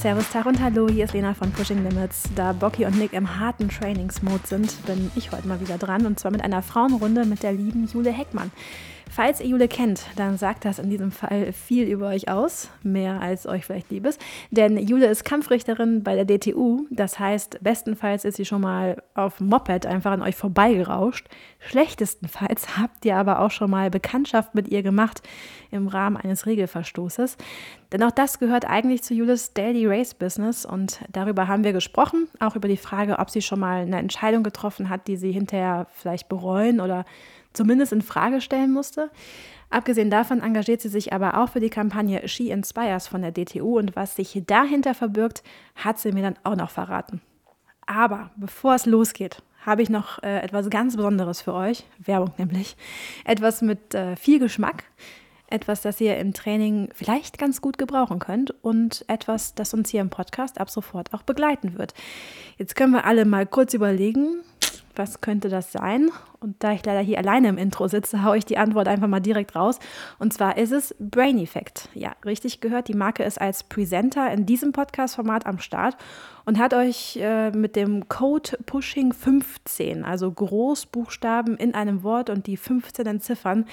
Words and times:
Servus, 0.00 0.30
Tag 0.30 0.46
und 0.46 0.58
Hallo, 0.62 0.88
hier 0.88 1.04
ist 1.04 1.12
Lena 1.12 1.34
von 1.34 1.52
Pushing 1.52 1.86
Limits. 1.86 2.22
Da 2.34 2.54
Bocky 2.54 2.86
und 2.86 2.98
Nick 2.98 3.12
im 3.12 3.38
harten 3.38 3.68
Trainingsmode 3.68 4.46
sind, 4.46 4.86
bin 4.86 5.10
ich 5.14 5.30
heute 5.30 5.46
mal 5.46 5.60
wieder 5.60 5.76
dran 5.76 6.06
und 6.06 6.18
zwar 6.18 6.30
mit 6.30 6.42
einer 6.42 6.62
Frauenrunde 6.62 7.26
mit 7.26 7.42
der 7.42 7.52
lieben 7.52 7.86
Jule 7.86 8.10
Heckmann. 8.10 8.50
Falls 9.12 9.40
ihr 9.40 9.48
Jule 9.48 9.66
kennt, 9.66 10.06
dann 10.14 10.38
sagt 10.38 10.64
das 10.64 10.78
in 10.78 10.88
diesem 10.88 11.10
Fall 11.10 11.52
viel 11.52 11.88
über 11.88 12.06
euch 12.06 12.28
aus, 12.28 12.70
mehr 12.84 13.20
als 13.20 13.44
euch 13.44 13.64
vielleicht 13.64 13.90
lieb 13.90 14.06
ist. 14.06 14.20
Denn 14.52 14.78
Jule 14.78 15.06
ist 15.06 15.24
Kampfrichterin 15.24 16.04
bei 16.04 16.14
der 16.14 16.24
DTU. 16.24 16.86
Das 16.90 17.18
heißt, 17.18 17.58
bestenfalls 17.60 18.24
ist 18.24 18.36
sie 18.36 18.44
schon 18.44 18.60
mal 18.60 19.02
auf 19.14 19.40
Moped 19.40 19.84
einfach 19.84 20.12
an 20.12 20.22
euch 20.22 20.36
vorbeigerauscht. 20.36 21.26
Schlechtestenfalls 21.58 22.76
habt 22.78 23.04
ihr 23.04 23.16
aber 23.16 23.40
auch 23.40 23.50
schon 23.50 23.70
mal 23.70 23.90
Bekanntschaft 23.90 24.54
mit 24.54 24.68
ihr 24.68 24.84
gemacht 24.84 25.22
im 25.72 25.88
Rahmen 25.88 26.16
eines 26.16 26.46
Regelverstoßes. 26.46 27.36
Denn 27.92 28.04
auch 28.04 28.12
das 28.12 28.38
gehört 28.38 28.64
eigentlich 28.64 29.02
zu 29.02 29.14
Jules 29.14 29.52
Daily 29.54 29.88
Race 29.88 30.14
Business 30.14 30.64
und 30.64 31.00
darüber 31.10 31.48
haben 31.48 31.64
wir 31.64 31.72
gesprochen. 31.72 32.28
Auch 32.38 32.54
über 32.54 32.68
die 32.68 32.76
Frage, 32.76 33.18
ob 33.18 33.28
sie 33.30 33.42
schon 33.42 33.58
mal 33.58 33.82
eine 33.82 33.98
Entscheidung 33.98 34.44
getroffen 34.44 34.88
hat, 34.88 35.08
die 35.08 35.16
sie 35.16 35.32
hinterher 35.32 35.88
vielleicht 35.90 36.28
bereuen 36.28 36.80
oder 36.80 37.04
zumindest 37.52 37.92
in 37.92 38.02
Frage 38.02 38.40
stellen 38.40 38.72
musste. 38.72 39.10
Abgesehen 39.70 40.10
davon 40.10 40.40
engagiert 40.40 40.80
sie 40.80 40.88
sich 40.88 41.12
aber 41.12 41.38
auch 41.38 41.50
für 41.50 41.60
die 41.60 41.70
Kampagne 41.70 42.26
She 42.26 42.50
Inspires 42.50 43.06
von 43.06 43.22
der 43.22 43.32
DTU 43.32 43.78
und 43.78 43.94
was 43.94 44.16
sich 44.16 44.42
dahinter 44.46 44.94
verbirgt, 44.94 45.44
hat 45.76 45.98
sie 45.98 46.12
mir 46.12 46.22
dann 46.22 46.38
auch 46.42 46.56
noch 46.56 46.70
verraten. 46.70 47.20
Aber 47.86 48.30
bevor 48.36 48.74
es 48.74 48.86
losgeht, 48.86 49.42
habe 49.64 49.82
ich 49.82 49.90
noch 49.90 50.22
äh, 50.22 50.40
etwas 50.40 50.70
ganz 50.70 50.96
Besonderes 50.96 51.42
für 51.42 51.54
euch, 51.54 51.84
Werbung 51.98 52.32
nämlich, 52.38 52.76
etwas 53.24 53.62
mit 53.62 53.94
äh, 53.94 54.16
viel 54.16 54.38
Geschmack, 54.38 54.84
etwas, 55.48 55.82
das 55.82 56.00
ihr 56.00 56.16
im 56.16 56.32
Training 56.32 56.88
vielleicht 56.94 57.38
ganz 57.38 57.60
gut 57.60 57.76
gebrauchen 57.76 58.18
könnt 58.18 58.54
und 58.62 59.04
etwas, 59.08 59.54
das 59.54 59.74
uns 59.74 59.90
hier 59.90 60.00
im 60.00 60.10
Podcast 60.10 60.60
ab 60.60 60.70
sofort 60.70 61.12
auch 61.12 61.22
begleiten 61.22 61.78
wird. 61.78 61.94
Jetzt 62.56 62.76
können 62.76 62.92
wir 62.92 63.04
alle 63.04 63.24
mal 63.24 63.46
kurz 63.46 63.74
überlegen, 63.74 64.42
was 64.96 65.20
könnte 65.20 65.48
das 65.48 65.72
sein? 65.72 66.10
Und 66.40 66.56
da 66.64 66.72
ich 66.72 66.84
leider 66.84 67.00
hier 67.00 67.18
alleine 67.18 67.48
im 67.48 67.58
Intro 67.58 67.86
sitze, 67.88 68.24
haue 68.24 68.38
ich 68.38 68.44
die 68.44 68.58
Antwort 68.58 68.88
einfach 68.88 69.08
mal 69.08 69.20
direkt 69.20 69.54
raus. 69.54 69.78
Und 70.18 70.32
zwar 70.32 70.56
ist 70.56 70.72
es 70.72 70.94
Brain 70.98 71.38
Effect. 71.38 71.88
Ja, 71.94 72.12
richtig 72.24 72.60
gehört. 72.60 72.88
Die 72.88 72.94
Marke 72.94 73.22
ist 73.22 73.40
als 73.40 73.62
Presenter 73.64 74.30
in 74.32 74.46
diesem 74.46 74.72
Podcast-Format 74.72 75.46
am 75.46 75.58
Start 75.58 75.96
und 76.46 76.58
hat 76.58 76.72
euch 76.74 77.18
äh, 77.20 77.50
mit 77.50 77.76
dem 77.76 78.08
Code 78.08 78.56
Pushing 78.64 79.12
15, 79.12 80.04
also 80.04 80.30
Großbuchstaben 80.30 81.56
in 81.56 81.74
einem 81.74 82.02
Wort 82.02 82.30
und 82.30 82.46
die 82.46 82.56
15 82.56 83.20
Ziffern, 83.20 83.66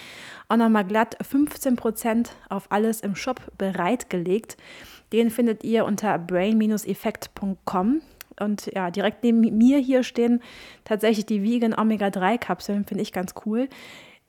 auch 0.50 0.58
nochmal 0.58 0.86
glatt 0.86 1.18
15% 1.24 2.30
auf 2.50 2.72
alles 2.72 3.02
im 3.02 3.16
Shop 3.16 3.42
bereitgelegt. 3.58 4.58
Den 5.14 5.30
findet 5.30 5.64
ihr 5.64 5.86
unter 5.86 6.18
brain-effekt.com. 6.20 8.02
Und 8.40 8.70
ja, 8.74 8.92
direkt 8.92 9.24
neben 9.24 9.40
mir 9.40 9.80
hier 9.80 10.04
stehen 10.04 10.42
tatsächlich 10.84 11.26
die 11.26 11.44
Vegan 11.44 11.74
Omega-3-Kapseln, 11.74 12.86
finde 12.86 13.02
ich 13.02 13.12
ganz 13.12 13.34
cool. 13.46 13.68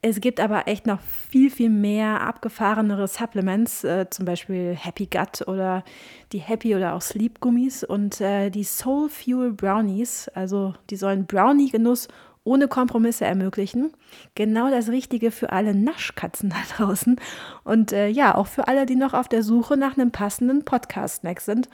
Es 0.00 0.20
gibt 0.20 0.38
aber 0.38 0.68
echt 0.68 0.86
noch 0.86 1.00
viel, 1.00 1.50
viel 1.50 1.70
mehr 1.70 2.20
abgefahrenere 2.20 3.08
Supplements, 3.08 3.82
äh, 3.82 4.06
zum 4.08 4.26
Beispiel 4.26 4.76
Happy 4.76 5.06
Gut 5.06 5.46
oder 5.48 5.82
die 6.32 6.38
Happy 6.38 6.76
oder 6.76 6.94
auch 6.94 7.02
Sleep 7.02 7.40
Gummis 7.40 7.82
und 7.82 8.20
äh, 8.20 8.50
die 8.50 8.62
Soul 8.62 9.08
Fuel 9.08 9.52
Brownies. 9.52 10.28
Also 10.34 10.74
die 10.90 10.96
sollen 10.96 11.26
Brownie-Genuss 11.26 12.06
ohne 12.44 12.68
Kompromisse 12.68 13.24
ermöglichen. 13.24 13.92
Genau 14.36 14.70
das 14.70 14.88
Richtige 14.88 15.32
für 15.32 15.50
alle 15.50 15.74
Naschkatzen 15.74 16.50
da 16.50 16.76
draußen 16.76 17.16
und 17.64 17.92
äh, 17.92 18.06
ja, 18.06 18.36
auch 18.36 18.46
für 18.46 18.68
alle, 18.68 18.86
die 18.86 18.96
noch 18.96 19.14
auf 19.14 19.28
der 19.28 19.42
Suche 19.42 19.76
nach 19.76 19.98
einem 19.98 20.12
passenden 20.12 20.64
Podcast-Snack 20.64 21.40
sind. 21.40 21.68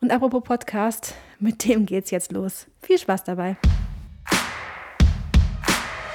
Und 0.00 0.10
apropos 0.10 0.42
Podcast, 0.42 1.14
mit 1.38 1.66
dem 1.66 1.84
geht's 1.84 2.10
jetzt 2.10 2.32
los. 2.32 2.66
Viel 2.80 2.98
Spaß 2.98 3.24
dabei. 3.24 3.56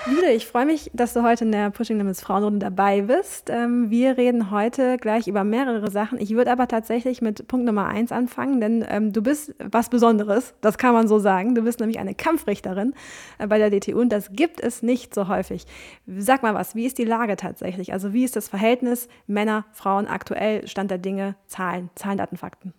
Jule, 0.07 0.34
ich 0.34 0.46
freue 0.46 0.68
mich, 0.68 0.91
dass 0.94 1.13
du 1.13 1.23
heute 1.23 1.46
in 1.46 1.51
der 1.51 1.72
Pushing 1.72 1.97
Limits 1.97 2.22
Frauenrunde 2.22 2.59
dabei 2.59 3.01
bist. 3.01 3.50
Ähm, 3.50 3.90
wir 3.90 4.18
reden 4.18 4.51
heute 4.51 4.97
gleich 4.97 5.28
über 5.28 5.44
mehrere 5.44 5.90
Sachen. 5.90 6.19
Ich 6.19 6.35
würde 6.35 6.51
aber 6.51 6.68
tatsächlich 6.68 7.23
mit 7.23 7.47
Punkt 7.47 7.66
Nummer 7.66 7.88
eins 7.88 8.12
anfangen, 8.12 8.62
denn 8.62 8.85
ähm, 8.88 9.13
du 9.13 9.23
bist 9.23 9.56
was 9.59 9.90
Besonderes, 9.90 10.53
das 10.62 10.78
kann 10.78 10.94
man 10.94 11.07
so 11.07 11.17
sagen. 11.17 11.56
Du 11.56 11.63
bist 11.63 11.79
nämlich 11.79 11.97
eine 11.97 12.13
Kampfrichterin 12.13 12.94
äh, 13.40 13.47
bei 13.47 13.57
der 13.57 13.72
DTU 13.72 14.00
und 14.00 14.09
das 14.09 14.31
gibt 14.31 14.62
es 14.62 14.84
nicht 14.84 15.16
so 15.16 15.28
häufig. 15.28 15.66
Sag 16.06 16.44
mal 16.44 16.53
was, 16.53 16.75
wie 16.75 16.85
ist 16.85 17.00
die 17.00 17.06
Lage 17.06 17.35
tatsächlich? 17.35 17.91
Also 17.91 18.13
wie 18.13 18.23
ist 18.23 18.35
das 18.35 18.47
Verhältnis 18.47 19.07
Männer, 19.25 19.66
Frauen 19.72 20.06
aktuell, 20.06 20.67
Stand 20.67 20.91
der 20.91 21.00
Dinge, 21.00 21.35
Zahlen, 21.47 21.90
Zahlen, 21.96 22.19
Daten, 22.19 22.38
Fakten? 22.38 22.73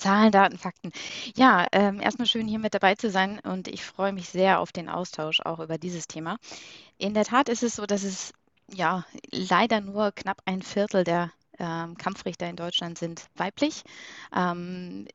Zahlen, 0.00 0.32
Daten, 0.32 0.58
Fakten. 0.58 0.92
Ja, 1.36 1.66
ähm, 1.72 2.00
erstmal 2.00 2.26
schön 2.26 2.48
hier 2.48 2.58
mit 2.58 2.74
dabei 2.74 2.94
zu 2.94 3.10
sein 3.10 3.38
und 3.40 3.68
ich 3.68 3.84
freue 3.84 4.12
mich 4.12 4.28
sehr 4.30 4.60
auf 4.60 4.72
den 4.72 4.88
Austausch 4.88 5.40
auch 5.40 5.60
über 5.60 5.78
dieses 5.78 6.08
Thema. 6.08 6.38
In 6.98 7.14
der 7.14 7.24
Tat 7.24 7.48
ist 7.48 7.62
es 7.62 7.76
so, 7.76 7.86
dass 7.86 8.02
es 8.02 8.32
ja 8.72 9.04
leider 9.30 9.80
nur 9.80 10.12
knapp 10.12 10.40
ein 10.46 10.62
Viertel 10.62 11.04
der 11.04 11.30
ähm, 11.60 11.96
Kampfrichter 11.96 12.48
in 12.48 12.56
Deutschland 12.56 12.98
sind 12.98 13.26
weiblich. 13.36 13.84
Ähm, 14.34 15.06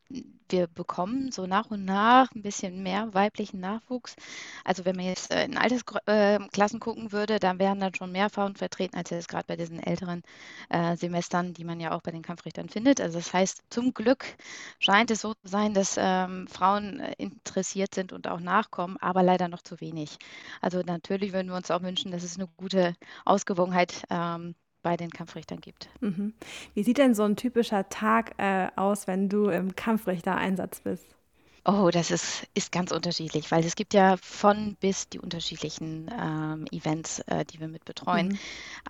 wir 0.49 0.67
bekommen 0.67 1.31
so 1.31 1.47
nach 1.47 1.71
und 1.71 1.85
nach 1.85 2.31
ein 2.35 2.43
bisschen 2.43 2.83
mehr 2.83 3.13
weiblichen 3.13 3.59
Nachwuchs. 3.59 4.15
Also 4.63 4.85
wenn 4.85 4.95
man 4.95 5.05
jetzt 5.05 5.31
äh, 5.33 5.43
in 5.45 5.57
Altersklassen 5.57 6.79
gucken 6.79 7.11
würde, 7.11 7.39
dann 7.39 7.59
wären 7.59 7.79
dann 7.79 7.95
schon 7.95 8.11
mehr 8.11 8.29
Frauen 8.29 8.55
vertreten, 8.55 8.95
als 8.95 9.09
jetzt 9.09 9.27
gerade 9.27 9.45
bei 9.47 9.55
diesen 9.55 9.81
älteren 9.81 10.21
äh, 10.69 10.95
Semestern, 10.95 11.53
die 11.53 11.63
man 11.63 11.79
ja 11.79 11.91
auch 11.93 12.01
bei 12.01 12.11
den 12.11 12.21
Kampfrichtern 12.21 12.69
findet. 12.69 13.01
Also 13.01 13.17
das 13.17 13.33
heißt, 13.33 13.63
zum 13.69 13.93
Glück 13.93 14.25
scheint 14.79 15.09
es 15.11 15.21
so 15.21 15.33
zu 15.33 15.47
sein, 15.47 15.73
dass 15.73 15.95
ähm, 15.97 16.47
Frauen 16.47 16.99
äh, 16.99 17.13
interessiert 17.17 17.95
sind 17.95 18.13
und 18.13 18.27
auch 18.27 18.39
nachkommen, 18.39 18.97
aber 19.01 19.23
leider 19.23 19.47
noch 19.47 19.61
zu 19.63 19.81
wenig. 19.81 20.17
Also 20.61 20.81
natürlich 20.81 21.33
würden 21.33 21.47
wir 21.49 21.55
uns 21.55 21.71
auch 21.71 21.81
wünschen, 21.81 22.11
dass 22.11 22.23
es 22.23 22.37
eine 22.37 22.47
gute 22.57 22.95
Ausgewogenheit 23.25 24.03
ähm, 24.09 24.55
bei 24.85 24.97
den 24.97 25.09
Kampfrichtern 25.09 25.61
gibt. 25.61 25.89
Mhm. 25.99 26.35
Wie 26.75 26.83
sieht 26.83 26.99
denn 26.99 27.15
so 27.15 27.23
ein 27.23 27.35
typischer 27.35 27.89
Tag 27.89 28.35
äh, 28.37 28.67
aus, 28.75 29.07
wenn 29.07 29.29
du 29.29 29.49
im 29.49 29.75
Kampfrichter-Einsatz 29.75 30.81
bist? 30.81 31.07
Oh, 31.67 31.89
das 31.91 32.11
ist, 32.11 32.45
ist 32.53 32.71
ganz 32.71 32.91
unterschiedlich, 32.91 33.49
weil 33.49 33.65
es 33.65 33.75
gibt 33.75 33.95
ja 33.95 34.15
von 34.17 34.77
bis 34.79 35.09
die 35.09 35.17
unterschiedlichen 35.17 36.11
ähm, 36.15 36.65
Events, 36.71 37.17
äh, 37.21 37.43
die 37.45 37.59
wir 37.59 37.67
mit 37.67 37.83
betreuen. 37.83 38.27
Mhm. 38.27 38.37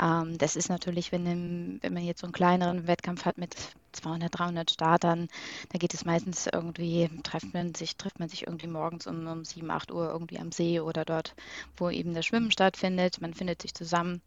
Ähm, 0.01 0.38
das 0.38 0.57
ist 0.57 0.67
natürlich, 0.67 1.13
wenn, 1.13 1.25
im, 1.25 1.79
wenn 1.81 1.94
man 1.94 2.03
jetzt 2.03 2.19
so 2.19 2.28
einen 2.28 2.34
kleineren 2.34 2.88
Wettkampf 2.88 3.23
hat 3.23 3.38
mit 3.38 3.55
200, 3.95 4.38
300 4.38 4.72
Startern, 4.72 5.28
da 5.72 5.78
geht 5.78 5.94
es 5.94 6.06
meistens 6.06 6.47
irgendwie, 6.47 7.09
trifft 7.23 7.53
man 7.53 7.73
sich, 7.73 7.97
trifft 7.97 8.19
man 8.19 8.29
sich 8.29 8.47
irgendwie 8.47 8.67
morgens 8.67 9.07
um, 9.07 9.28
um 9.28 9.45
7, 9.45 9.69
8 9.69 9.91
Uhr 9.91 10.09
irgendwie 10.09 10.39
am 10.39 10.51
See 10.51 10.79
oder 10.79 11.06
dort, 11.06 11.35
wo 11.78 11.89
eben 11.89 12.13
das 12.13 12.25
Schwimmen 12.25 12.51
stattfindet. 12.51 13.22
Man 13.22 13.34
findet 13.34 13.61
sich 13.61 13.73
zusammen, 13.73 14.22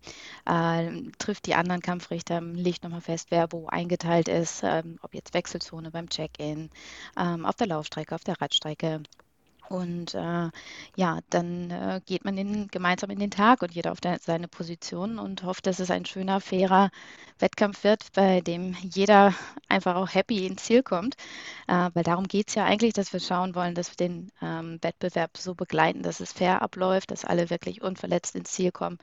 äh, 0.46 0.90
trifft 1.18 1.46
die 1.46 1.54
anderen 1.54 1.82
Kampfrichter, 1.82 2.40
legt 2.40 2.82
nochmal 2.82 3.00
fest, 3.00 3.30
wer 3.30 3.52
wo 3.52 3.66
eingeteilt 3.68 4.28
ist, 4.28 4.62
äh, 4.62 4.82
ob 5.02 5.14
jetzt 5.14 5.34
Wechselzone 5.34 5.90
beim 5.90 6.08
Check-in, 6.08 6.70
äh, 7.16 7.42
auf 7.42 7.56
der 7.56 7.66
Laufstrecke, 7.68 8.14
auf 8.14 8.24
der 8.24 8.40
Radstrecke. 8.40 9.02
Und 9.68 10.14
äh, 10.14 10.48
ja, 10.96 11.18
dann 11.28 11.70
äh, 11.70 12.00
geht 12.06 12.24
man 12.24 12.38
in, 12.38 12.68
gemeinsam 12.68 13.10
in 13.10 13.18
den 13.18 13.30
Tag 13.30 13.62
und 13.62 13.74
jeder 13.74 13.92
auf 13.92 14.00
der, 14.00 14.18
seine 14.18 14.48
Position 14.48 15.18
und 15.18 15.42
hofft, 15.42 15.66
dass 15.66 15.78
es 15.78 15.90
ein 15.90 16.06
schöner, 16.06 16.40
fairer 16.40 16.90
Wettkampf 17.38 17.84
wird, 17.84 18.12
bei 18.14 18.40
dem 18.40 18.74
jeder 18.82 19.34
einfach 19.68 19.96
auch 19.96 20.08
happy 20.14 20.46
ins 20.46 20.64
Ziel 20.64 20.82
kommt. 20.82 21.16
Äh, 21.66 21.90
weil 21.92 22.02
darum 22.02 22.26
geht 22.28 22.48
es 22.48 22.54
ja 22.54 22.64
eigentlich, 22.64 22.94
dass 22.94 23.12
wir 23.12 23.20
schauen 23.20 23.54
wollen, 23.54 23.74
dass 23.74 23.90
wir 23.90 23.96
den 23.96 24.32
ähm, 24.40 24.78
Wettbewerb 24.80 25.36
so 25.36 25.54
begleiten, 25.54 26.02
dass 26.02 26.20
es 26.20 26.32
fair 26.32 26.62
abläuft, 26.62 27.10
dass 27.10 27.26
alle 27.26 27.50
wirklich 27.50 27.82
unverletzt 27.82 28.36
ins 28.36 28.52
Ziel 28.52 28.72
kommen 28.72 28.98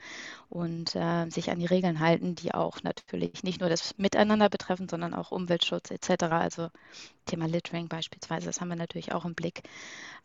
und 0.48 0.96
äh, 0.96 1.30
sich 1.30 1.50
an 1.50 1.60
die 1.60 1.66
Regeln 1.66 2.00
halten, 2.00 2.34
die 2.34 2.52
auch 2.52 2.82
natürlich 2.82 3.44
nicht 3.44 3.60
nur 3.60 3.70
das 3.70 3.96
Miteinander 3.98 4.48
betreffen, 4.48 4.88
sondern 4.88 5.14
auch 5.14 5.30
Umweltschutz 5.30 5.92
etc. 5.92 6.24
Also 6.24 6.70
Thema 7.26 7.46
Littering 7.46 7.88
beispielsweise, 7.88 8.46
das 8.46 8.60
haben 8.60 8.68
wir 8.68 8.76
natürlich 8.76 9.12
auch 9.12 9.24
im 9.24 9.34
Blick. 9.34 9.62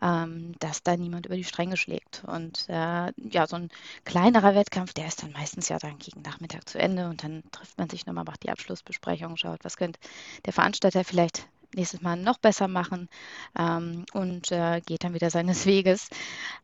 Ähm, 0.02 0.54
dass 0.60 0.84
da 0.84 0.98
niemand 0.98 1.26
über 1.28 1.36
die 1.36 1.44
Stränge 1.44 1.78
schlägt. 1.78 2.24
Und 2.26 2.66
äh, 2.70 3.12
ja, 3.18 3.48
so 3.48 3.56
ein 3.56 3.70
kleinerer 4.06 4.56
Wettkampf, 4.56 4.94
der 4.94 5.08
ist 5.08 5.22
dann 5.22 5.32
meistens 5.32 5.70
ja 5.70 5.78
dann 5.78 6.00
gegen 6.00 6.22
Nachmittag 6.22 6.68
zu 6.68 6.80
Ende 6.80 7.08
und 7.10 7.24
dann 7.24 7.44
trifft 7.52 7.78
man 7.78 7.90
sich 7.90 8.06
nochmal, 8.06 8.24
macht 8.24 8.44
die 8.44 8.50
Abschlussbesprechung, 8.50 9.38
schaut, 9.38 9.64
was 9.64 9.78
könnte 9.78 10.00
der 10.46 10.54
Veranstalter 10.54 11.04
vielleicht 11.04 11.48
nächstes 11.76 12.02
Mal 12.02 12.18
noch 12.18 12.38
besser 12.38 12.68
machen 12.68 13.10
ähm, 13.58 14.06
und 14.14 14.52
äh, 14.52 14.82
geht 14.86 15.04
dann 15.04 15.14
wieder 15.14 15.30
seines 15.30 15.66
Weges. 15.66 16.10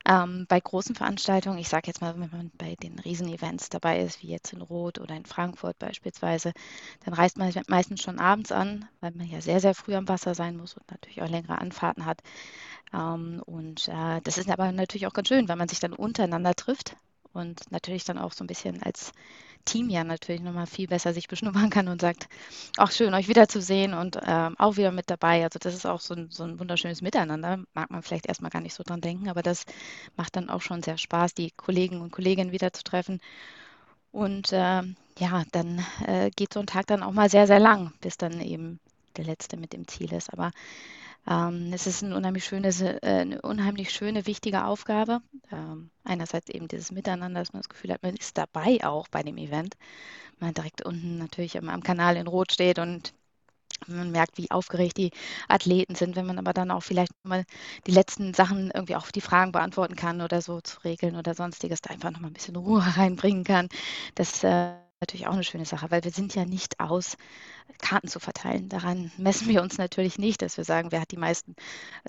Ähm, 0.06 0.46
bei 0.48 0.60
großen 0.60 0.96
Veranstaltungen, 0.96 1.58
ich 1.58 1.70
sage 1.70 1.88
jetzt 1.88 2.02
mal, 2.02 2.14
wenn 2.20 2.30
man 2.30 2.52
bei 2.58 2.76
den 2.76 3.00
Riesenevents 3.00 3.70
dabei 3.70 4.02
ist, 4.02 4.22
wie 4.22 4.28
jetzt 4.28 4.54
in 4.54 4.62
Rot 4.62 5.00
oder 5.00 5.16
in 5.16 5.26
Frankfurt 5.26 5.78
beispielsweise, 5.80 6.54
dann 7.06 7.14
reist 7.14 7.38
man 7.38 7.54
meistens 7.68 8.02
schon 8.02 8.20
abends 8.20 8.52
an, 8.52 8.88
weil 9.02 9.12
man 9.12 9.28
ja 9.28 9.42
sehr, 9.42 9.60
sehr 9.60 9.76
früh 9.76 9.96
am 9.96 10.08
Wasser 10.08 10.36
sein 10.36 10.58
muss 10.58 10.76
und 10.76 10.90
natürlich 10.92 11.22
auch 11.22 11.30
längere 11.30 11.60
Anfahrten 11.60 12.06
hat. 12.06 12.22
Ähm, 12.94 13.42
und 13.46 13.88
äh, 13.88 14.22
das 14.24 14.38
ist 14.38 14.50
aber 14.50 14.72
natürlich 14.72 15.08
auch 15.08 15.14
ganz 15.14 15.28
schön, 15.28 15.48
weil 15.50 15.56
man 15.56 15.70
sich 15.70 15.80
dann 15.80 15.94
untereinander 15.94 16.54
trifft 16.56 16.96
und 17.38 17.72
natürlich 17.72 18.04
dann 18.04 18.18
auch 18.18 18.34
so 18.34 18.44
ein 18.44 18.48
bisschen 18.48 18.84
als 18.84 19.14
Team 19.68 19.90
ja 19.90 20.04
natürlich 20.04 20.42
nochmal 20.42 20.66
viel 20.66 20.88
besser 20.88 21.14
sich 21.14 21.28
beschnuppern 21.28 21.70
kann 21.70 21.88
und 21.88 22.02
sagt, 22.02 22.28
auch 22.78 22.92
schön, 22.92 23.14
euch 23.14 23.28
wiederzusehen 23.28 23.94
und 23.94 24.18
ähm, 24.26 24.56
auch 24.58 24.78
wieder 24.78 24.92
mit 24.92 25.10
dabei. 25.10 25.44
Also 25.44 25.60
das 25.60 25.76
ist 25.76 25.86
auch 25.86 26.00
so 26.00 26.16
ein, 26.16 26.30
so 26.32 26.44
ein 26.44 26.60
wunderschönes 26.60 27.02
Miteinander. 27.02 27.60
Mag 27.74 27.92
man 27.92 28.02
vielleicht 28.02 28.28
erstmal 28.28 28.52
gar 28.52 28.62
nicht 28.62 28.74
so 28.74 28.84
dran 28.84 29.02
denken, 29.02 29.30
aber 29.30 29.44
das 29.44 29.66
macht 30.16 30.36
dann 30.36 30.50
auch 30.50 30.62
schon 30.62 30.82
sehr 30.82 30.98
Spaß, 30.98 31.34
die 31.34 31.52
Kollegen 31.52 32.02
und 32.02 32.12
Kolleginnen 32.12 32.52
wiederzutreffen. 32.52 33.20
Und 34.12 34.54
äh, 34.54 34.84
ja, 35.20 35.44
dann 35.52 35.86
äh, 36.06 36.32
geht 36.36 36.54
so 36.54 36.62
ein 36.62 36.68
Tag 36.68 36.88
dann 36.88 37.04
auch 37.04 37.12
mal 37.12 37.30
sehr, 37.30 37.46
sehr 37.46 37.60
lang, 37.60 37.94
bis 38.02 38.18
dann 38.18 38.40
eben 38.42 38.80
der 39.18 39.26
letzte 39.26 39.58
mit 39.58 39.74
dem 39.74 39.88
Ziel 39.88 40.14
ist. 40.14 40.32
Aber 40.32 40.52
ähm, 41.30 41.72
es 41.74 41.88
ist 41.88 42.02
ein 42.04 42.14
unheimlich 42.14 42.46
schönes, 42.46 42.82
äh, 42.82 43.00
eine 43.02 43.42
unheimlich 43.42 43.92
schöne, 43.92 44.26
wichtige 44.28 44.66
Aufgabe. 44.66 45.22
Ähm, 45.52 45.92
einerseits 46.04 46.50
eben 46.50 46.68
dieses 46.68 46.92
Miteinander, 46.92 47.42
dass 47.42 47.54
man 47.54 47.62
das 47.62 47.70
Gefühl 47.70 47.92
hat, 47.94 48.04
man 48.04 48.16
ist 48.16 48.38
dabei 48.38 48.80
auch 48.86 49.08
bei 49.10 49.24
dem 49.24 49.38
Event. 49.38 49.76
Man 50.40 50.54
direkt 50.54 50.84
unten 50.86 51.18
natürlich 51.20 51.58
am, 51.58 51.70
am 51.70 51.84
Kanal 51.84 52.18
in 52.18 52.28
Rot 52.28 52.54
steht 52.54 52.80
und 52.80 53.14
man 53.88 54.12
merkt, 54.12 54.38
wie 54.38 54.52
aufgeregt 54.52 54.98
die 54.98 55.12
Athleten 55.48 55.96
sind, 55.96 56.16
wenn 56.16 56.26
man 56.26 56.40
aber 56.40 56.54
dann 56.54 56.72
auch 56.72 56.84
vielleicht 56.84 57.12
mal 57.24 57.46
die 57.88 57.92
letzten 57.92 58.34
Sachen 58.34 58.72
irgendwie 58.74 58.96
auch 58.96 59.12
die 59.12 59.22
Fragen 59.22 59.52
beantworten 59.52 59.96
kann 59.96 60.22
oder 60.22 60.42
so 60.42 60.62
zu 60.62 60.80
regeln 60.82 61.16
oder 61.16 61.34
sonstiges, 61.36 61.82
da 61.82 61.92
einfach 61.92 62.12
nochmal 62.12 62.32
ein 62.32 62.34
bisschen 62.34 62.56
Ruhe 62.58 62.82
reinbringen 62.98 63.44
kann. 63.44 63.70
Das 64.16 64.44
äh, 64.44 64.74
natürlich 65.00 65.28
auch 65.28 65.34
eine 65.34 65.44
schöne 65.44 65.66
Sache, 65.66 65.92
weil 65.92 66.04
wir 66.04 66.12
sind 66.12 66.36
ja 66.36 66.46
nicht 66.46 66.80
aus, 66.80 67.18
Karten 67.80 68.08
zu 68.08 68.20
verteilen. 68.20 68.70
Daran 68.70 69.12
messen 69.18 69.48
wir 69.50 69.62
uns 69.62 69.78
natürlich 69.78 70.18
nicht, 70.18 70.42
dass 70.42 70.58
wir 70.58 70.64
sagen, 70.64 70.92
wer 70.92 71.02
hat 71.02 71.12
die 71.12 71.18
meisten 71.18 71.56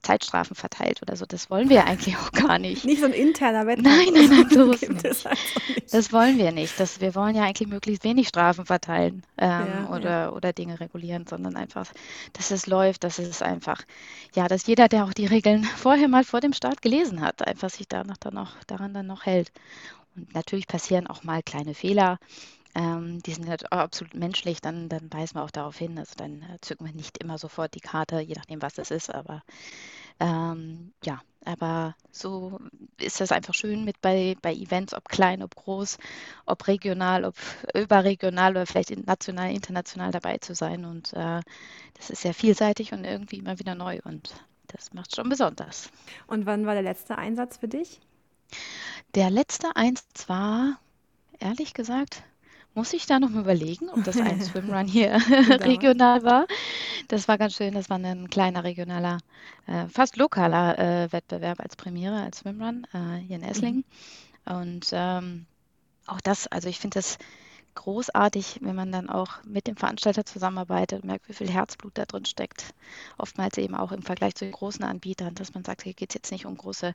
Zeitstrafen 0.02 0.56
verteilt 0.56 1.02
oder 1.02 1.16
so. 1.16 1.26
Das 1.26 1.50
wollen 1.50 1.68
wir 1.68 1.84
eigentlich 1.84 2.16
auch 2.16 2.32
gar 2.32 2.58
nicht. 2.58 2.84
Nicht 2.84 3.00
so 3.00 3.06
ein 3.06 3.12
interner 3.12 3.66
Wettbewerb. 3.66 3.96
Nein, 3.96 4.28
nein, 4.28 4.28
nein, 4.30 4.50
so 4.50 4.70
gibt 4.86 5.04
es 5.04 5.26
also 5.26 5.38
nicht. 5.68 5.92
Das 5.92 6.12
wollen 6.12 6.38
wir 6.38 6.52
nicht. 6.52 6.78
Das, 6.80 7.00
wir 7.00 7.14
wollen 7.14 7.34
ja 7.34 7.44
eigentlich 7.44 7.68
möglichst 7.68 8.04
wenig 8.04 8.28
Strafen 8.28 8.66
verteilen 8.66 9.22
ähm, 9.36 9.66
ja, 9.66 9.88
oder, 9.90 10.10
ja. 10.10 10.30
oder 10.30 10.52
Dinge 10.52 10.80
regulieren, 10.80 11.26
sondern 11.26 11.56
einfach, 11.56 11.86
dass 12.32 12.50
es 12.50 12.66
läuft, 12.66 13.04
dass 13.04 13.18
es 13.18 13.42
einfach, 13.42 13.82
ja, 14.34 14.48
dass 14.48 14.66
jeder, 14.66 14.88
der 14.88 15.04
auch 15.04 15.12
die 15.12 15.26
Regeln 15.26 15.64
vorher 15.76 16.08
mal 16.08 16.24
vor 16.24 16.40
dem 16.40 16.52
Start 16.52 16.82
gelesen 16.82 17.20
hat, 17.20 17.46
einfach 17.46 17.70
sich 17.70 17.88
danach 17.88 18.16
dann 18.18 18.34
noch, 18.34 18.52
daran 18.66 18.94
dann 18.94 19.06
noch 19.06 19.26
hält. 19.26 19.52
Und 20.16 20.34
natürlich 20.34 20.66
passieren 20.66 21.06
auch 21.06 21.22
mal 21.22 21.42
kleine 21.42 21.74
Fehler. 21.74 22.18
Ähm, 22.78 23.20
die 23.24 23.34
sind 23.34 23.48
halt 23.48 23.72
absolut 23.72 24.14
menschlich, 24.14 24.60
dann, 24.60 24.88
dann 24.88 25.12
weisen 25.12 25.34
wir 25.34 25.42
auch 25.42 25.50
darauf 25.50 25.76
hin. 25.76 25.98
Also 25.98 26.14
dann 26.16 26.42
äh, 26.42 26.60
zücken 26.60 26.86
wir 26.86 26.94
nicht 26.94 27.18
immer 27.18 27.36
sofort 27.36 27.74
die 27.74 27.80
Karte, 27.80 28.20
je 28.20 28.36
nachdem, 28.36 28.62
was 28.62 28.78
es 28.78 28.92
ist. 28.92 29.12
Aber 29.12 29.42
ähm, 30.20 30.92
ja, 31.04 31.20
aber 31.44 31.96
so 32.12 32.60
ist 33.00 33.20
das 33.20 33.32
einfach 33.32 33.54
schön 33.54 33.84
mit 33.84 34.00
bei, 34.00 34.36
bei 34.42 34.54
Events, 34.54 34.94
ob 34.94 35.08
klein, 35.08 35.42
ob 35.42 35.56
groß, 35.56 35.98
ob 36.46 36.68
regional, 36.68 37.24
ob 37.24 37.34
überregional 37.74 38.52
oder 38.52 38.66
vielleicht 38.66 38.96
national, 39.06 39.52
international 39.52 40.12
dabei 40.12 40.38
zu 40.38 40.54
sein. 40.54 40.84
Und 40.84 41.12
äh, 41.14 41.40
das 41.94 42.10
ist 42.10 42.22
sehr 42.22 42.34
vielseitig 42.34 42.92
und 42.92 43.02
irgendwie 43.02 43.38
immer 43.38 43.58
wieder 43.58 43.74
neu 43.74 43.98
und 44.04 44.32
das 44.68 44.92
macht 44.92 45.16
schon 45.16 45.28
besonders. 45.28 45.90
Und 46.28 46.46
wann 46.46 46.64
war 46.64 46.74
der 46.74 46.84
letzte 46.84 47.18
Einsatz 47.18 47.56
für 47.56 47.68
dich? 47.68 48.00
Der 49.16 49.30
letzte 49.30 49.74
Einsatz 49.74 50.28
war, 50.28 50.78
ehrlich 51.40 51.74
gesagt, 51.74 52.22
muss 52.74 52.92
ich 52.92 53.06
da 53.06 53.18
noch 53.18 53.30
mal 53.30 53.40
überlegen, 53.40 53.88
ob 53.90 54.04
das 54.04 54.18
ein 54.18 54.40
Swimrun 54.42 54.86
hier 54.86 55.12
regional 55.60 56.22
war. 56.22 56.46
Das 57.08 57.28
war 57.28 57.38
ganz 57.38 57.54
schön. 57.54 57.74
Das 57.74 57.90
war 57.90 57.98
ein 57.98 58.30
kleiner 58.30 58.64
regionaler, 58.64 59.18
äh, 59.66 59.86
fast 59.88 60.16
lokaler 60.16 60.78
äh, 60.78 61.12
Wettbewerb 61.12 61.60
als 61.60 61.76
Premiere, 61.76 62.22
als 62.22 62.38
Swimrun 62.38 62.86
äh, 62.92 63.18
hier 63.26 63.36
in 63.36 63.42
Esslingen. 63.42 63.84
Mhm. 64.46 64.56
Und 64.56 64.88
ähm, 64.92 65.46
auch 66.06 66.20
das, 66.20 66.46
also 66.46 66.68
ich 66.68 66.78
finde 66.78 66.98
das 66.98 67.18
großartig, 67.74 68.58
wenn 68.60 68.74
man 68.74 68.90
dann 68.90 69.08
auch 69.08 69.44
mit 69.44 69.68
dem 69.68 69.76
Veranstalter 69.76 70.24
zusammenarbeitet, 70.24 71.04
merkt, 71.04 71.28
wie 71.28 71.34
viel 71.34 71.48
Herzblut 71.50 71.96
da 71.96 72.06
drin 72.06 72.24
steckt. 72.24 72.74
Oftmals 73.18 73.56
eben 73.56 73.76
auch 73.76 73.92
im 73.92 74.02
Vergleich 74.02 74.34
zu 74.34 74.44
den 74.44 74.52
großen 74.52 74.84
Anbietern, 74.84 75.36
dass 75.36 75.54
man 75.54 75.64
sagt, 75.64 75.82
hier 75.82 75.94
geht 75.94 76.10
es 76.10 76.14
jetzt 76.14 76.32
nicht 76.32 76.44
um 76.44 76.56
große 76.56 76.92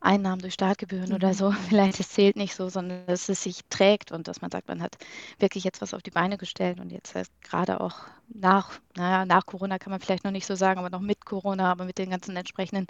Einnahmen 0.00 0.40
durch 0.40 0.54
Startgebühren 0.54 1.12
oder 1.12 1.34
so. 1.34 1.50
Mhm. 1.50 1.56
Vielleicht 1.68 2.00
es 2.00 2.10
zählt 2.10 2.36
nicht 2.36 2.54
so, 2.54 2.68
sondern 2.68 3.06
dass 3.06 3.28
es 3.28 3.42
sich 3.42 3.60
trägt 3.68 4.12
und 4.12 4.28
dass 4.28 4.40
man 4.40 4.50
sagt, 4.50 4.68
man 4.68 4.82
hat 4.82 4.96
wirklich 5.38 5.64
jetzt 5.64 5.80
was 5.82 5.94
auf 5.94 6.02
die 6.02 6.10
Beine 6.10 6.38
gestellt 6.38 6.80
und 6.80 6.90
jetzt 6.90 7.14
gerade 7.42 7.80
auch 7.80 7.96
nach, 8.28 8.80
naja, 8.96 9.24
nach 9.26 9.46
Corona 9.46 9.78
kann 9.78 9.90
man 9.90 10.00
vielleicht 10.00 10.24
noch 10.24 10.30
nicht 10.30 10.46
so 10.46 10.54
sagen, 10.54 10.78
aber 10.78 10.90
noch 10.90 11.00
mit 11.00 11.24
Corona, 11.24 11.70
aber 11.70 11.84
mit 11.84 11.98
den 11.98 12.10
ganzen 12.10 12.36
entsprechenden 12.36 12.86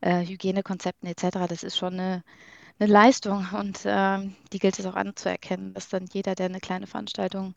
äh, 0.00 0.24
Hygienekonzepten 0.26 1.08
etc. 1.08 1.48
Das 1.48 1.62
ist 1.62 1.76
schon 1.76 1.94
eine, 1.94 2.22
eine 2.78 2.92
Leistung 2.92 3.46
und 3.52 3.80
ähm, 3.84 4.36
die 4.52 4.58
gilt 4.58 4.78
es 4.78 4.86
auch 4.86 4.94
anzuerkennen, 4.96 5.74
dass 5.74 5.88
dann 5.88 6.06
jeder, 6.12 6.34
der 6.34 6.46
eine 6.46 6.60
kleine 6.60 6.86
Veranstaltung 6.86 7.54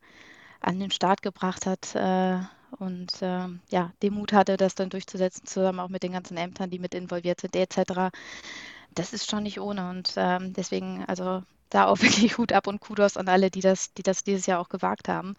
an 0.61 0.79
den 0.79 0.91
Start 0.91 1.21
gebracht 1.21 1.65
hat, 1.65 1.95
äh, 1.95 2.39
und 2.79 3.21
äh, 3.21 3.47
ja, 3.69 3.91
den 4.01 4.13
Mut 4.13 4.33
hatte, 4.33 4.57
das 4.57 4.75
dann 4.75 4.89
durchzusetzen, 4.89 5.45
zusammen 5.45 5.79
auch 5.79 5.89
mit 5.89 6.03
den 6.03 6.13
ganzen 6.13 6.37
Ämtern, 6.37 6.69
die 6.69 6.79
mit 6.79 6.93
involviert 6.95 7.41
sind, 7.41 7.55
etc. 7.55 8.11
Das 8.93 9.13
ist 9.13 9.29
schon 9.29 9.43
nicht 9.43 9.59
ohne. 9.59 9.89
Und 9.89 10.13
ähm, 10.17 10.53
deswegen, 10.53 11.05
also 11.05 11.43
da 11.69 11.87
auch 11.87 11.97
wirklich 12.01 12.37
Hut 12.37 12.53
ab 12.53 12.67
und 12.67 12.79
Kudos 12.79 13.17
an 13.17 13.27
alle, 13.27 13.49
die 13.49 13.61
das, 13.61 13.93
die 13.93 14.03
das 14.03 14.23
dieses 14.23 14.45
Jahr 14.45 14.59
auch 14.59 14.69
gewagt 14.69 15.07
haben 15.07 15.35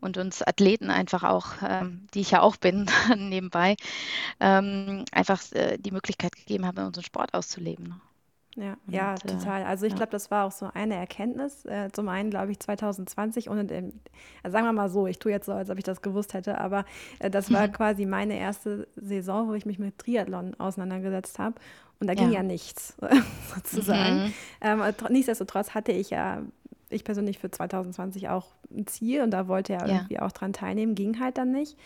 und 0.00 0.18
uns 0.18 0.42
Athleten 0.42 0.90
einfach 0.90 1.22
auch, 1.22 1.46
ähm, 1.66 2.06
die 2.14 2.20
ich 2.20 2.32
ja 2.32 2.40
auch 2.40 2.56
bin, 2.56 2.90
nebenbei, 3.16 3.76
ähm, 4.40 5.04
einfach 5.12 5.40
äh, 5.52 5.78
die 5.78 5.92
Möglichkeit 5.92 6.36
gegeben 6.36 6.66
haben, 6.66 6.78
unseren 6.84 7.04
Sport 7.04 7.34
auszuleben. 7.34 8.00
Ja, 8.56 8.76
und, 8.86 8.92
ja, 8.92 9.14
äh, 9.14 9.18
total. 9.18 9.64
Also 9.64 9.86
ich 9.86 9.92
ja. 9.92 9.96
glaube, 9.96 10.12
das 10.12 10.30
war 10.30 10.46
auch 10.46 10.52
so 10.52 10.70
eine 10.72 10.94
Erkenntnis. 10.94 11.64
Äh, 11.64 11.90
zum 11.92 12.08
einen, 12.08 12.30
glaube 12.30 12.52
ich, 12.52 12.60
2020 12.60 13.48
und 13.48 13.70
in, 13.70 14.00
also 14.42 14.52
sagen 14.52 14.66
wir 14.66 14.72
mal 14.72 14.88
so, 14.88 15.06
ich 15.06 15.18
tue 15.18 15.32
jetzt 15.32 15.46
so, 15.46 15.52
als 15.52 15.70
ob 15.70 15.78
ich 15.78 15.84
das 15.84 16.02
gewusst 16.02 16.34
hätte, 16.34 16.58
aber 16.60 16.84
das 17.18 17.52
war 17.52 17.68
quasi 17.68 18.06
meine 18.06 18.38
erste 18.38 18.86
Saison, 18.96 19.48
wo 19.48 19.54
ich 19.54 19.66
mich 19.66 19.78
mit 19.78 19.98
Triathlon 19.98 20.54
auseinandergesetzt 20.58 21.38
habe. 21.38 21.56
Und 22.00 22.08
da 22.08 22.14
ging 22.14 22.28
ja, 22.28 22.40
ja 22.40 22.42
nichts, 22.42 22.96
sozusagen. 23.54 24.24
Mhm. 24.24 24.32
Ähm, 24.60 24.82
nichtsdestotrotz 25.10 25.74
hatte 25.74 25.92
ich 25.92 26.10
ja, 26.10 26.42
ich 26.90 27.04
persönlich 27.04 27.38
für 27.38 27.50
2020 27.50 28.28
auch 28.28 28.48
ein 28.70 28.86
Ziel 28.86 29.22
und 29.22 29.30
da 29.30 29.48
wollte 29.48 29.74
er 29.74 29.86
ja. 29.86 29.94
irgendwie 29.94 30.20
auch 30.20 30.32
dran 30.32 30.52
teilnehmen, 30.52 30.94
ging 30.94 31.20
halt 31.20 31.38
dann 31.38 31.52
nicht. 31.52 31.76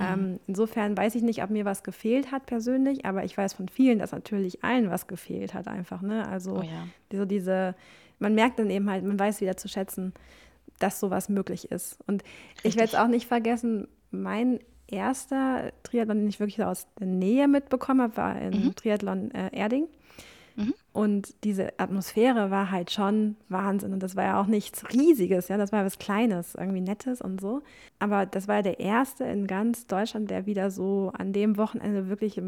Mhm. 0.00 0.06
Ähm, 0.06 0.40
insofern 0.46 0.96
weiß 0.96 1.14
ich 1.14 1.22
nicht, 1.22 1.42
ob 1.42 1.50
mir 1.50 1.64
was 1.64 1.82
gefehlt 1.82 2.32
hat 2.32 2.46
persönlich, 2.46 3.04
aber 3.04 3.24
ich 3.24 3.36
weiß 3.36 3.52
von 3.52 3.68
vielen, 3.68 3.98
dass 3.98 4.12
natürlich 4.12 4.64
allen 4.64 4.90
was 4.90 5.06
gefehlt 5.06 5.54
hat 5.54 5.68
einfach. 5.68 6.00
Ne? 6.00 6.26
Also 6.26 6.56
oh 6.56 6.62
ja. 6.62 6.86
so 7.12 7.24
diese, 7.24 7.74
man 8.18 8.34
merkt 8.34 8.58
dann 8.58 8.70
eben 8.70 8.88
halt, 8.90 9.04
man 9.04 9.18
weiß 9.18 9.40
wieder 9.40 9.56
zu 9.56 9.68
schätzen, 9.68 10.14
dass 10.78 10.98
sowas 10.98 11.28
möglich 11.28 11.70
ist. 11.70 11.98
Und 12.06 12.22
Richtig. 12.22 12.64
ich 12.64 12.76
werde 12.76 12.88
es 12.88 12.94
auch 12.94 13.08
nicht 13.08 13.26
vergessen, 13.26 13.86
mein 14.10 14.60
erster 14.86 15.72
Triathlon, 15.82 16.18
den 16.18 16.28
ich 16.28 16.40
wirklich 16.40 16.64
aus 16.64 16.86
der 16.98 17.06
Nähe 17.06 17.46
mitbekommen 17.46 18.00
habe, 18.00 18.16
war 18.16 18.40
in 18.40 18.64
mhm. 18.64 18.74
Triathlon 18.74 19.30
äh, 19.32 19.54
Erding. 19.56 19.86
Mhm. 20.60 20.74
Und 20.92 21.34
diese 21.44 21.78
Atmosphäre 21.78 22.50
war 22.50 22.70
halt 22.70 22.90
schon 22.90 23.36
Wahnsinn. 23.48 23.92
Und 23.92 24.02
das 24.02 24.16
war 24.16 24.24
ja 24.24 24.40
auch 24.40 24.46
nichts 24.46 24.84
Riesiges, 24.92 25.48
ja, 25.48 25.56
das 25.56 25.72
war 25.72 25.84
was 25.84 25.98
Kleines, 25.98 26.54
irgendwie 26.54 26.80
Nettes 26.80 27.20
und 27.20 27.40
so. 27.40 27.62
Aber 27.98 28.26
das 28.26 28.48
war 28.48 28.62
der 28.62 28.80
erste 28.80 29.24
in 29.24 29.46
ganz 29.46 29.86
Deutschland, 29.86 30.30
der 30.30 30.46
wieder 30.46 30.70
so 30.70 31.12
an 31.16 31.32
dem 31.32 31.56
Wochenende 31.56 32.08
wirklich 32.08 32.40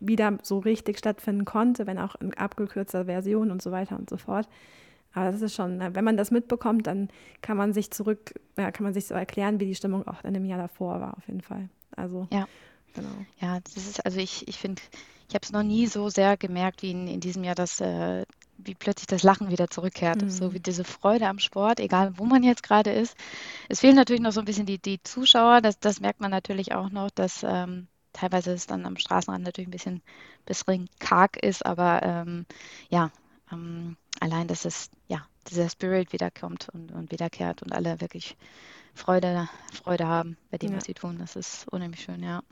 wieder 0.00 0.38
so 0.42 0.58
richtig 0.58 0.98
stattfinden 0.98 1.44
konnte, 1.44 1.86
wenn 1.86 1.98
auch 1.98 2.14
in 2.16 2.32
abgekürzter 2.34 3.04
Version 3.04 3.50
und 3.50 3.60
so 3.60 3.70
weiter 3.70 3.98
und 3.98 4.08
so 4.08 4.16
fort. 4.16 4.48
Aber 5.12 5.30
das 5.30 5.42
ist 5.42 5.54
schon, 5.54 5.80
wenn 5.80 6.04
man 6.04 6.16
das 6.16 6.30
mitbekommt, 6.30 6.86
dann 6.86 7.08
kann 7.42 7.56
man 7.56 7.72
sich 7.72 7.90
zurück, 7.90 8.34
ja, 8.56 8.70
kann 8.70 8.84
man 8.84 8.94
sich 8.94 9.06
so 9.06 9.14
erklären, 9.14 9.58
wie 9.58 9.66
die 9.66 9.74
Stimmung 9.74 10.06
auch 10.06 10.24
in 10.24 10.34
dem 10.34 10.44
Jahr 10.44 10.58
davor 10.58 11.00
war, 11.00 11.16
auf 11.16 11.26
jeden 11.26 11.40
Fall. 11.40 11.68
Also, 11.96 12.28
ja. 12.32 12.46
Genau. 12.94 13.08
Ja, 13.40 13.60
das 13.60 13.76
ist, 13.76 14.04
also 14.04 14.18
ich, 14.18 14.48
ich 14.48 14.58
finde, 14.58 14.82
ich 15.30 15.34
habe 15.34 15.44
es 15.44 15.52
noch 15.52 15.62
nie 15.62 15.86
so 15.86 16.08
sehr 16.08 16.36
gemerkt 16.36 16.82
wie 16.82 16.90
in, 16.90 17.06
in 17.06 17.20
diesem 17.20 17.44
Jahr, 17.44 17.54
dass 17.54 17.80
äh, 17.80 18.24
wie 18.58 18.74
plötzlich 18.74 19.06
das 19.06 19.22
Lachen 19.22 19.48
wieder 19.48 19.70
zurückkehrt. 19.70 20.22
Mhm. 20.22 20.28
So 20.28 20.52
wie 20.52 20.58
diese 20.58 20.82
Freude 20.82 21.28
am 21.28 21.38
Sport, 21.38 21.78
egal 21.78 22.18
wo 22.18 22.24
man 22.24 22.42
jetzt 22.42 22.64
gerade 22.64 22.90
ist. 22.90 23.16
Es 23.68 23.78
fehlen 23.78 23.94
natürlich 23.94 24.22
noch 24.22 24.32
so 24.32 24.40
ein 24.40 24.44
bisschen 24.44 24.66
die, 24.66 24.78
die 24.78 25.00
Zuschauer, 25.04 25.60
das, 25.60 25.78
das 25.78 26.00
merkt 26.00 26.20
man 26.20 26.32
natürlich 26.32 26.74
auch 26.74 26.90
noch, 26.90 27.10
dass 27.12 27.44
ähm, 27.44 27.86
teilweise 28.12 28.52
es 28.52 28.66
dann 28.66 28.84
am 28.86 28.96
Straßenrand 28.96 29.44
natürlich 29.44 29.68
ein 29.68 29.70
bisschen, 29.70 30.02
bisschen 30.46 30.88
karg 30.98 31.36
ist, 31.36 31.64
aber 31.64 32.02
ähm, 32.02 32.44
ja, 32.88 33.12
ähm, 33.52 33.96
allein, 34.18 34.48
dass 34.48 34.64
es, 34.64 34.90
ja, 35.06 35.24
dieser 35.48 35.70
Spirit 35.70 36.12
wiederkommt 36.12 36.68
und, 36.70 36.90
und 36.90 37.12
wiederkehrt 37.12 37.62
und 37.62 37.72
alle 37.72 38.00
wirklich 38.00 38.36
Freude, 38.94 39.48
Freude 39.72 40.06
haben 40.06 40.36
bei 40.50 40.58
dem, 40.58 40.70
ja. 40.70 40.76
was 40.76 40.84
sie 40.84 40.94
tun. 40.94 41.16
Das 41.18 41.36
ist 41.36 41.66
unheimlich 41.70 42.00
schön, 42.00 42.22
ja. 42.22 42.42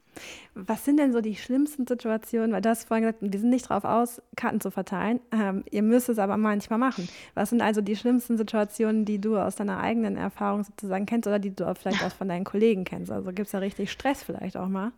Was 0.54 0.84
sind 0.84 0.98
denn 0.98 1.12
so 1.12 1.20
die 1.20 1.36
schlimmsten 1.36 1.86
Situationen? 1.86 2.52
Weil 2.52 2.60
du 2.60 2.68
hast 2.68 2.84
vorhin 2.84 3.06
gesagt, 3.06 3.18
wir 3.20 3.38
sind 3.38 3.50
nicht 3.50 3.70
darauf 3.70 3.84
aus, 3.84 4.22
Karten 4.36 4.60
zu 4.60 4.70
verteilen. 4.70 5.20
Ähm, 5.30 5.64
ihr 5.70 5.82
müsst 5.82 6.08
es 6.08 6.18
aber 6.18 6.36
manchmal 6.36 6.78
machen. 6.78 7.08
Was 7.34 7.50
sind 7.50 7.60
also 7.60 7.80
die 7.80 7.96
schlimmsten 7.96 8.36
Situationen, 8.36 9.04
die 9.04 9.20
du 9.20 9.36
aus 9.36 9.56
deiner 9.56 9.78
eigenen 9.78 10.16
Erfahrung 10.16 10.64
sozusagen 10.64 11.06
kennst 11.06 11.26
oder 11.26 11.38
die 11.38 11.54
du 11.54 11.68
auch 11.68 11.76
vielleicht 11.76 12.02
auch 12.02 12.12
von 12.12 12.28
deinen 12.28 12.44
Kollegen 12.44 12.84
kennst? 12.84 13.12
Also 13.12 13.26
gibt 13.26 13.46
es 13.46 13.52
da 13.52 13.58
richtig 13.58 13.92
Stress 13.92 14.22
vielleicht 14.22 14.56
auch 14.56 14.68
mal? 14.68 14.92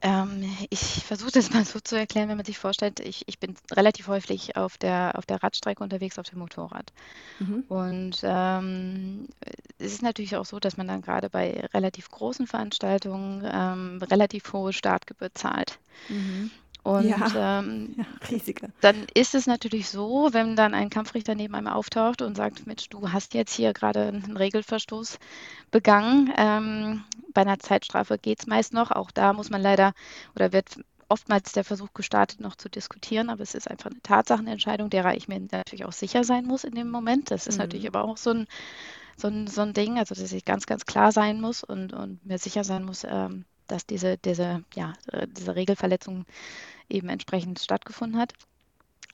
Ähm, 0.00 0.44
ich 0.70 1.04
versuche 1.04 1.32
das 1.32 1.50
mal 1.54 1.64
so 1.64 1.80
zu 1.80 1.96
erklären, 1.96 2.28
wenn 2.28 2.36
man 2.36 2.46
sich 2.46 2.58
vorstellt, 2.58 3.00
ich, 3.00 3.24
ich 3.26 3.38
bin 3.38 3.54
relativ 3.72 4.08
häufig 4.08 4.56
auf 4.56 4.78
der, 4.78 5.12
auf 5.16 5.26
der 5.26 5.42
Radstrecke 5.42 5.82
unterwegs, 5.82 6.18
auf 6.18 6.28
dem 6.28 6.38
Motorrad. 6.38 6.92
Mhm. 7.40 7.64
Und 7.68 8.20
ähm, 8.22 9.28
es 9.78 9.92
ist 9.92 10.02
natürlich 10.02 10.36
auch 10.36 10.46
so, 10.46 10.60
dass 10.60 10.76
man 10.76 10.88
dann 10.88 11.02
gerade 11.02 11.30
bei 11.30 11.66
relativ 11.74 12.10
großen 12.10 12.46
Veranstaltungen 12.46 13.48
ähm, 13.50 14.00
relativ 14.02 14.52
hohe 14.52 14.72
Startgebühr 14.72 15.34
zahlt. 15.34 15.78
Mhm. 16.08 16.50
Und 16.88 17.06
ja, 17.06 17.58
ähm, 17.58 17.94
ja, 17.98 18.68
dann 18.80 19.04
ist 19.12 19.34
es 19.34 19.46
natürlich 19.46 19.90
so, 19.90 20.30
wenn 20.32 20.56
dann 20.56 20.72
ein 20.72 20.88
Kampfrichter 20.88 21.34
neben 21.34 21.54
einem 21.54 21.66
auftaucht 21.66 22.22
und 22.22 22.34
sagt, 22.34 22.66
Mensch, 22.66 22.88
du 22.88 23.12
hast 23.12 23.34
jetzt 23.34 23.52
hier 23.52 23.74
gerade 23.74 24.08
einen 24.08 24.38
Regelverstoß 24.38 25.18
begangen. 25.70 26.32
Ähm, 26.38 27.04
bei 27.34 27.42
einer 27.42 27.58
Zeitstrafe 27.58 28.16
geht 28.16 28.40
es 28.40 28.46
meist 28.46 28.72
noch. 28.72 28.90
Auch 28.90 29.10
da 29.10 29.34
muss 29.34 29.50
man 29.50 29.60
leider 29.60 29.92
oder 30.34 30.54
wird 30.54 30.80
oftmals 31.10 31.52
der 31.52 31.64
Versuch 31.64 31.92
gestartet, 31.92 32.40
noch 32.40 32.56
zu 32.56 32.70
diskutieren, 32.70 33.28
aber 33.28 33.42
es 33.42 33.54
ist 33.54 33.70
einfach 33.70 33.90
eine 33.90 34.00
Tatsachenentscheidung, 34.00 34.88
derer 34.88 35.14
ich 35.14 35.28
mir 35.28 35.40
natürlich 35.40 35.84
auch 35.84 35.92
sicher 35.92 36.24
sein 36.24 36.46
muss 36.46 36.64
in 36.64 36.74
dem 36.74 36.90
Moment. 36.90 37.30
Das 37.30 37.46
ist 37.46 37.56
mhm. 37.56 37.64
natürlich 37.64 37.86
aber 37.86 38.02
auch 38.02 38.16
so 38.16 38.30
ein, 38.30 38.46
so, 39.18 39.28
ein, 39.28 39.46
so 39.46 39.60
ein 39.60 39.74
Ding, 39.74 39.98
also 39.98 40.14
dass 40.14 40.32
ich 40.32 40.46
ganz, 40.46 40.64
ganz 40.64 40.86
klar 40.86 41.12
sein 41.12 41.38
muss 41.42 41.62
und, 41.62 41.92
und 41.92 42.24
mir 42.24 42.38
sicher 42.38 42.64
sein 42.64 42.86
muss, 42.86 43.04
ähm, 43.04 43.44
dass 43.68 43.86
diese, 43.86 44.18
diese, 44.18 44.64
ja, 44.74 44.94
äh, 45.12 45.26
diese 45.28 45.54
Regelverletzung 45.54 46.24
eben 46.88 47.08
entsprechend 47.08 47.58
stattgefunden 47.60 48.20
hat. 48.20 48.32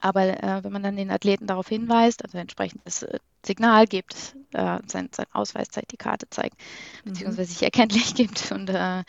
Aber 0.01 0.23
äh, 0.23 0.63
wenn 0.63 0.73
man 0.73 0.83
dann 0.83 0.97
den 0.97 1.11
Athleten 1.11 1.47
darauf 1.47 1.69
hinweist, 1.69 2.25
also 2.25 2.37
entsprechendes 2.37 3.05
äh, 3.05 3.19
Signal 3.45 3.87
gibt, 3.87 4.37
äh, 4.53 4.79
sein, 4.87 5.09
sein, 5.13 5.27
Ausweis 5.33 5.69
zeigt, 5.69 5.93
die 5.93 5.97
Karte 5.97 6.29
zeigt, 6.29 6.57
mhm. 7.05 7.11
beziehungsweise 7.11 7.53
sich 7.53 7.63
erkenntlich 7.63 8.15
gibt 8.15 8.53
und 8.53 8.69
äh, 8.69 9.03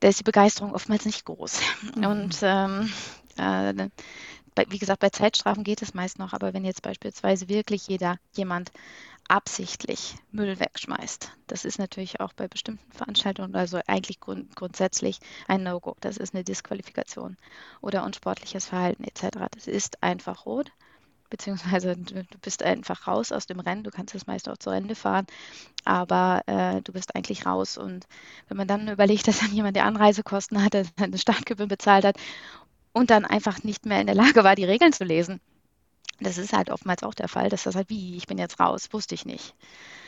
da 0.00 0.08
ist 0.08 0.20
die 0.20 0.24
Begeisterung 0.24 0.72
oftmals 0.72 1.04
nicht 1.04 1.24
groß. 1.24 1.60
Mhm. 1.96 2.06
Und 2.06 2.38
ähm, 2.42 2.92
äh, 3.36 3.88
wie 4.68 4.78
gesagt, 4.78 5.00
bei 5.00 5.10
Zeitstrafen 5.10 5.64
geht 5.64 5.82
es 5.82 5.94
meist 5.94 6.18
noch, 6.18 6.32
aber 6.32 6.54
wenn 6.54 6.64
jetzt 6.64 6.82
beispielsweise 6.82 7.48
wirklich 7.48 7.88
jeder 7.88 8.16
jemand 8.32 8.70
absichtlich 9.28 10.16
Müll 10.30 10.58
wegschmeißt. 10.58 11.32
Das 11.46 11.64
ist 11.64 11.78
natürlich 11.78 12.20
auch 12.20 12.32
bei 12.32 12.48
bestimmten 12.48 12.90
Veranstaltungen, 12.92 13.54
also 13.54 13.80
eigentlich 13.86 14.20
grund 14.20 14.54
grundsätzlich 14.56 15.20
ein 15.48 15.62
No-Go. 15.62 15.96
Das 16.00 16.16
ist 16.16 16.34
eine 16.34 16.44
Disqualifikation 16.44 17.36
oder 17.80 18.04
unsportliches 18.04 18.66
Verhalten 18.66 19.04
etc. 19.04 19.38
Das 19.50 19.66
ist 19.66 20.02
einfach 20.02 20.46
rot, 20.46 20.72
beziehungsweise 21.30 21.96
du 21.96 22.38
bist 22.42 22.62
einfach 22.62 23.06
raus 23.06 23.32
aus 23.32 23.46
dem 23.46 23.60
Rennen. 23.60 23.82
Du 23.82 23.90
kannst 23.90 24.14
das 24.14 24.26
meist 24.26 24.48
auch 24.48 24.58
zu 24.58 24.70
Ende 24.70 24.94
fahren, 24.94 25.26
aber 25.84 26.42
äh, 26.46 26.82
du 26.82 26.92
bist 26.92 27.14
eigentlich 27.16 27.46
raus. 27.46 27.78
Und 27.78 28.06
wenn 28.48 28.56
man 28.56 28.68
dann 28.68 28.88
überlegt, 28.88 29.26
dass 29.26 29.40
dann 29.40 29.52
jemand 29.52 29.76
die 29.76 29.80
Anreisekosten 29.80 30.62
hatte, 30.62 30.84
eine 30.96 31.18
Startgebühr 31.18 31.66
bezahlt 31.66 32.04
hat 32.04 32.16
und 32.92 33.10
dann 33.10 33.24
einfach 33.24 33.62
nicht 33.64 33.86
mehr 33.86 34.00
in 34.00 34.06
der 34.06 34.14
Lage 34.14 34.44
war, 34.44 34.54
die 34.54 34.64
Regeln 34.64 34.92
zu 34.92 35.04
lesen, 35.04 35.40
das 36.20 36.38
ist 36.38 36.52
halt 36.52 36.70
oftmals 36.70 37.02
auch 37.02 37.14
der 37.14 37.28
Fall, 37.28 37.48
dass 37.48 37.64
das 37.64 37.74
halt, 37.74 37.90
wie, 37.90 38.16
ich 38.16 38.26
bin 38.26 38.38
jetzt 38.38 38.60
raus, 38.60 38.88
wusste 38.92 39.14
ich 39.14 39.24
nicht. 39.24 39.54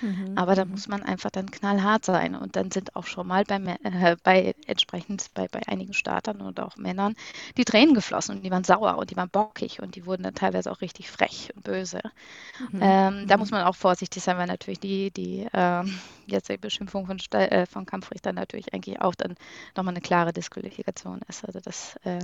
Mhm. 0.00 0.32
Aber 0.36 0.54
da 0.54 0.64
mhm. 0.64 0.72
muss 0.72 0.88
man 0.88 1.02
einfach 1.02 1.30
dann 1.30 1.50
knallhart 1.50 2.04
sein. 2.04 2.34
Und 2.34 2.56
dann 2.56 2.70
sind 2.70 2.94
auch 2.96 3.06
schon 3.06 3.26
mal 3.26 3.44
bei, 3.44 3.56
äh, 3.56 4.16
bei 4.22 4.54
entsprechend 4.66 5.26
bei, 5.34 5.48
bei 5.48 5.60
einigen 5.66 5.94
Startern 5.94 6.40
und 6.40 6.60
auch 6.60 6.76
Männern 6.76 7.14
die 7.56 7.64
Tränen 7.64 7.94
geflossen 7.94 8.36
und 8.36 8.42
die 8.42 8.50
waren 8.50 8.64
sauer 8.64 8.98
und 8.98 9.10
die 9.10 9.16
waren 9.16 9.30
bockig 9.30 9.80
und 9.80 9.96
die 9.96 10.06
wurden 10.06 10.22
dann 10.22 10.34
teilweise 10.34 10.70
auch 10.70 10.80
richtig 10.80 11.10
frech 11.10 11.50
und 11.54 11.64
böse. 11.64 12.00
Mhm. 12.70 12.80
Ähm, 12.80 13.22
mhm. 13.22 13.26
Da 13.26 13.36
muss 13.36 13.50
man 13.50 13.64
auch 13.64 13.76
vorsichtig 13.76 14.22
sein, 14.22 14.38
weil 14.38 14.46
natürlich 14.46 14.80
die, 14.80 15.10
die 15.10 15.46
ähm, 15.52 15.98
jetzt 16.26 16.48
die 16.48 16.56
Beschimpfung 16.56 17.06
von, 17.06 17.18
äh, 17.32 17.66
von 17.66 17.86
Kampfrichtern 17.86 18.34
natürlich 18.34 18.72
eigentlich 18.74 19.00
auch 19.00 19.14
dann 19.14 19.34
nochmal 19.76 19.94
eine 19.94 20.02
klare 20.02 20.32
Disqualifikation 20.32 21.20
ist. 21.28 21.44
Also 21.44 21.60
das 21.60 21.96
äh, 22.04 22.20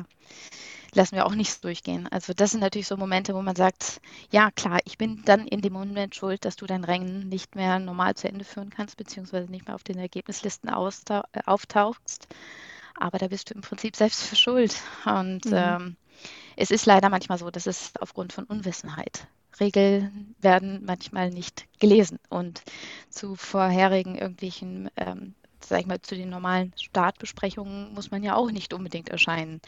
lassen 0.94 1.16
wir 1.16 1.26
auch 1.26 1.34
nichts 1.34 1.61
durchgehen. 1.61 2.06
Also 2.08 2.32
das 2.34 2.50
sind 2.50 2.61
natürlich 2.61 2.87
so 2.87 2.96
Momente, 2.96 3.34
wo 3.34 3.42
man 3.42 3.56
sagt, 3.56 4.00
ja 4.30 4.50
klar, 4.50 4.78
ich 4.84 4.99
bin 4.99 5.22
dann 5.25 5.46
in 5.46 5.61
dem 5.61 5.72
Moment 5.72 6.14
schuld, 6.14 6.44
dass 6.44 6.56
du 6.56 6.66
dein 6.66 6.84
Rennen 6.84 7.28
nicht 7.28 7.54
mehr 7.54 7.78
normal 7.78 8.14
zu 8.14 8.28
Ende 8.28 8.44
führen 8.44 8.70
kannst, 8.70 8.96
beziehungsweise 8.96 9.50
nicht 9.50 9.66
mehr 9.66 9.75
auf 9.75 9.84
den 9.84 9.99
Ergebnislisten 9.99 10.68
äh, 10.68 11.40
auftauchst. 11.46 12.28
Aber 12.99 13.18
da 13.18 13.28
bist 13.28 13.50
du 13.50 13.54
im 13.54 13.62
Prinzip 13.62 13.96
selbst 13.96 14.22
für 14.25 14.37
schuld. 14.37 14.76
Und 15.06 15.46
mhm. 15.46 15.52
ähm, 15.54 15.96
es 16.56 16.70
ist 16.70 16.87
leider 16.87 17.08
manchmal 17.08 17.38
so, 17.38 17.50
dass 17.50 17.66
es 17.66 17.92
aufgrund 18.00 18.32
von 18.32 18.44
Unwissenheit 18.44 19.26
Regeln 19.61 20.34
werden 20.40 20.82
manchmal 20.84 21.30
nicht 21.30 21.66
gelesen 21.78 22.18
und 22.30 22.62
zu 23.11 23.37
vorherigen 23.37 24.16
irgendwelchen 24.16 24.90
ähm, 24.96 25.34
sag 25.64 25.81
ich 25.81 25.87
mal, 25.87 26.00
zu 26.00 26.14
den 26.16 26.31
normalen 26.31 26.73
Startbesprechungen 26.76 27.92
muss 27.95 28.11
man 28.11 28.23
ja 28.23 28.35
auch 28.35 28.50
nicht 28.50 28.75
unbedingt 28.75 29.09
erscheinen, 29.09 29.61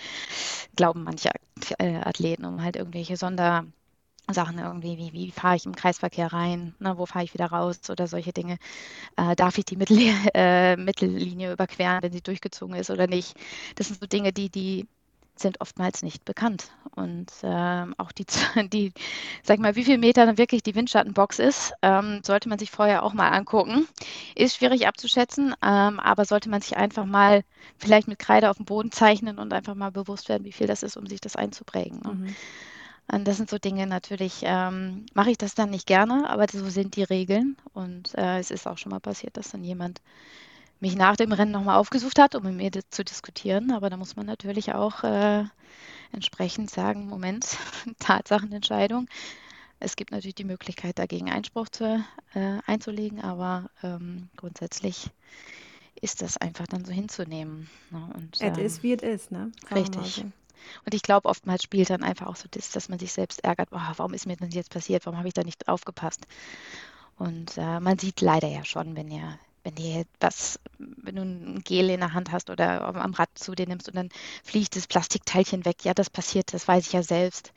glauben 0.76 1.04
manche 1.04 1.30
äh, 1.78 1.96
Athleten, 1.96 2.44
um 2.44 2.62
halt 2.62 2.76
irgendwelche 2.76 3.16
Sondersachen 3.16 3.72
irgendwie, 4.58 4.98
wie, 4.98 5.12
wie 5.12 5.30
fahre 5.30 5.56
ich 5.56 5.66
im 5.66 5.76
Kreisverkehr 5.76 6.32
rein, 6.32 6.74
ne, 6.78 6.98
wo 6.98 7.06
fahre 7.06 7.24
ich 7.24 7.34
wieder 7.34 7.46
raus 7.46 7.78
oder 7.90 8.06
solche 8.06 8.32
Dinge. 8.32 8.58
Äh, 9.16 9.36
darf 9.36 9.58
ich 9.58 9.64
die 9.66 9.76
Mittel, 9.76 9.98
äh, 10.34 10.76
Mittellinie 10.76 11.52
überqueren, 11.52 12.02
wenn 12.02 12.12
sie 12.12 12.22
durchgezogen 12.22 12.76
ist 12.76 12.90
oder 12.90 13.06
nicht? 13.06 13.36
Das 13.76 13.88
sind 13.88 14.00
so 14.00 14.06
Dinge, 14.06 14.32
die, 14.32 14.50
die 14.50 14.88
sind 15.36 15.60
oftmals 15.60 16.02
nicht 16.02 16.24
bekannt. 16.24 16.70
Und 16.94 17.30
ähm, 17.42 17.94
auch 17.98 18.12
die, 18.12 18.24
die, 18.68 18.92
sag 19.42 19.58
mal, 19.58 19.76
wie 19.76 19.84
viele 19.84 19.98
Meter 19.98 20.26
dann 20.26 20.38
wirklich 20.38 20.62
die 20.62 20.74
Windschattenbox 20.74 21.38
ist, 21.38 21.72
ähm, 21.82 22.20
sollte 22.24 22.48
man 22.48 22.58
sich 22.58 22.70
vorher 22.70 23.02
auch 23.02 23.14
mal 23.14 23.30
angucken. 23.30 23.88
Ist 24.34 24.56
schwierig 24.56 24.86
abzuschätzen, 24.86 25.54
ähm, 25.62 26.00
aber 26.00 26.24
sollte 26.24 26.48
man 26.48 26.60
sich 26.60 26.76
einfach 26.76 27.04
mal 27.04 27.42
vielleicht 27.78 28.08
mit 28.08 28.18
Kreide 28.18 28.50
auf 28.50 28.56
dem 28.56 28.66
Boden 28.66 28.92
zeichnen 28.92 29.38
und 29.38 29.52
einfach 29.52 29.74
mal 29.74 29.90
bewusst 29.90 30.28
werden, 30.28 30.44
wie 30.44 30.52
viel 30.52 30.66
das 30.66 30.82
ist, 30.82 30.96
um 30.96 31.06
sich 31.06 31.20
das 31.20 31.36
einzuprägen. 31.36 32.00
Ne? 32.04 32.14
Mhm. 32.14 32.36
Und 33.12 33.28
das 33.28 33.36
sind 33.36 33.50
so 33.50 33.58
Dinge, 33.58 33.86
natürlich 33.86 34.40
ähm, 34.44 35.04
mache 35.12 35.30
ich 35.30 35.38
das 35.38 35.54
dann 35.54 35.70
nicht 35.70 35.86
gerne, 35.86 36.28
aber 36.30 36.46
so 36.50 36.68
sind 36.70 36.96
die 36.96 37.02
Regeln. 37.02 37.56
Und 37.74 38.14
äh, 38.16 38.38
es 38.38 38.50
ist 38.50 38.66
auch 38.66 38.78
schon 38.78 38.90
mal 38.90 39.00
passiert, 39.00 39.36
dass 39.36 39.50
dann 39.50 39.62
jemand 39.62 40.00
mich 40.80 40.96
nach 40.96 41.16
dem 41.16 41.32
Rennen 41.32 41.52
nochmal 41.52 41.78
aufgesucht 41.78 42.18
hat, 42.18 42.34
um 42.34 42.42
mit 42.42 42.54
mir 42.54 42.82
zu 42.90 43.04
diskutieren. 43.04 43.70
Aber 43.70 43.90
da 43.90 43.96
muss 43.96 44.16
man 44.16 44.26
natürlich 44.26 44.74
auch 44.74 45.02
äh, 45.04 45.44
entsprechend 46.12 46.70
sagen, 46.70 47.06
Moment, 47.06 47.56
Tatsachenentscheidung. 47.98 49.08
Es 49.80 49.96
gibt 49.96 50.12
natürlich 50.12 50.36
die 50.36 50.44
Möglichkeit, 50.44 50.98
dagegen 50.98 51.30
Einspruch 51.30 51.68
zu, 51.68 52.04
äh, 52.34 52.58
einzulegen, 52.66 53.20
aber 53.20 53.68
ähm, 53.82 54.28
grundsätzlich 54.36 55.10
ist 56.00 56.22
das 56.22 56.36
einfach 56.36 56.66
dann 56.66 56.84
so 56.84 56.92
hinzunehmen. 56.92 57.68
Ne? 57.90 58.10
Und, 58.14 58.38
ähm, 58.40 58.52
es 58.52 58.58
ist, 58.58 58.82
wie 58.82 58.92
es 58.92 59.02
ist, 59.02 59.30
ne? 59.32 59.52
Richtig. 59.74 60.24
Und 60.84 60.94
ich 60.94 61.02
glaube, 61.02 61.28
oftmals 61.28 61.62
spielt 61.62 61.90
dann 61.90 62.02
einfach 62.02 62.26
auch 62.26 62.36
so 62.36 62.48
das, 62.50 62.70
dass 62.70 62.88
man 62.88 62.98
sich 62.98 63.12
selbst 63.12 63.44
ärgert, 63.44 63.68
oh, 63.72 63.80
warum 63.96 64.14
ist 64.14 64.26
mir 64.26 64.36
das 64.36 64.54
jetzt 64.54 64.70
passiert, 64.70 65.04
warum 65.04 65.18
habe 65.18 65.28
ich 65.28 65.34
da 65.34 65.42
nicht 65.42 65.68
aufgepasst? 65.68 66.26
Und 67.16 67.58
äh, 67.58 67.80
man 67.80 67.98
sieht 67.98 68.20
leider 68.20 68.48
ja 68.48 68.64
schon, 68.64 68.96
wenn 68.96 69.10
ihr 69.10 69.38
wenn 69.64 69.74
dir 69.74 70.04
was, 70.20 70.60
wenn 70.78 71.16
du 71.16 71.22
ein 71.22 71.62
Gel 71.64 71.90
in 71.90 72.00
der 72.00 72.12
Hand 72.12 72.30
hast 72.30 72.50
oder 72.50 72.82
am 72.82 73.14
Rad 73.14 73.30
zu 73.34 73.54
dir 73.54 73.66
nimmst 73.66 73.88
und 73.88 73.96
dann 73.96 74.10
fliegt 74.44 74.76
das 74.76 74.86
Plastikteilchen 74.86 75.64
weg, 75.64 75.84
ja, 75.84 75.94
das 75.94 76.10
passiert, 76.10 76.52
das 76.52 76.68
weiß 76.68 76.86
ich 76.86 76.92
ja 76.92 77.02
selbst. 77.02 77.52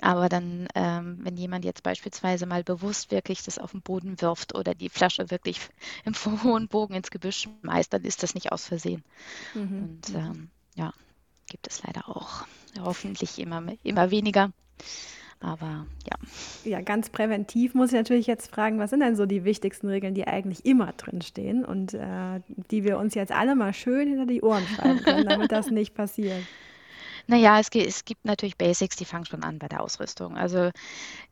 Aber 0.00 0.28
dann, 0.28 0.68
ähm, 0.74 1.18
wenn 1.22 1.36
jemand 1.36 1.64
jetzt 1.64 1.82
beispielsweise 1.82 2.46
mal 2.46 2.64
bewusst 2.64 3.10
wirklich 3.10 3.42
das 3.42 3.58
auf 3.58 3.72
den 3.72 3.82
Boden 3.82 4.20
wirft 4.20 4.54
oder 4.54 4.74
die 4.74 4.88
Flasche 4.88 5.30
wirklich 5.30 5.60
im 6.04 6.14
hohen 6.42 6.68
Bogen 6.68 6.94
ins 6.94 7.10
Gebüsch 7.10 7.48
schmeißt, 7.62 7.92
dann 7.92 8.04
ist 8.04 8.22
das 8.22 8.34
nicht 8.34 8.52
aus 8.52 8.64
Versehen. 8.64 9.04
Mhm. 9.54 9.82
Und 9.82 10.14
ähm, 10.14 10.50
ja, 10.76 10.94
gibt 11.48 11.66
es 11.66 11.82
leider 11.82 12.08
auch. 12.08 12.46
Hoffentlich 12.78 13.38
immer, 13.38 13.62
immer 13.82 14.10
weniger. 14.10 14.52
Aber 15.40 15.86
ja. 16.04 16.16
Ja, 16.64 16.82
ganz 16.82 17.08
präventiv 17.08 17.74
muss 17.74 17.90
ich 17.90 17.96
natürlich 17.96 18.26
jetzt 18.26 18.50
fragen, 18.50 18.78
was 18.78 18.90
sind 18.90 19.00
denn 19.00 19.16
so 19.16 19.24
die 19.24 19.44
wichtigsten 19.44 19.88
Regeln, 19.88 20.14
die 20.14 20.26
eigentlich 20.26 20.66
immer 20.66 20.92
drinstehen 20.92 21.64
und 21.64 21.94
äh, 21.94 22.40
die 22.70 22.84
wir 22.84 22.98
uns 22.98 23.14
jetzt 23.14 23.32
alle 23.32 23.56
mal 23.56 23.72
schön 23.72 24.08
hinter 24.08 24.26
die 24.26 24.42
Ohren 24.42 24.66
schreiben 24.66 25.02
können, 25.02 25.24
damit 25.24 25.50
das 25.50 25.70
nicht 25.70 25.94
passiert? 25.94 26.44
Naja, 27.26 27.58
es, 27.58 27.68
es 27.74 28.04
gibt 28.04 28.24
natürlich 28.24 28.58
Basics, 28.58 28.96
die 28.96 29.04
fangen 29.04 29.24
schon 29.24 29.42
an 29.42 29.58
bei 29.58 29.68
der 29.68 29.82
Ausrüstung. 29.82 30.36
Also, 30.36 30.70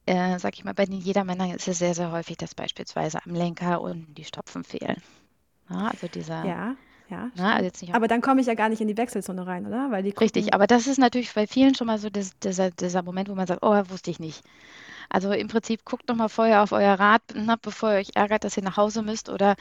äh, 0.07 0.39
sag 0.39 0.55
ich 0.55 0.65
mal, 0.65 0.75
bei 0.75 0.87
den 0.87 1.01
Jedermännern 1.01 1.51
ist 1.51 1.69
es 1.69 1.79
sehr, 1.79 1.95
sehr 1.95 2.11
häufig, 2.13 2.39
dass 2.39 2.55
beispielsweise 2.55 3.19
am 3.25 3.35
Lenker 3.35 3.81
und 3.83 4.15
die 4.17 4.25
Stopfen 4.25 4.65
fehlen. 4.65 5.03
Ja, 5.69 5.89
also 5.89 6.09
dieser. 6.09 6.45
Ja. 6.47 6.77
Ja, 7.11 7.31
Na, 7.37 7.55
also 7.55 7.65
jetzt 7.65 7.81
nicht 7.81 7.95
aber 7.95 8.07
dann 8.07 8.21
komme 8.21 8.41
ich 8.41 8.47
ja 8.47 8.55
gar 8.55 8.69
nicht 8.69 8.81
in 8.83 8.89
die 8.89 8.97
Wechselzone 8.97 9.47
rein, 9.47 9.67
oder? 9.67 9.91
Weil 9.91 10.03
die 10.03 10.11
Richtig, 10.11 10.53
aber 10.53 10.67
das 10.67 10.87
ist 10.87 10.99
natürlich 10.99 11.33
bei 11.33 11.47
vielen 11.47 11.75
schon 11.75 11.87
mal 11.87 11.99
so 11.99 12.11
das, 12.11 12.39
dieser, 12.41 12.71
dieser 12.71 13.03
Moment, 13.03 13.29
wo 13.31 13.35
man 13.35 13.47
sagt, 13.47 13.63
oh, 13.63 13.83
wusste 13.89 14.11
ich 14.11 14.21
nicht. 14.21 14.43
Also 15.09 15.33
im 15.33 15.49
Prinzip 15.49 15.85
guckt 15.85 16.09
noch 16.09 16.17
mal 16.17 16.29
vorher 16.29 16.63
auf 16.63 16.73
euer 16.73 16.95
Rad, 16.95 17.23
na, 17.35 17.57
bevor 17.57 17.93
ihr 17.93 17.99
euch 17.99 18.11
ärgert, 18.15 18.45
dass 18.45 18.57
ihr 18.59 18.63
nach 18.63 18.77
Hause 18.77 19.03
müsst 19.03 19.31
oder 19.31 19.57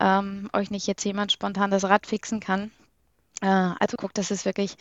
ähm, 0.00 0.48
euch 0.52 0.70
nicht 0.70 0.86
jetzt 0.86 1.04
jemand 1.04 1.32
spontan 1.32 1.70
das 1.72 1.84
Rad 1.84 2.06
fixen 2.06 2.38
kann. 2.38 2.70
Äh, 3.42 3.74
also 3.78 3.96
guckt, 3.96 4.16
dass 4.18 4.30
es 4.30 4.44
wirklich 4.44 4.76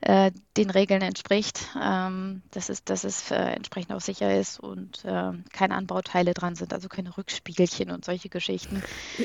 äh, 0.00 0.30
den 0.56 0.70
Regeln 0.70 1.02
entspricht, 1.02 1.60
ähm, 1.80 2.42
dass 2.50 2.70
es, 2.70 2.82
dass 2.82 3.04
es 3.04 3.30
äh, 3.30 3.34
entsprechend 3.34 3.92
auch 3.92 4.00
sicher 4.00 4.34
ist 4.38 4.58
und 4.58 5.04
äh, 5.04 5.32
keine 5.52 5.74
Anbauteile 5.74 6.32
dran 6.32 6.54
sind, 6.54 6.72
also 6.72 6.88
keine 6.88 7.16
Rückspiegelchen 7.16 7.90
und 7.90 8.06
solche 8.06 8.30
Geschichten. 8.30 8.82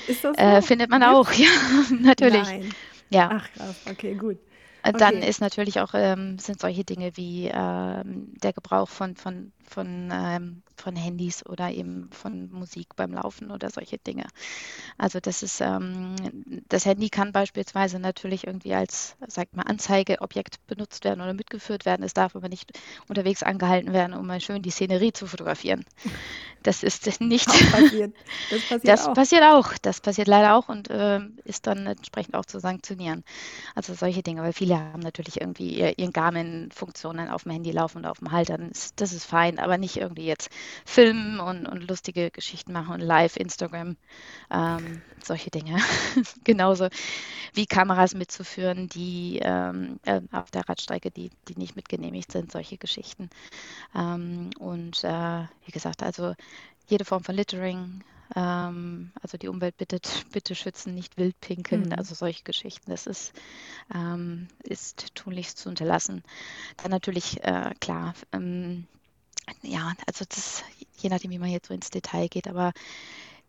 Ist 0.07 0.23
das 0.23 0.37
äh, 0.37 0.59
so? 0.59 0.67
findet 0.67 0.89
man 0.89 1.01
auch, 1.01 1.31
ja, 1.33 1.47
natürlich. 2.01 2.43
Nein. 2.43 2.75
Ja. 3.09 3.29
Ach 3.31 3.51
krass, 3.53 3.75
okay, 3.89 4.15
gut. 4.15 4.37
Okay. 4.85 4.97
Dann 4.97 5.15
ist 5.21 5.39
natürlich 5.39 5.79
auch, 5.79 5.93
ähm, 5.93 6.37
sind 6.39 6.59
solche 6.59 6.83
Dinge 6.83 7.15
wie 7.15 7.49
ähm, 7.53 8.33
der 8.43 8.51
Gebrauch 8.51 8.89
von, 8.89 9.15
von, 9.15 9.53
von, 9.65 10.09
ähm, 10.11 10.61
von 10.75 10.95
Handys 10.97 11.45
oder 11.45 11.71
eben 11.71 12.09
von 12.11 12.51
Musik 12.51 12.95
beim 12.97 13.13
Laufen 13.13 13.49
oder 13.49 13.69
solche 13.69 13.97
Dinge. 13.97 14.25
Also 14.97 15.21
das 15.21 15.41
ist, 15.41 15.61
ähm, 15.61 16.15
das 16.67 16.85
Handy 16.85 17.09
kann 17.09 17.31
beispielsweise 17.31 17.97
natürlich 17.99 18.45
irgendwie 18.45 18.73
als, 18.73 19.15
sagt 19.27 19.55
mal, 19.55 19.63
Anzeigeobjekt 19.63 20.65
benutzt 20.67 21.05
werden 21.05 21.21
oder 21.21 21.33
mitgeführt 21.33 21.85
werden. 21.85 22.03
Es 22.03 22.13
darf 22.13 22.35
aber 22.35 22.49
nicht 22.49 22.71
unterwegs 23.07 23.41
angehalten 23.41 23.93
werden, 23.93 24.13
um 24.13 24.27
mal 24.27 24.41
schön 24.41 24.61
die 24.61 24.71
Szenerie 24.71 25.13
zu 25.13 25.27
fotografieren. 25.27 25.85
Das 26.63 26.83
ist 26.83 27.05
nicht. 27.21 27.47
Passiert. 27.71 28.15
Das, 28.49 28.61
passiert, 28.67 28.87
das 28.87 29.07
auch. 29.07 29.13
passiert 29.13 29.43
auch. 29.43 29.77
Das 29.81 30.01
passiert 30.01 30.27
leider 30.27 30.55
auch 30.55 30.69
und 30.69 30.89
äh, 30.89 31.19
ist 31.45 31.67
dann 31.67 31.85
entsprechend 31.87 32.35
auch 32.35 32.45
zu 32.45 32.59
sanktionieren. 32.59 33.23
Also 33.75 33.93
solche 33.93 34.23
Dinge, 34.23 34.41
weil 34.41 34.53
viele 34.53 34.72
haben 34.79 35.01
natürlich 35.01 35.41
irgendwie 35.41 35.79
ihren 35.79 36.13
Garmin-Funktionen 36.13 37.29
auf 37.29 37.43
dem 37.43 37.51
Handy 37.51 37.71
laufen 37.71 37.99
oder 37.99 38.11
auf 38.11 38.19
dem 38.19 38.31
Halter. 38.31 38.57
Das 38.95 39.13
ist 39.13 39.25
fein, 39.25 39.59
aber 39.59 39.77
nicht 39.77 39.97
irgendwie 39.97 40.25
jetzt 40.25 40.49
filmen 40.85 41.39
und, 41.39 41.65
und 41.65 41.87
lustige 41.87 42.31
Geschichten 42.31 42.73
machen 42.73 42.93
und 42.93 43.01
live 43.01 43.37
Instagram, 43.37 43.97
ähm, 44.51 45.01
solche 45.23 45.49
Dinge. 45.49 45.77
Genauso 46.43 46.87
wie 47.53 47.65
Kameras 47.65 48.15
mitzuführen, 48.15 48.89
die 48.89 49.39
ähm, 49.41 49.99
äh, 50.05 50.21
auf 50.31 50.51
der 50.51 50.67
Radstrecke, 50.67 51.11
die, 51.11 51.31
die 51.47 51.57
nicht 51.57 51.75
mitgenehmigt 51.75 52.31
sind, 52.31 52.51
solche 52.51 52.77
Geschichten. 52.77 53.29
Ähm, 53.95 54.49
und 54.59 55.03
äh, 55.03 55.43
wie 55.65 55.71
gesagt, 55.71 56.03
also 56.03 56.35
jede 56.87 57.05
Form 57.05 57.23
von 57.23 57.35
Littering, 57.35 58.03
ähm, 58.35 59.11
also 59.21 59.37
die 59.37 59.47
Umwelt 59.47 59.77
bittet, 59.77 60.25
bitte 60.31 60.55
schützen, 60.55 60.93
nicht 60.93 61.17
wild 61.17 61.39
pinkeln, 61.41 61.83
mhm. 61.83 61.93
also 61.93 62.15
solche 62.15 62.43
Geschichten. 62.43 62.91
Das 62.91 63.07
ist, 63.07 63.33
ähm, 63.93 64.47
ist 64.63 65.15
tunlichst 65.15 65.57
zu 65.57 65.69
unterlassen. 65.69 66.23
Dann 66.77 66.91
natürlich, 66.91 67.43
äh, 67.43 67.73
klar, 67.79 68.13
ähm, 68.31 68.87
ja, 69.61 69.93
also 70.07 70.25
das, 70.27 70.63
je 70.97 71.09
nachdem, 71.09 71.31
wie 71.31 71.39
man 71.39 71.49
jetzt 71.49 71.67
so 71.67 71.73
ins 71.73 71.89
Detail 71.89 72.27
geht, 72.27 72.47
aber 72.47 72.73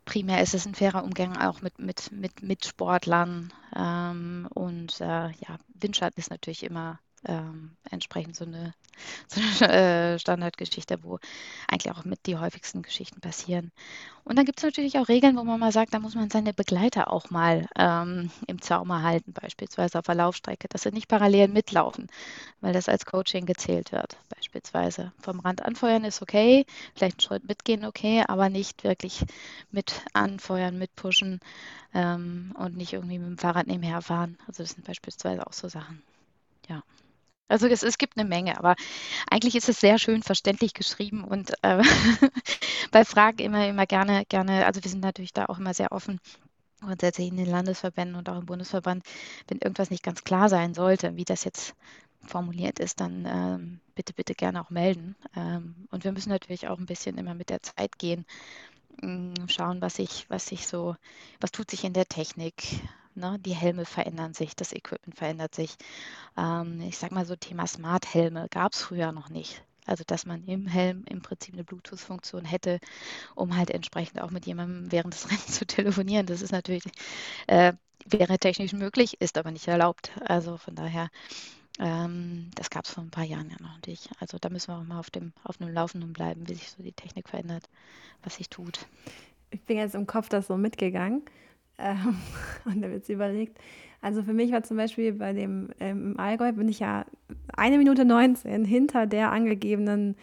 primär 0.04 0.42
ist 0.42 0.54
es 0.54 0.66
ein 0.66 0.74
fairer 0.74 1.04
Umgang 1.04 1.36
auch 1.36 1.62
mit, 1.62 1.78
mit, 1.78 2.12
mit, 2.12 2.42
mit 2.42 2.64
Sportlern. 2.64 3.52
Ähm, 3.74 4.48
und 4.54 5.00
äh, 5.00 5.30
ja, 5.30 5.58
Windschatten 5.74 6.18
ist 6.18 6.30
natürlich 6.30 6.64
immer 6.64 6.98
ähm, 7.24 7.76
entsprechend 7.90 8.36
so 8.36 8.44
eine, 8.44 8.74
so 9.28 9.40
eine 9.64 10.14
äh, 10.14 10.18
Standardgeschichte, 10.18 11.02
wo 11.02 11.18
eigentlich 11.68 11.92
auch 11.92 12.04
mit 12.04 12.26
die 12.26 12.36
häufigsten 12.36 12.82
Geschichten 12.82 13.20
passieren. 13.20 13.72
Und 14.24 14.36
dann 14.36 14.46
gibt 14.46 14.58
es 14.58 14.64
natürlich 14.64 14.98
auch 14.98 15.08
Regeln, 15.08 15.36
wo 15.36 15.44
man 15.44 15.60
mal 15.60 15.72
sagt, 15.72 15.92
da 15.92 15.98
muss 15.98 16.14
man 16.14 16.30
seine 16.30 16.54
Begleiter 16.54 17.12
auch 17.12 17.30
mal 17.30 17.66
ähm, 17.76 18.30
im 18.46 18.62
Zaum 18.62 18.90
halten, 19.02 19.32
beispielsweise 19.32 19.98
auf 19.98 20.06
der 20.06 20.14
Laufstrecke, 20.14 20.66
dass 20.68 20.82
sie 20.82 20.92
nicht 20.92 21.08
parallel 21.08 21.48
mitlaufen, 21.48 22.08
weil 22.62 22.72
das 22.72 22.88
als 22.88 23.04
Coaching 23.04 23.44
gezählt 23.44 23.92
wird, 23.92 24.16
beispielsweise. 24.34 25.12
Vom 25.20 25.40
Rand 25.40 25.62
anfeuern 25.62 26.04
ist 26.04 26.22
okay, 26.22 26.64
vielleicht 26.94 27.16
einen 27.16 27.20
Schritt 27.20 27.46
mitgehen 27.46 27.84
okay, 27.84 28.24
aber 28.26 28.48
nicht 28.48 28.84
wirklich 28.84 29.24
mit 29.70 30.02
anfeuern, 30.14 30.78
mitpushen 30.78 31.40
ähm, 31.92 32.54
und 32.58 32.76
nicht 32.76 32.94
irgendwie 32.94 33.18
mit 33.18 33.28
dem 33.28 33.38
Fahrrad 33.38 33.66
nebenher 33.66 34.00
fahren. 34.00 34.38
Also 34.46 34.62
das 34.62 34.72
sind 34.72 34.86
beispielsweise 34.86 35.46
auch 35.46 35.52
so 35.52 35.68
Sachen. 35.68 36.02
Also 37.48 37.66
es, 37.66 37.82
es 37.82 37.98
gibt 37.98 38.16
eine 38.16 38.28
Menge, 38.28 38.58
aber 38.58 38.74
eigentlich 39.30 39.54
ist 39.54 39.68
es 39.68 39.80
sehr 39.80 39.98
schön 39.98 40.22
verständlich 40.22 40.72
geschrieben 40.72 41.24
und 41.24 41.52
äh, 41.62 41.82
bei 42.90 43.04
Fragen 43.04 43.38
immer, 43.38 43.68
immer 43.68 43.86
gerne, 43.86 44.24
gerne, 44.28 44.66
also 44.66 44.82
wir 44.82 44.90
sind 44.90 45.02
natürlich 45.02 45.32
da 45.32 45.46
auch 45.46 45.58
immer 45.58 45.74
sehr 45.74 45.92
offen 45.92 46.20
grundsätzlich 46.80 47.28
in 47.28 47.36
den 47.36 47.50
Landesverbänden 47.50 48.16
und 48.16 48.28
auch 48.28 48.38
im 48.38 48.46
Bundesverband, 48.46 49.04
wenn 49.48 49.58
irgendwas 49.58 49.90
nicht 49.90 50.02
ganz 50.02 50.24
klar 50.24 50.48
sein 50.48 50.74
sollte, 50.74 51.16
wie 51.16 51.24
das 51.24 51.44
jetzt 51.44 51.74
formuliert 52.22 52.78
ist, 52.78 53.00
dann 53.00 53.26
ähm, 53.26 53.80
bitte, 53.94 54.14
bitte 54.14 54.34
gerne 54.34 54.60
auch 54.62 54.70
melden. 54.70 55.16
Ähm, 55.36 55.86
und 55.90 56.04
wir 56.04 56.12
müssen 56.12 56.30
natürlich 56.30 56.68
auch 56.68 56.78
ein 56.78 56.86
bisschen 56.86 57.18
immer 57.18 57.34
mit 57.34 57.50
der 57.50 57.62
Zeit 57.62 57.98
gehen, 57.98 58.24
mh, 59.02 59.34
mm, 59.40 59.48
schauen, 59.48 59.80
was 59.80 59.96
sich, 59.96 60.26
was 60.28 60.46
sich 60.46 60.66
so, 60.66 60.96
was 61.40 61.52
tut 61.52 61.70
sich 61.70 61.84
in 61.84 61.92
der 61.92 62.06
Technik, 62.06 62.64
Ne? 63.14 63.38
Die 63.40 63.54
Helme 63.54 63.84
verändern 63.84 64.34
sich, 64.34 64.56
das 64.56 64.72
Equipment 64.72 65.16
verändert 65.16 65.54
sich. 65.54 65.76
Ähm, 66.36 66.80
ich 66.82 66.98
sage 66.98 67.14
mal 67.14 67.26
so, 67.26 67.36
Thema 67.36 67.66
Smart-Helme 67.66 68.48
gab 68.50 68.72
es 68.72 68.82
früher 68.82 69.12
noch 69.12 69.28
nicht. 69.28 69.62
Also 69.86 70.02
dass 70.06 70.26
man 70.26 70.44
im 70.44 70.66
Helm 70.66 71.04
im 71.08 71.20
Prinzip 71.20 71.54
eine 71.54 71.64
Bluetooth-Funktion 71.64 72.44
hätte, 72.44 72.80
um 73.34 73.56
halt 73.56 73.70
entsprechend 73.70 74.20
auch 74.20 74.30
mit 74.30 74.46
jemandem 74.46 74.90
während 74.90 75.14
des 75.14 75.26
Rennens 75.30 75.54
zu 75.58 75.66
telefonieren. 75.66 76.26
Das 76.26 76.42
ist 76.42 76.52
natürlich, 76.52 76.84
äh, 77.46 77.74
wäre 78.06 78.38
technisch 78.38 78.72
möglich, 78.72 79.20
ist 79.20 79.38
aber 79.38 79.50
nicht 79.50 79.68
erlaubt. 79.68 80.10
Also 80.24 80.56
von 80.56 80.74
daher, 80.74 81.10
ähm, 81.78 82.50
das 82.54 82.70
gab 82.70 82.86
es 82.86 82.92
vor 82.92 83.04
ein 83.04 83.10
paar 83.10 83.24
Jahren 83.24 83.50
ja 83.50 83.56
noch 83.60 83.78
nicht. 83.86 84.10
Also 84.20 84.38
da 84.38 84.48
müssen 84.48 84.68
wir 84.68 84.78
auch 84.78 84.84
mal 84.84 84.98
auf 84.98 85.10
dem, 85.10 85.32
auf 85.42 85.58
dem 85.58 85.68
Laufenden 85.68 86.12
bleiben, 86.12 86.48
wie 86.48 86.54
sich 86.54 86.70
so 86.70 86.82
die 86.82 86.92
Technik 86.92 87.28
verändert, 87.28 87.68
was 88.22 88.36
sich 88.36 88.48
tut. 88.48 88.86
Ich 89.50 89.62
bin 89.62 89.76
jetzt 89.76 89.94
im 89.94 90.06
Kopf 90.06 90.28
das 90.28 90.46
so 90.46 90.56
mitgegangen 90.56 91.22
ähm, 91.78 92.16
und 92.64 92.82
da 92.82 92.90
wird 92.90 93.02
es 93.02 93.08
überlegt. 93.08 93.58
Also 94.00 94.22
für 94.22 94.34
mich 94.34 94.52
war 94.52 94.62
zum 94.62 94.76
Beispiel 94.76 95.12
bei 95.12 95.32
dem 95.32 95.70
ähm, 95.80 96.12
im 96.12 96.20
Allgäu 96.20 96.52
bin 96.52 96.68
ich 96.68 96.80
ja 96.80 97.06
eine 97.56 97.78
Minute 97.78 98.04
19 98.04 98.64
hinter 98.64 99.06
der 99.06 99.32
angegebenen 99.32 100.16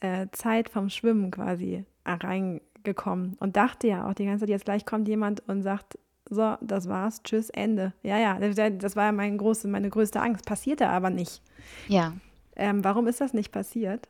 äh, 0.00 0.26
Zeit 0.32 0.68
vom 0.68 0.90
Schwimmen 0.90 1.30
quasi 1.30 1.84
reingekommen 2.04 3.36
und 3.40 3.56
dachte 3.56 3.88
ja 3.88 4.06
auch 4.06 4.12
die 4.12 4.26
ganze 4.26 4.40
Zeit, 4.40 4.50
jetzt 4.50 4.66
gleich 4.66 4.84
kommt 4.84 5.08
jemand 5.08 5.42
und 5.48 5.62
sagt, 5.62 5.98
so, 6.28 6.56
das 6.60 6.88
war's, 6.88 7.22
tschüss, 7.22 7.50
Ende. 7.50 7.92
Ja, 8.02 8.18
ja, 8.18 8.38
das 8.38 8.96
war 8.96 9.06
ja 9.06 9.12
mein 9.12 9.38
große, 9.38 9.68
meine 9.68 9.90
größte 9.90 10.20
Angst. 10.20 10.46
Passierte 10.46 10.88
aber 10.88 11.10
nicht. 11.10 11.42
Ja. 11.88 12.12
Ähm, 12.56 12.84
warum 12.84 13.06
ist 13.06 13.20
das 13.20 13.32
nicht 13.34 13.52
passiert? 13.52 14.08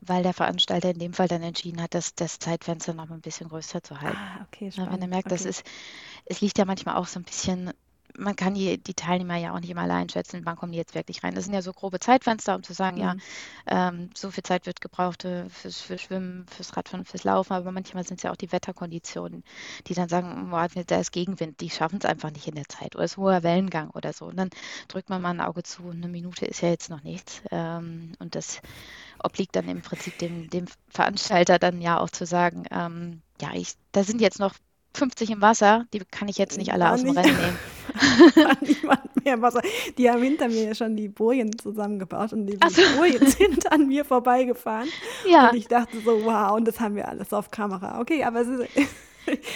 Weil 0.00 0.22
der 0.22 0.34
Veranstalter 0.34 0.90
in 0.90 0.98
dem 0.98 1.12
Fall 1.12 1.28
dann 1.28 1.42
entschieden 1.42 1.82
hat, 1.82 1.94
das, 1.94 2.14
das 2.14 2.38
Zeitfenster 2.38 2.94
noch 2.94 3.10
ein 3.10 3.20
bisschen 3.20 3.48
größer 3.48 3.82
zu 3.82 4.00
halten. 4.00 4.16
Ah, 4.16 4.46
okay, 4.46 4.70
spannend. 4.70 4.92
Wenn 4.92 5.02
er 5.02 5.08
merkt, 5.08 5.26
okay. 5.26 5.34
das 5.34 5.44
ist, 5.44 5.64
es 6.24 6.40
liegt 6.40 6.58
ja 6.58 6.64
manchmal 6.64 6.96
auch 6.96 7.06
so 7.06 7.20
ein 7.20 7.24
bisschen 7.24 7.70
man 8.16 8.36
kann 8.36 8.54
die, 8.54 8.78
die 8.78 8.94
Teilnehmer 8.94 9.36
ja 9.36 9.54
auch 9.54 9.60
nicht 9.60 9.70
immer 9.70 9.82
allein 9.82 10.08
schätzen, 10.08 10.42
wann 10.44 10.56
kommen 10.56 10.72
die 10.72 10.78
jetzt 10.78 10.94
wirklich 10.94 11.22
rein. 11.22 11.34
Das 11.34 11.44
sind 11.44 11.54
ja 11.54 11.62
so 11.62 11.72
grobe 11.72 12.00
Zeitfenster, 12.00 12.54
um 12.54 12.62
zu 12.62 12.72
sagen, 12.72 12.96
mhm. 12.96 13.02
ja, 13.02 13.16
ähm, 13.66 14.10
so 14.14 14.30
viel 14.30 14.42
Zeit 14.42 14.66
wird 14.66 14.80
gebraucht 14.80 15.24
äh, 15.24 15.48
fürs, 15.48 15.80
fürs 15.80 16.02
Schwimmen, 16.02 16.46
fürs 16.48 16.76
Radfahren, 16.76 17.04
fürs 17.04 17.24
Laufen, 17.24 17.52
aber 17.52 17.72
manchmal 17.72 18.04
sind 18.04 18.18
es 18.18 18.22
ja 18.22 18.30
auch 18.32 18.36
die 18.36 18.52
Wetterkonditionen, 18.52 19.44
die 19.86 19.94
dann 19.94 20.08
sagen, 20.08 20.50
boah, 20.50 20.68
da 20.86 21.00
ist 21.00 21.12
Gegenwind, 21.12 21.60
die 21.60 21.70
schaffen 21.70 21.98
es 22.02 22.04
einfach 22.04 22.30
nicht 22.30 22.46
in 22.46 22.54
der 22.54 22.68
Zeit 22.68 22.94
oder 22.94 23.04
es 23.04 23.12
ist 23.12 23.16
hoher 23.16 23.42
Wellengang 23.42 23.90
oder 23.90 24.12
so. 24.12 24.26
Und 24.26 24.36
dann 24.36 24.50
drückt 24.88 25.10
man 25.10 25.22
mal 25.22 25.30
ein 25.30 25.40
Auge 25.40 25.62
zu 25.62 25.90
eine 25.90 26.08
Minute 26.08 26.46
ist 26.46 26.62
ja 26.62 26.68
jetzt 26.68 26.90
noch 26.90 27.02
nichts. 27.02 27.42
Ähm, 27.50 28.12
und 28.18 28.34
das 28.34 28.60
obliegt 29.22 29.56
dann 29.56 29.68
im 29.68 29.82
Prinzip 29.82 30.18
dem, 30.18 30.48
dem 30.50 30.66
Veranstalter 30.88 31.58
dann 31.58 31.80
ja 31.80 31.98
auch 31.98 32.10
zu 32.10 32.26
sagen, 32.26 32.64
ähm, 32.70 33.22
ja, 33.40 33.50
ich, 33.54 33.74
da 33.92 34.04
sind 34.04 34.20
jetzt 34.20 34.38
noch 34.38 34.54
50 34.94 35.30
im 35.30 35.40
Wasser, 35.40 35.86
die 35.92 36.00
kann 36.10 36.28
ich 36.28 36.38
jetzt 36.38 36.58
nicht 36.58 36.72
alle 36.72 36.84
War 36.84 36.94
aus 36.94 37.02
dem 37.02 37.10
Rennen 37.10 37.36
nehmen. 37.36 37.58
niemand 38.60 39.24
mehr 39.24 39.40
Wasser. 39.40 39.62
Die 39.96 40.10
haben 40.10 40.22
hinter 40.22 40.48
mir 40.48 40.74
schon 40.74 40.96
die 40.96 41.08
Bojen 41.08 41.56
zusammengebaut 41.58 42.32
und 42.32 42.46
die 42.46 42.58
so. 42.68 42.82
Bojen 42.98 43.26
sind 43.26 43.70
an 43.70 43.86
mir 43.86 44.04
vorbeigefahren. 44.04 44.88
Ja. 45.28 45.50
Und 45.50 45.56
ich 45.56 45.68
dachte 45.68 46.00
so, 46.04 46.24
wow, 46.24 46.52
und 46.52 46.66
das 46.66 46.80
haben 46.80 46.96
wir 46.96 47.08
alles 47.08 47.32
auf 47.32 47.50
Kamera. 47.50 48.00
Okay, 48.00 48.24
aber 48.24 48.40
es 48.40 48.48
ist, 48.48 48.68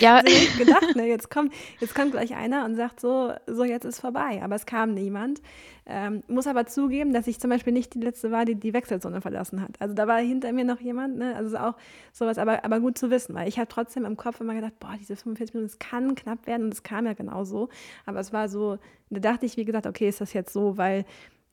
ja. 0.00 0.16
also 0.24 0.28
ich 0.28 0.58
gedacht, 0.58 0.96
ne, 0.96 1.06
jetzt 1.06 1.30
kommt, 1.30 1.52
jetzt 1.80 1.94
kommt 1.94 2.12
gleich 2.12 2.34
einer 2.34 2.64
und 2.64 2.76
sagt 2.76 3.00
so, 3.00 3.32
so 3.46 3.64
jetzt 3.64 3.84
ist 3.84 4.00
vorbei. 4.00 4.40
Aber 4.42 4.54
es 4.54 4.66
kam 4.66 4.94
niemand. 4.94 5.40
Ähm, 5.86 6.22
muss 6.28 6.46
aber 6.46 6.64
zugeben, 6.64 7.12
dass 7.12 7.26
ich 7.26 7.38
zum 7.38 7.50
Beispiel 7.50 7.72
nicht 7.72 7.92
die 7.94 8.00
letzte 8.00 8.30
war, 8.30 8.46
die 8.46 8.54
die 8.54 8.72
Wechselzone 8.72 9.20
verlassen 9.20 9.60
hat. 9.60 9.72
Also 9.80 9.94
da 9.94 10.06
war 10.06 10.18
hinter 10.18 10.50
mir 10.52 10.64
noch 10.64 10.80
jemand, 10.80 11.18
ne? 11.18 11.36
also 11.36 11.58
auch 11.58 11.74
sowas, 12.12 12.38
aber, 12.38 12.64
aber 12.64 12.80
gut 12.80 12.96
zu 12.96 13.10
wissen, 13.10 13.34
weil 13.34 13.48
ich 13.48 13.58
habe 13.58 13.68
trotzdem 13.68 14.06
im 14.06 14.16
Kopf 14.16 14.40
immer 14.40 14.54
gedacht, 14.54 14.78
boah, 14.80 14.94
diese 14.98 15.14
45 15.14 15.54
Minuten, 15.54 15.70
das 15.70 15.78
kann 15.78 16.14
knapp 16.14 16.46
werden 16.46 16.64
und 16.64 16.72
es 16.72 16.82
kam 16.82 17.04
ja 17.04 17.12
genauso. 17.12 17.68
Aber 18.06 18.20
es 18.20 18.32
war 18.32 18.48
so, 18.48 18.78
da 19.10 19.20
dachte 19.20 19.44
ich, 19.44 19.58
wie 19.58 19.66
gesagt, 19.66 19.86
okay, 19.86 20.08
ist 20.08 20.22
das 20.22 20.32
jetzt 20.32 20.54
so, 20.54 20.78
weil 20.78 21.04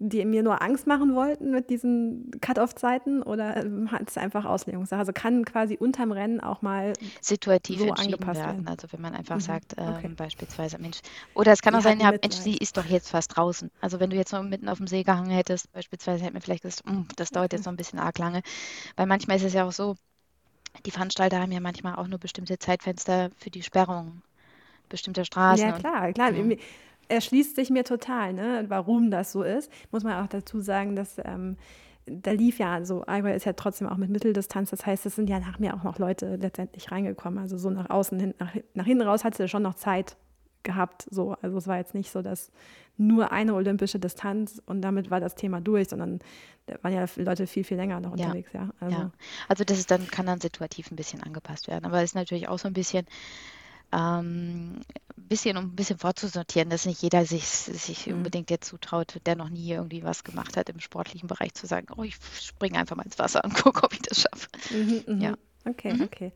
die 0.03 0.25
mir 0.25 0.41
nur 0.41 0.63
Angst 0.63 0.87
machen 0.87 1.13
wollten 1.13 1.51
mit 1.51 1.69
diesen 1.69 2.31
Cut-off-Zeiten 2.41 3.21
oder 3.21 3.57
ähm, 3.57 3.91
hat 3.91 4.09
es 4.09 4.17
einfach 4.17 4.45
Auslegungssache? 4.45 4.99
Also 4.99 5.13
kann 5.13 5.45
quasi 5.45 5.77
unterm 5.77 6.11
Rennen 6.11 6.39
auch 6.39 6.63
mal 6.63 6.93
situativ 7.21 7.79
so 7.79 7.91
angepasst 7.91 8.39
werden. 8.39 8.65
werden. 8.65 8.67
Also 8.67 8.87
wenn 8.91 9.01
man 9.01 9.13
einfach 9.13 9.35
mhm. 9.35 9.41
sagt, 9.41 9.75
ähm, 9.77 9.93
okay. 9.95 10.07
beispielsweise, 10.17 10.79
Mensch, 10.79 11.01
oder 11.35 11.51
es 11.51 11.61
kann 11.61 11.73
die 11.73 11.79
auch 11.79 11.83
sein, 11.83 11.99
ja, 11.99 12.11
Mensch, 12.11 12.35
sie 12.35 12.57
ist 12.57 12.77
doch 12.77 12.85
jetzt 12.85 13.09
fast 13.09 13.37
draußen. 13.37 13.69
Also 13.79 13.99
wenn 13.99 14.09
du 14.09 14.15
jetzt 14.15 14.33
noch 14.33 14.41
mitten 14.41 14.69
auf 14.69 14.79
dem 14.79 14.87
See 14.87 15.03
gehangen 15.03 15.29
hättest, 15.29 15.71
beispielsweise 15.71 16.23
hätte 16.23 16.33
man 16.33 16.41
vielleicht 16.41 16.63
gesagt, 16.63 16.89
mm, 16.89 17.03
das 17.15 17.29
dauert 17.29 17.53
jetzt 17.53 17.65
noch 17.65 17.73
ein 17.73 17.77
bisschen 17.77 17.99
arg 17.99 18.17
lange. 18.17 18.41
Weil 18.95 19.05
manchmal 19.05 19.37
ist 19.37 19.43
es 19.43 19.53
ja 19.53 19.65
auch 19.65 19.71
so, 19.71 19.95
die 20.85 20.91
Veranstalter 20.91 21.39
haben 21.39 21.51
ja 21.51 21.59
manchmal 21.59 21.95
auch 21.95 22.07
nur 22.07 22.17
bestimmte 22.17 22.57
Zeitfenster 22.57 23.29
für 23.37 23.51
die 23.51 23.61
Sperrung 23.61 24.23
bestimmter 24.89 25.25
Straßen. 25.25 25.67
Ja, 25.67 25.71
klar, 25.73 26.13
klar. 26.13 26.29
Und, 26.29 26.57
erschließt 27.11 27.55
sich 27.55 27.69
mir 27.69 27.83
total, 27.83 28.33
ne, 28.33 28.65
warum 28.67 29.11
das 29.11 29.31
so 29.31 29.43
ist. 29.43 29.71
Muss 29.91 30.03
man 30.03 30.23
auch 30.23 30.27
dazu 30.27 30.61
sagen, 30.61 30.95
dass 30.95 31.17
ähm, 31.23 31.57
da 32.05 32.31
lief 32.31 32.59
ja 32.59 32.83
so, 32.83 33.03
Allgäu 33.03 33.33
ist 33.33 33.45
ja 33.45 33.53
trotzdem 33.53 33.87
auch 33.87 33.97
mit 33.97 34.09
Mitteldistanz, 34.09 34.71
das 34.71 34.85
heißt, 34.85 35.05
es 35.05 35.15
sind 35.15 35.29
ja 35.29 35.39
nach 35.39 35.59
mir 35.59 35.75
auch 35.75 35.83
noch 35.83 35.99
Leute 35.99 36.35
letztendlich 36.35 36.91
reingekommen. 36.91 37.39
Also 37.39 37.57
so 37.57 37.69
nach 37.69 37.89
außen, 37.89 38.19
hin, 38.19 38.33
nach, 38.39 38.55
nach 38.73 38.85
hinten 38.85 39.03
raus 39.03 39.23
hatte 39.23 39.47
schon 39.47 39.63
noch 39.63 39.75
Zeit 39.75 40.17
gehabt. 40.63 41.05
So. 41.09 41.35
Also 41.41 41.57
es 41.57 41.67
war 41.67 41.77
jetzt 41.77 41.93
nicht 41.93 42.11
so, 42.11 42.21
dass 42.21 42.51
nur 42.97 43.31
eine 43.31 43.53
olympische 43.53 43.99
Distanz 43.99 44.61
und 44.65 44.81
damit 44.81 45.09
war 45.09 45.19
das 45.19 45.35
Thema 45.35 45.61
durch, 45.61 45.89
sondern 45.89 46.19
da 46.67 46.75
waren 46.81 46.93
ja 46.93 47.05
Leute 47.15 47.47
viel, 47.47 47.63
viel 47.63 47.77
länger 47.77 47.99
noch 47.99 48.11
unterwegs, 48.11 48.51
ja. 48.53 48.69
Also, 48.79 48.95
ja. 48.95 49.11
also 49.47 49.63
das 49.63 49.79
ist 49.79 49.89
dann, 49.89 50.07
kann 50.07 50.25
dann 50.25 50.39
situativ 50.39 50.91
ein 50.91 50.95
bisschen 50.95 51.23
angepasst 51.23 51.67
werden. 51.67 51.85
Aber 51.85 51.97
es 51.97 52.11
ist 52.11 52.15
natürlich 52.15 52.47
auch 52.47 52.59
so 52.59 52.67
ein 52.67 52.73
bisschen 52.73 53.05
ähm, 53.91 54.81
bisschen, 55.31 55.55
um 55.57 55.65
ein 55.65 55.75
bisschen 55.75 55.97
vorzusortieren, 55.97 56.69
dass 56.69 56.85
nicht 56.85 57.01
jeder 57.01 57.25
sich, 57.25 57.45
sich 57.47 58.07
mhm. 58.07 58.15
unbedingt 58.15 58.49
jetzt 58.49 58.67
zutraut, 58.67 59.19
der 59.25 59.35
noch 59.35 59.49
nie 59.49 59.71
irgendwie 59.71 60.03
was 60.03 60.23
gemacht 60.25 60.57
hat 60.57 60.69
im 60.69 60.79
sportlichen 60.79 61.27
Bereich, 61.27 61.53
zu 61.53 61.67
sagen, 61.67 61.87
oh, 61.95 62.03
ich 62.03 62.17
springe 62.39 62.77
einfach 62.77 62.97
mal 62.97 63.03
ins 63.03 63.17
Wasser 63.17 63.43
und 63.43 63.53
gucke, 63.63 63.83
ob 63.83 63.93
ich 63.93 64.01
das 64.01 64.21
schaffe. 64.21 64.47
Mhm, 64.71 65.03
mh. 65.07 65.23
Ja. 65.23 65.33
Okay, 65.65 65.93
mhm. 65.93 66.01
okay. 66.01 66.31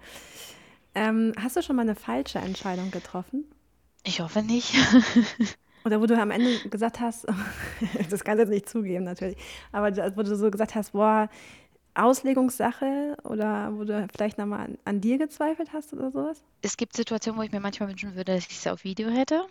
Ähm, 0.93 1.33
hast 1.37 1.57
du 1.57 1.61
schon 1.61 1.75
mal 1.75 1.81
eine 1.81 1.95
falsche 1.95 2.39
Entscheidung 2.39 2.89
getroffen? 2.89 3.43
Ich 4.05 4.21
hoffe 4.21 4.41
nicht. 4.41 4.73
Oder 5.85 6.01
wo 6.01 6.05
du 6.05 6.19
am 6.19 6.31
Ende 6.31 6.57
gesagt 6.69 6.99
hast, 6.99 7.27
das 8.09 8.23
kannst 8.23 8.39
du 8.39 8.43
jetzt 8.43 8.49
nicht 8.49 8.69
zugeben 8.69 9.03
natürlich, 9.03 9.37
aber 9.71 9.95
wo 10.15 10.23
du 10.23 10.35
so 10.35 10.49
gesagt 10.49 10.73
hast, 10.73 10.93
boah, 10.93 11.29
Auslegungssache 11.95 13.17
oder 13.23 13.71
wo 13.73 13.83
du 13.83 14.07
vielleicht 14.15 14.37
nochmal 14.37 14.65
an, 14.65 14.77
an 14.85 15.01
dir 15.01 15.17
gezweifelt 15.17 15.73
hast 15.73 15.93
oder 15.93 16.11
sowas? 16.11 16.43
Es 16.61 16.77
gibt 16.77 16.95
Situationen, 16.95 17.39
wo 17.39 17.43
ich 17.43 17.51
mir 17.51 17.59
manchmal 17.59 17.89
wünschen 17.89 18.15
würde, 18.15 18.35
dass 18.35 18.47
ich 18.47 18.57
es 18.57 18.67
auf 18.67 18.83
Video 18.83 19.09
hätte. 19.09 19.45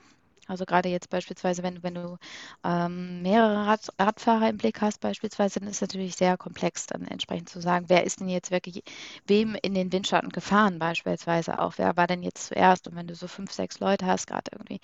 Also 0.47 0.67
gerade 0.67 0.89
jetzt 0.91 1.09
beispielsweise, 1.09 1.63
wenn, 1.63 1.83
wenn 1.83 1.95
du 1.95 2.19
ähm, 2.65 3.23
mehrere 3.23 3.67
Rad, 3.67 3.89
Radfahrer 3.99 4.51
im 4.51 4.59
Blick 4.59 4.81
hast, 4.81 5.01
beispielsweise, 5.01 5.61
dann 5.61 5.69
ist 5.69 5.77
es 5.77 5.81
natürlich 5.81 6.17
sehr 6.17 6.37
komplex, 6.37 6.87
dann 6.87 7.07
entsprechend 7.07 7.49
zu 7.49 7.61
sagen, 7.61 7.87
wer 7.89 8.05
ist 8.05 8.21
denn 8.21 8.29
jetzt 8.29 8.51
wirklich 8.51 8.83
wem 9.27 9.57
in 9.63 9.75
den 9.75 9.91
Windschatten 9.91 10.31
gefahren, 10.31 10.79
beispielsweise 10.79 11.59
auch, 11.59 11.75
wer 11.79 11.97
war 11.97 12.07
denn 12.07 12.23
jetzt 12.23 12.49
zuerst? 12.49 12.89
Und 12.89 12.97
wenn 12.97 13.07
du 13.07 13.15
so 13.15 13.27
fünf, 13.27 13.53
sechs 13.53 13.81
Leute 13.81 14.05
hast, 14.05 14.27
gerade 14.27 14.51
irgendwie, 14.53 14.81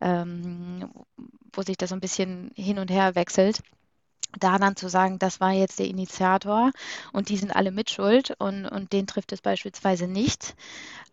ähm, 0.00 0.90
wo 1.52 1.62
sich 1.62 1.76
das 1.76 1.90
so 1.90 1.96
ein 1.96 2.00
bisschen 2.00 2.52
hin 2.54 2.78
und 2.78 2.90
her 2.90 3.14
wechselt, 3.14 3.60
da 4.38 4.58
dann 4.58 4.76
zu 4.76 4.88
sagen, 4.88 5.18
das 5.18 5.40
war 5.40 5.52
jetzt 5.52 5.78
der 5.78 5.86
Initiator 5.86 6.72
und 7.12 7.28
die 7.28 7.36
sind 7.36 7.54
alle 7.54 7.70
mitschuld 7.70 8.34
und, 8.38 8.66
und 8.66 8.92
den 8.92 9.06
trifft 9.06 9.32
es 9.32 9.40
beispielsweise 9.40 10.06
nicht, 10.06 10.54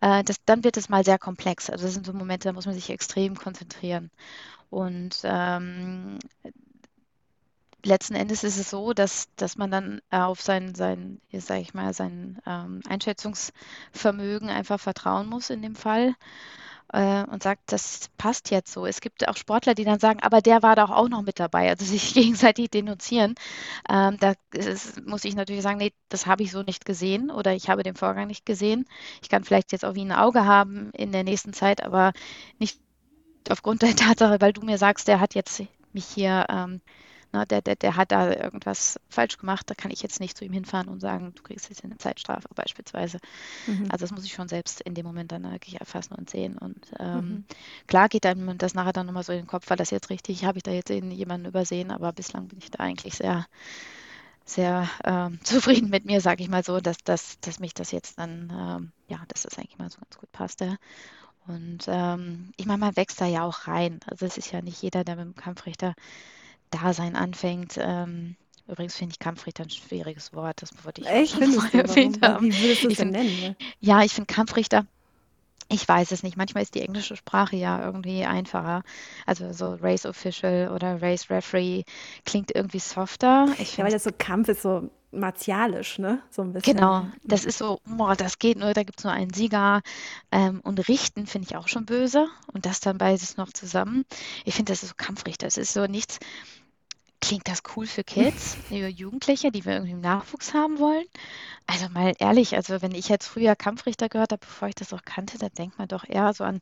äh, 0.00 0.22
das, 0.24 0.36
dann 0.44 0.64
wird 0.64 0.76
es 0.76 0.88
mal 0.88 1.04
sehr 1.04 1.18
komplex. 1.18 1.70
Also 1.70 1.84
das 1.84 1.94
sind 1.94 2.06
so 2.06 2.12
Momente, 2.12 2.48
da 2.48 2.52
muss 2.52 2.66
man 2.66 2.74
sich 2.74 2.90
extrem 2.90 3.36
konzentrieren. 3.36 4.10
Und 4.70 5.20
ähm, 5.24 6.18
letzten 7.84 8.14
Endes 8.14 8.44
ist 8.44 8.58
es 8.58 8.70
so, 8.70 8.92
dass, 8.92 9.28
dass 9.36 9.56
man 9.56 9.70
dann 9.70 10.00
auf 10.10 10.40
sein, 10.40 10.74
sein 10.74 11.20
sage 11.32 11.60
ich 11.60 11.74
mal, 11.74 11.92
sein 11.94 12.40
ähm, 12.46 12.80
Einschätzungsvermögen 12.88 14.48
einfach 14.48 14.80
vertrauen 14.80 15.28
muss 15.28 15.50
in 15.50 15.62
dem 15.62 15.76
Fall 15.76 16.14
äh, 16.94 17.24
und 17.24 17.42
sagt, 17.42 17.60
das 17.72 18.08
passt 18.16 18.50
jetzt 18.50 18.72
so. 18.72 18.86
Es 18.86 19.00
gibt 19.00 19.28
auch 19.28 19.36
Sportler, 19.36 19.74
die 19.74 19.84
dann 19.84 19.98
sagen, 19.98 20.20
aber 20.22 20.40
der 20.40 20.62
war 20.62 20.76
doch 20.76 20.90
auch 20.90 21.08
noch 21.08 21.22
mit 21.22 21.40
dabei, 21.40 21.68
also 21.68 21.84
sich 21.84 22.14
gegenseitig 22.14 22.70
denunzieren. 22.70 23.34
Ähm, 23.90 24.16
da 24.20 24.34
ist, 24.52 25.04
muss 25.04 25.24
ich 25.24 25.34
natürlich 25.34 25.62
sagen, 25.62 25.78
nee, 25.78 25.92
das 26.08 26.26
habe 26.26 26.44
ich 26.44 26.52
so 26.52 26.62
nicht 26.62 26.84
gesehen 26.84 27.30
oder 27.30 27.52
ich 27.54 27.68
habe 27.68 27.82
den 27.82 27.96
Vorgang 27.96 28.28
nicht 28.28 28.46
gesehen. 28.46 28.86
Ich 29.22 29.28
kann 29.28 29.44
vielleicht 29.44 29.72
jetzt 29.72 29.84
auch 29.84 29.94
wie 29.96 30.04
ein 30.04 30.12
Auge 30.12 30.44
haben 30.46 30.90
in 30.92 31.12
der 31.12 31.24
nächsten 31.24 31.52
Zeit, 31.52 31.82
aber 31.82 32.12
nicht 32.58 32.78
aufgrund 33.50 33.82
der 33.82 33.96
Tatsache, 33.96 34.40
weil 34.40 34.52
du 34.52 34.62
mir 34.62 34.78
sagst, 34.78 35.08
der 35.08 35.20
hat 35.20 35.34
jetzt 35.34 35.62
mich 35.92 36.06
hier 36.06 36.46
ähm, 36.48 36.80
na, 37.34 37.44
der, 37.44 37.62
der, 37.62 37.74
der 37.74 37.96
hat 37.96 38.12
da 38.12 38.32
irgendwas 38.32 39.00
falsch 39.10 39.38
gemacht, 39.38 39.68
da 39.68 39.74
kann 39.74 39.90
ich 39.90 40.02
jetzt 40.02 40.20
nicht 40.20 40.38
zu 40.38 40.44
ihm 40.44 40.52
hinfahren 40.52 40.88
und 40.88 41.00
sagen, 41.00 41.32
du 41.34 41.42
kriegst 41.42 41.68
jetzt 41.68 41.82
eine 41.82 41.98
Zeitstrafe 41.98 42.46
beispielsweise. 42.54 43.18
Mhm. 43.66 43.88
Also 43.90 44.04
das 44.04 44.12
muss 44.12 44.24
ich 44.24 44.32
schon 44.32 44.46
selbst 44.46 44.80
in 44.82 44.94
dem 44.94 45.04
Moment 45.04 45.32
dann 45.32 45.50
wirklich 45.50 45.80
erfassen 45.80 46.14
und 46.14 46.30
sehen. 46.30 46.56
Und 46.56 46.92
ähm, 47.00 47.16
mhm. 47.16 47.44
klar 47.88 48.08
geht 48.08 48.24
einem 48.24 48.56
das 48.56 48.74
nachher 48.74 48.92
dann 48.92 49.06
nochmal 49.06 49.24
so 49.24 49.32
in 49.32 49.40
den 49.40 49.46
Kopf, 49.48 49.68
war 49.68 49.76
das 49.76 49.90
jetzt 49.90 50.10
richtig, 50.10 50.44
habe 50.44 50.58
ich 50.58 50.62
da 50.62 50.70
jetzt 50.70 50.90
jemanden 50.90 51.48
übersehen, 51.48 51.90
aber 51.90 52.12
bislang 52.12 52.46
bin 52.46 52.58
ich 52.58 52.70
da 52.70 52.78
eigentlich 52.78 53.16
sehr 53.16 53.46
sehr 54.44 54.88
ähm, 55.04 55.40
zufrieden 55.42 55.90
mit 55.90 56.04
mir, 56.04 56.20
sage 56.20 56.42
ich 56.42 56.48
mal 56.48 56.62
so, 56.62 56.78
dass, 56.78 56.98
dass, 56.98 57.40
dass 57.40 57.58
mich 57.58 57.74
das 57.74 57.90
jetzt 57.90 58.18
dann, 58.18 58.52
ähm, 58.54 58.92
ja, 59.08 59.20
dass 59.26 59.42
das 59.42 59.58
eigentlich 59.58 59.78
mal 59.78 59.90
so 59.90 59.98
ganz 59.98 60.16
gut 60.18 60.30
passte. 60.30 60.78
Und 61.46 61.86
ähm, 61.88 62.52
ich 62.56 62.66
meine, 62.66 62.78
man 62.78 62.96
wächst 62.96 63.20
da 63.20 63.26
ja 63.26 63.42
auch 63.42 63.66
rein. 63.66 64.00
Also 64.06 64.24
es 64.24 64.38
ist 64.38 64.52
ja 64.52 64.62
nicht 64.62 64.80
jeder, 64.80 65.02
der 65.02 65.16
mit 65.16 65.24
dem 65.24 65.34
Kampfrichter 65.34 65.94
Dasein 66.74 67.16
anfängt. 67.16 67.78
Ähm, 67.78 68.36
übrigens 68.68 68.96
finde 68.96 69.12
ich 69.12 69.18
Kampfrichter 69.18 69.64
ein 69.64 69.70
schwieriges 69.70 70.32
Wort, 70.32 70.62
das 70.62 70.70
wollte 70.84 71.02
ich 71.02 71.08
Echt? 71.08 71.32
schon 71.32 71.52
vorher 71.52 71.84
erwähnt 71.88 72.22
haben. 72.22 72.46
Wie 72.46 72.62
würdest 72.62 72.84
du 72.84 72.88
es 72.88 72.96
denn 72.96 73.10
nennen? 73.10 73.40
Ne? 73.40 73.56
Ja, 73.80 74.02
ich 74.02 74.12
finde 74.12 74.32
Kampfrichter 74.32 74.86
ich 75.68 75.88
weiß 75.88 76.12
es 76.12 76.22
nicht. 76.22 76.36
Manchmal 76.36 76.62
ist 76.62 76.74
die 76.74 76.82
englische 76.82 77.16
Sprache 77.16 77.56
ja 77.56 77.84
irgendwie 77.84 78.24
einfacher. 78.24 78.82
Also 79.26 79.52
so 79.52 79.74
Race 79.80 80.06
Official 80.06 80.70
oder 80.70 81.00
Race 81.00 81.30
Referee 81.30 81.84
klingt 82.24 82.54
irgendwie 82.54 82.78
softer. 82.78 83.48
Ich 83.58 83.76
ja, 83.76 83.84
weil 83.84 83.92
das 83.92 84.04
so 84.04 84.10
Kampf 84.16 84.48
ist 84.48 84.62
so 84.62 84.90
martialisch, 85.10 85.98
ne? 85.98 86.20
So 86.30 86.42
ein 86.42 86.52
bisschen. 86.52 86.76
Genau, 86.76 87.06
das 87.22 87.44
ist 87.44 87.58
so, 87.58 87.80
boah, 87.86 88.16
das 88.16 88.38
geht 88.38 88.58
nur, 88.58 88.74
da 88.74 88.82
gibt 88.82 88.98
es 88.98 89.04
nur 89.04 89.12
einen 89.12 89.32
Sieger. 89.32 89.80
Ähm, 90.30 90.60
und 90.62 90.88
Richten 90.88 91.26
finde 91.26 91.48
ich 91.48 91.56
auch 91.56 91.68
schon 91.68 91.86
böse. 91.86 92.28
Und 92.52 92.66
das 92.66 92.80
dann 92.80 92.98
beides 92.98 93.36
noch 93.36 93.52
zusammen. 93.52 94.04
Ich 94.44 94.54
finde, 94.54 94.72
das 94.72 94.82
ist 94.82 94.90
so 94.90 94.94
Kampfrichter. 94.96 95.46
Es 95.46 95.56
ist 95.56 95.72
so 95.72 95.86
nichts, 95.86 96.18
klingt 97.24 97.48
das 97.48 97.62
cool 97.76 97.86
für 97.86 98.04
Kids, 98.04 98.56
für 98.68 98.88
Jugendliche, 98.88 99.50
die 99.52 99.64
wir 99.64 99.72
irgendwie 99.74 99.92
im 99.92 100.00
Nachwuchs 100.00 100.54
haben 100.54 100.78
wollen? 100.78 101.06
Also 101.66 101.88
mal 101.88 102.14
ehrlich, 102.18 102.54
also 102.56 102.82
wenn 102.82 102.94
ich 102.94 103.08
jetzt 103.08 103.26
früher 103.26 103.56
Kampfrichter 103.56 104.08
gehört 104.08 104.32
habe, 104.32 104.40
bevor 104.46 104.68
ich 104.68 104.74
das 104.74 104.92
auch 104.92 105.02
kannte, 105.04 105.38
dann 105.38 105.52
denkt 105.52 105.78
man 105.78 105.88
doch 105.88 106.04
eher 106.08 106.32
so 106.34 106.44
an 106.44 106.60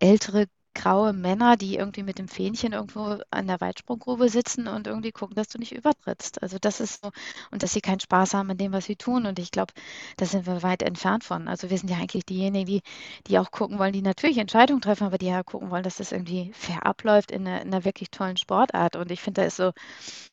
ältere 0.00 0.46
graue 0.76 1.12
Männer, 1.12 1.56
die 1.56 1.76
irgendwie 1.76 2.02
mit 2.02 2.18
dem 2.18 2.28
Fähnchen 2.28 2.72
irgendwo 2.72 3.18
an 3.30 3.46
der 3.46 3.60
Weitsprunggrube 3.60 4.28
sitzen 4.28 4.68
und 4.68 4.86
irgendwie 4.86 5.10
gucken, 5.10 5.34
dass 5.34 5.48
du 5.48 5.58
nicht 5.58 5.72
übertrittst. 5.72 6.42
Also 6.42 6.58
das 6.60 6.80
ist 6.80 7.02
so, 7.02 7.10
und 7.50 7.62
dass 7.62 7.72
sie 7.72 7.80
keinen 7.80 8.00
Spaß 8.00 8.34
haben 8.34 8.50
an 8.50 8.58
dem, 8.58 8.72
was 8.72 8.84
sie 8.84 8.96
tun. 8.96 9.26
Und 9.26 9.38
ich 9.38 9.50
glaube, 9.50 9.72
da 10.18 10.26
sind 10.26 10.46
wir 10.46 10.62
weit 10.62 10.82
entfernt 10.82 11.24
von. 11.24 11.48
Also 11.48 11.70
wir 11.70 11.78
sind 11.78 11.88
ja 11.88 11.96
eigentlich 11.96 12.26
diejenigen, 12.26 12.66
die, 12.66 12.82
die 13.26 13.38
auch 13.38 13.50
gucken 13.50 13.78
wollen, 13.78 13.92
die 13.92 14.02
natürlich 14.02 14.38
Entscheidungen 14.38 14.82
treffen, 14.82 15.04
aber 15.04 15.18
die 15.18 15.26
ja 15.26 15.42
gucken 15.42 15.70
wollen, 15.70 15.82
dass 15.82 15.96
das 15.96 16.12
irgendwie 16.12 16.52
fair 16.52 16.84
abläuft 16.84 17.30
in 17.30 17.46
einer, 17.46 17.62
in 17.62 17.68
einer 17.68 17.84
wirklich 17.84 18.10
tollen 18.10 18.36
Sportart. 18.36 18.96
Und 18.96 19.10
ich 19.10 19.22
finde, 19.22 19.40
da 19.40 19.46
ist 19.46 19.56
so 19.56 19.72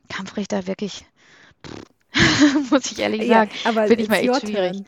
Kampfrichter 0.10 0.68
wirklich, 0.68 1.06
muss 2.70 2.92
ich 2.92 3.00
ehrlich 3.00 3.28
sagen, 3.28 3.50
ja, 3.64 3.70
aber 3.70 3.88
finde 3.88 4.04
ich 4.04 4.10
mal 4.10 4.18
echt 4.18 4.42
schwierig. 4.42 4.74
Turn 4.74 4.86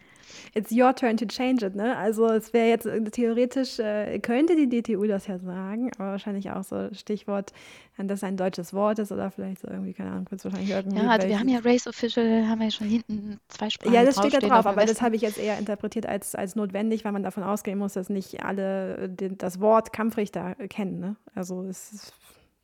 it's 0.56 0.72
your 0.72 0.96
turn 0.96 1.18
to 1.18 1.26
change 1.26 1.65
it, 1.65 1.76
ne? 1.76 1.96
Also 1.98 2.28
es 2.28 2.54
wäre 2.54 2.68
jetzt 2.70 2.86
äh, 2.86 3.04
theoretisch, 3.04 3.78
äh, 3.78 4.20
könnte 4.20 4.56
die 4.56 4.70
DTU 4.70 5.06
das 5.06 5.28
ja 5.28 5.38
sagen, 5.38 5.91
aber 5.98 6.12
wahrscheinlich 6.12 6.50
auch 6.50 6.63
so 6.63 6.89
Stichwort, 6.94 7.52
wenn 7.98 8.08
das 8.08 8.24
ein 8.24 8.38
deutsches 8.38 8.74
Wort 8.74 9.00
ist 9.00 9.12
oder 9.12 9.30
vielleicht 9.32 9.62
so 9.62 9.68
irgendwie, 9.68 9.94
keine 9.94 10.12
Ahnung, 10.12 10.26
kurz 10.26 10.46
wahrscheinlich 10.46 10.70
irgendwie. 10.70 10.98
Ja, 10.98 11.10
also 11.10 11.28
wir 11.28 11.39
haben 11.39 11.50
ja 11.50 11.60
Race 11.60 11.88
Official, 11.88 12.48
haben 12.48 12.60
wir 12.60 12.68
ja 12.68 12.72
schon 12.72 12.88
hinten 12.88 13.39
zwei 13.50 13.70
Sprachen 13.70 13.94
Ja, 13.94 14.06
das 14.06 14.15
steht 14.18 14.34
da 14.34 14.39
drauf, 14.39 14.65
aber 14.65 14.86
das 14.86 15.02
habe 15.02 15.18
ich 15.18 15.22
jetzt 15.22 15.38
eher 15.38 15.60
interpretiert 15.60 16.06
als, 16.06 16.36
als 16.36 16.56
notwendig, 16.56 17.04
weil 17.04 17.12
man 17.12 17.24
davon 17.24 17.44
ausgehen 17.44 17.78
muss, 17.78 17.94
dass 17.94 18.10
nicht 18.10 18.44
alle 18.44 18.98
äh, 18.98 19.10
den, 19.10 19.38
das 19.38 19.60
Wort 19.60 19.91
Kampfrichter 19.91 20.56
kennen, 20.70 21.00
ne? 21.00 21.15
Also 21.36 21.63
es 21.63 21.91
ist 21.91 22.13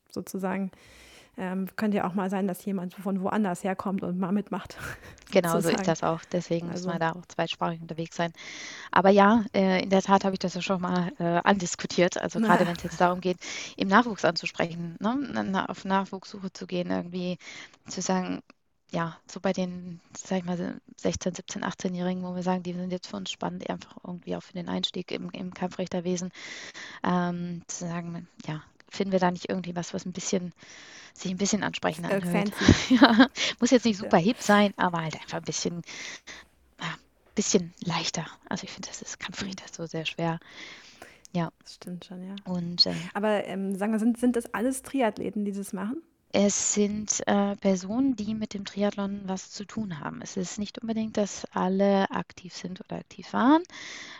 sozusagen 0.09 0.71
ähm, 1.37 1.67
könnte 1.75 1.97
ja 1.97 2.07
auch 2.07 2.13
mal 2.13 2.29
sein, 2.29 2.47
dass 2.47 2.63
jemand 2.65 2.93
von 2.93 3.21
woanders 3.21 3.63
herkommt 3.63 4.03
und 4.03 4.19
mal 4.19 4.31
mitmacht. 4.31 4.77
Genau, 5.31 5.61
so 5.61 5.69
ist 5.69 5.87
das 5.87 6.03
auch. 6.03 6.19
Deswegen 6.33 6.69
also. 6.69 6.89
muss 6.89 6.93
man 6.93 6.99
da 6.99 7.13
auch 7.13 7.25
zweisprachig 7.25 7.79
unterwegs 7.79 8.17
sein. 8.17 8.33
Aber 8.91 9.11
ja, 9.11 9.45
äh, 9.53 9.81
in 9.81 9.89
der 9.89 10.01
Tat 10.01 10.25
habe 10.25 10.35
ich 10.35 10.39
das 10.39 10.55
ja 10.55 10.61
schon 10.61 10.81
mal 10.81 11.13
äh, 11.19 11.39
andiskutiert. 11.45 12.17
Also 12.17 12.41
gerade 12.41 12.67
wenn 12.67 12.75
es 12.75 12.83
jetzt 12.83 12.99
darum 12.99 13.21
geht, 13.21 13.37
im 13.77 13.87
Nachwuchs 13.87 14.25
anzusprechen, 14.25 14.97
ne? 14.99 15.65
auf 15.69 15.85
Nachwuchssuche 15.85 16.51
zu 16.51 16.67
gehen, 16.67 16.91
irgendwie 16.91 17.37
zu 17.87 18.01
sagen, 18.01 18.41
ja, 18.91 19.17
so 19.25 19.39
bei 19.39 19.53
den, 19.53 20.01
sag 20.17 20.39
ich 20.39 20.43
mal, 20.43 20.81
16, 20.97 21.33
17, 21.33 21.63
18-Jährigen, 21.63 22.23
wo 22.23 22.35
wir 22.35 22.43
sagen, 22.43 22.63
die 22.63 22.73
sind 22.73 22.91
jetzt 22.91 23.07
für 23.07 23.15
uns 23.15 23.31
spannend, 23.31 23.69
einfach 23.69 23.95
irgendwie 24.05 24.35
auch 24.35 24.43
für 24.43 24.53
den 24.53 24.67
Einstieg 24.67 25.11
im, 25.11 25.29
im 25.31 25.53
Kampfrichterwesen, 25.53 26.31
ähm, 27.03 27.61
zu 27.67 27.87
sagen, 27.87 28.27
ja, 28.45 28.61
finden 28.91 29.11
wir 29.11 29.19
da 29.19 29.31
nicht 29.31 29.49
irgendwie 29.49 29.75
was, 29.75 29.93
was 29.93 30.05
ein 30.05 30.11
bisschen 30.11 30.53
sich 31.13 31.31
ein 31.31 31.37
bisschen 31.37 31.63
ansprechender 31.63 32.11
äh, 32.11 32.15
anhört. 32.15 32.51
ja, 32.89 33.27
muss 33.59 33.71
jetzt 33.71 33.85
nicht 33.85 33.97
super 33.97 34.17
ja. 34.17 34.25
hip 34.25 34.41
sein, 34.41 34.73
aber 34.77 35.01
halt 35.01 35.15
einfach 35.15 35.37
ein 35.37 35.43
bisschen, 35.43 35.81
ja, 36.79 36.93
bisschen 37.35 37.73
leichter. 37.83 38.25
Also 38.49 38.63
ich 38.65 38.71
finde, 38.71 38.89
das 38.89 39.01
ist 39.01 39.19
Kampfrichter 39.19 39.65
so 39.71 39.85
sehr 39.85 40.05
schwer. 40.05 40.39
Ja. 41.33 41.51
Das 41.63 41.75
stimmt 41.75 42.05
schon, 42.05 42.27
ja. 42.27 42.35
Und, 42.45 42.85
äh, 42.85 42.93
aber 43.13 43.45
ähm, 43.45 43.75
sagen 43.75 43.93
wir, 43.93 43.99
sind, 43.99 44.19
sind 44.19 44.35
das 44.35 44.53
alles 44.53 44.83
Triathleten, 44.83 45.45
die 45.45 45.51
das 45.51 45.73
machen? 45.73 46.01
Es 46.33 46.73
sind 46.73 47.21
äh, 47.27 47.57
Personen, 47.57 48.15
die 48.15 48.33
mit 48.35 48.53
dem 48.53 48.63
Triathlon 48.63 49.21
was 49.25 49.51
zu 49.51 49.65
tun 49.65 49.99
haben. 49.99 50.21
Es 50.21 50.37
ist 50.37 50.59
nicht 50.59 50.79
unbedingt, 50.79 51.17
dass 51.17 51.45
alle 51.51 52.09
aktiv 52.09 52.55
sind 52.55 52.79
oder 52.79 52.99
aktiv 52.99 53.33
waren. 53.33 53.63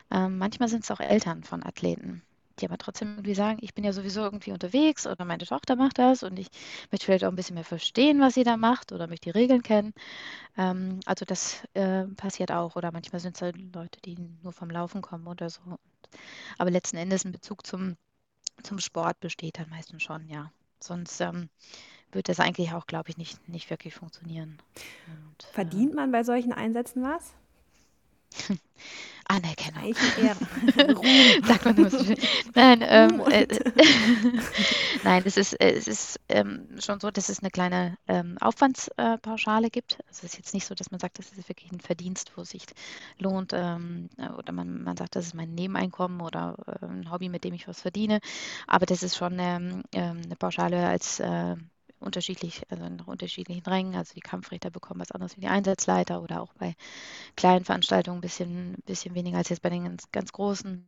Ähm, 0.10 0.38
manchmal 0.38 0.68
sind 0.68 0.84
es 0.84 0.92
auch 0.92 1.00
Eltern 1.00 1.44
von 1.44 1.64
Athleten 1.64 2.22
die 2.62 2.65
aber 2.67 2.78
trotzdem 2.78 3.10
irgendwie 3.10 3.36
sagen, 3.36 3.60
ich 3.62 3.74
bin 3.74 3.84
ja 3.84 3.93
sowieso 3.93 4.21
irgendwie 4.21 4.52
unterwegs 4.52 5.08
oder 5.08 5.26
meine 5.26 5.45
Tochter 5.45 5.76
macht 5.76 5.97
das 6.00 6.24
und 6.24 6.39
ich 6.39 6.47
möchte 6.91 7.06
vielleicht 7.06 7.26
auch 7.26 7.30
ein 7.30 7.36
bisschen 7.36 7.56
mehr 7.56 7.63
verstehen, 7.63 8.19
was 8.21 8.36
sie 8.36 8.43
da 8.43 8.58
macht 8.58 8.91
oder 8.91 9.08
möchte 9.08 9.32
die 9.32 9.38
Regeln 9.39 9.63
kennen. 9.63 9.93
Ähm, 10.58 11.00
also 11.06 11.26
das 11.26 11.63
äh, 11.74 12.06
passiert 12.17 12.52
auch 12.52 12.76
oder 12.76 12.91
manchmal 12.91 13.19
sind 13.19 13.36
es 13.36 13.41
halt 13.41 13.58
Leute, 13.74 14.00
die 14.02 14.17
nur 14.43 14.54
vom 14.54 14.69
Laufen 14.69 15.02
kommen 15.02 15.28
oder 15.28 15.50
so. 15.50 15.62
Aber 16.58 16.71
letzten 16.71 16.97
Endes 16.97 17.26
ein 17.26 17.32
Bezug 17.32 17.65
zum 17.65 17.97
zum 18.63 18.80
Sport 18.80 19.19
besteht 19.19 19.58
dann 19.60 19.69
meistens 19.69 20.04
schon, 20.04 20.28
ja. 20.28 20.52
Sonst 20.80 21.21
ähm, 21.21 21.50
wird 22.12 22.30
das 22.30 22.39
eigentlich 22.39 22.74
auch, 22.74 22.88
glaube 22.88 23.10
ich, 23.10 23.17
nicht, 23.17 23.47
nicht 23.47 23.69
wirklich 23.69 23.93
funktionieren. 23.93 24.58
Und, 25.08 25.47
Verdient 25.52 25.93
äh, 25.93 25.95
man 25.95 26.12
bei 26.12 26.24
solchen 26.24 26.54
Einsätzen 26.54 27.04
was? 27.04 27.34
Anerkennung. 29.28 29.94
Sagt 31.46 31.65
man 31.65 31.76
nur 31.76 31.89
so 31.89 32.04
Nein, 32.54 32.84
ähm, 32.86 33.22
äh, 33.30 33.48
Nein, 35.04 35.24
es 35.26 35.38
ist, 35.38 35.54
es 35.54 35.88
ist 35.88 36.20
ähm, 36.28 36.67
schon 36.80 37.00
so, 37.00 37.12
dass 37.12 37.30
es 37.30 37.39
eine 37.39 37.50
kleine 37.50 37.98
ähm, 38.08 38.38
Aufwandspauschale 38.41 39.70
gibt. 39.70 40.00
Also 40.08 40.26
es 40.26 40.34
ist 40.34 40.38
jetzt 40.38 40.54
nicht 40.54 40.65
so, 40.65 40.76
dass 40.76 40.91
man 40.91 41.00
sagt, 41.00 41.20
das 41.20 41.32
ist 41.32 41.48
wirklich 41.48 41.72
ein 41.72 41.80
Verdienst, 41.80 42.34
wo 42.36 42.41
es 42.41 42.50
sich 42.50 42.65
lohnt, 43.20 43.54
ähm, 43.54 44.10
oder 44.38 44.52
man, 44.52 44.84
man 44.84 44.98
sagt, 44.98 45.15
das 45.15 45.28
ist 45.28 45.36
mein 45.36 45.54
Nebeneinkommen 45.54 46.20
oder 46.22 46.58
äh, 46.67 46.86
ein 46.86 47.10
Hobby, 47.10 47.30
mit 47.30 47.46
dem 47.46 47.54
ich 47.54 47.67
was 47.67 47.80
verdiene. 47.82 48.20
Aber 48.67 48.86
das 48.86 49.02
ist 49.02 49.15
schon 49.15 49.38
ähm, 49.39 49.84
ähm, 49.94 50.22
eine 50.26 50.36
Pauschale 50.36 50.88
als 50.88 51.22
äh, 51.22 51.56
unterschiedlich, 52.02 52.64
also 52.70 52.88
nach 52.90 53.08
unterschiedlichen 53.08 53.66
Rängen. 53.66 53.96
Also 53.96 54.14
die 54.14 54.22
Kampfrichter 54.22 54.70
bekommen 54.70 55.02
was 55.02 55.12
anderes 55.12 55.38
wie 55.38 55.42
die 55.42 55.48
Einsatzleiter 55.48 56.22
oder 56.22 56.42
auch 56.42 56.54
bei 56.54 56.76
kleinen 57.36 57.66
Veranstaltungen 57.66 58.18
ein 58.18 58.22
bisschen, 58.22 58.76
bisschen 58.86 59.16
weniger 59.16 59.38
als 59.38 59.50
jetzt 59.50 59.62
bei 59.62 59.70
den 59.70 59.86
ganz, 59.86 60.12
ganz 60.12 60.32
großen. 60.32 60.86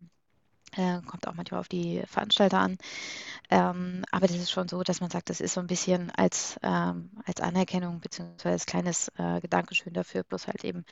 Äh, 0.76 1.02
kommt 1.06 1.28
auch 1.28 1.36
manchmal 1.36 1.60
auf 1.60 1.68
die 1.68 2.02
Veranstalter 2.08 2.60
an. 2.60 2.78
Ähm, 3.52 4.04
aber 4.12 4.28
das 4.28 4.38
ist 4.38 4.52
schon 4.52 4.68
so, 4.68 4.82
dass 4.82 5.02
man 5.02 5.12
sagt, 5.12 5.30
das 5.30 5.40
ist 5.40 5.54
so 5.54 5.60
ein 5.60 5.68
bisschen 5.68 6.10
als, 6.12 6.60
ähm, 6.64 7.12
als 7.26 7.42
Anerkennung 7.42 8.00
bzw. 8.00 8.50
als 8.50 8.66
kleines 8.66 9.10
äh, 9.18 9.40
Gedankeschön 9.40 9.94
dafür, 9.94 10.24
bloß 10.24 10.48
halt 10.48 10.64
eben 10.64 10.84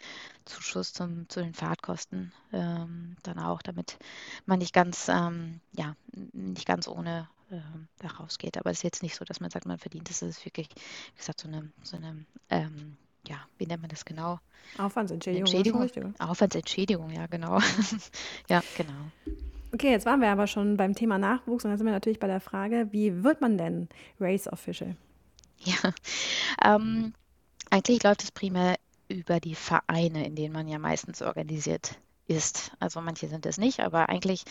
Zuschuss 0.45 0.93
zum, 0.93 1.27
zu 1.29 1.41
den 1.41 1.55
Fahrtkosten 1.55 2.31
ähm, 2.53 3.15
dann 3.23 3.39
auch, 3.39 3.63
damit 3.63 3.97
man 4.45 4.59
nicht 4.59 4.73
ganz, 4.73 5.09
ähm, 5.09 5.61
ja, 5.71 5.95
nicht 6.33 6.67
ganz 6.67 6.87
ohne 6.87 7.27
ähm, 7.51 7.87
da 7.99 8.07
rausgeht. 8.07 8.57
Aber 8.57 8.71
es 8.71 8.79
ist 8.79 8.83
jetzt 8.83 9.03
nicht 9.03 9.15
so, 9.15 9.25
dass 9.25 9.39
man 9.39 9.49
sagt, 9.49 9.65
man 9.65 9.77
verdient 9.77 10.09
es. 10.09 10.21
Es 10.21 10.37
ist 10.37 10.45
wirklich, 10.45 10.69
wie 10.69 11.17
gesagt, 11.17 11.41
so 11.41 11.47
eine, 11.47 11.71
so 11.83 11.97
eine 11.97 12.25
ähm, 12.49 12.97
ja, 13.27 13.37
wie 13.57 13.65
nennt 13.65 13.81
man 13.81 13.89
das 13.89 14.05
genau? 14.05 14.39
Aufwandsentschädigung. 14.77 15.45
Entschädigung. 15.45 16.15
Aufwandsentschädigung, 16.19 17.11
ja, 17.11 17.27
genau. 17.27 17.59
ja, 18.49 18.63
genau. 18.77 19.11
Okay, 19.73 19.91
jetzt 19.91 20.05
waren 20.05 20.21
wir 20.21 20.29
aber 20.29 20.47
schon 20.47 20.77
beim 20.77 20.95
Thema 20.95 21.17
Nachwuchs 21.17 21.63
und 21.63 21.71
dann 21.71 21.77
sind 21.77 21.87
wir 21.87 21.93
natürlich 21.93 22.19
bei 22.19 22.27
der 22.27 22.41
Frage, 22.41 22.87
wie 22.91 23.23
wird 23.23 23.41
man 23.41 23.57
denn 23.57 23.87
Race 24.19 24.47
Official? 24.47 24.95
Ja, 25.59 25.93
ähm, 26.63 27.13
eigentlich 27.69 28.03
läuft 28.03 28.23
es 28.23 28.31
primär 28.31 28.75
über 29.07 29.39
die 29.39 29.55
Vereine, 29.55 30.25
in 30.25 30.35
denen 30.35 30.53
man 30.53 30.67
ja 30.67 30.79
meistens 30.79 31.21
organisiert 31.21 31.99
ist. 32.27 32.71
Also 32.79 33.01
manche 33.01 33.27
sind 33.27 33.45
es 33.45 33.57
nicht, 33.57 33.81
aber 33.81 34.09
eigentlich 34.09 34.43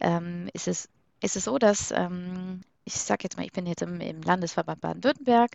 ähm, 0.00 0.48
ist 0.52 0.68
es 0.68 0.88
ist 1.24 1.36
es 1.36 1.44
so, 1.44 1.58
dass 1.58 1.90
ähm, 1.90 2.60
ich 2.84 2.94
sage 2.94 3.24
jetzt 3.24 3.36
mal, 3.36 3.46
ich 3.46 3.52
bin 3.52 3.66
jetzt 3.66 3.82
im, 3.82 4.00
im 4.00 4.20
Landesverband 4.22 4.80
Baden-Württemberg. 4.80 5.52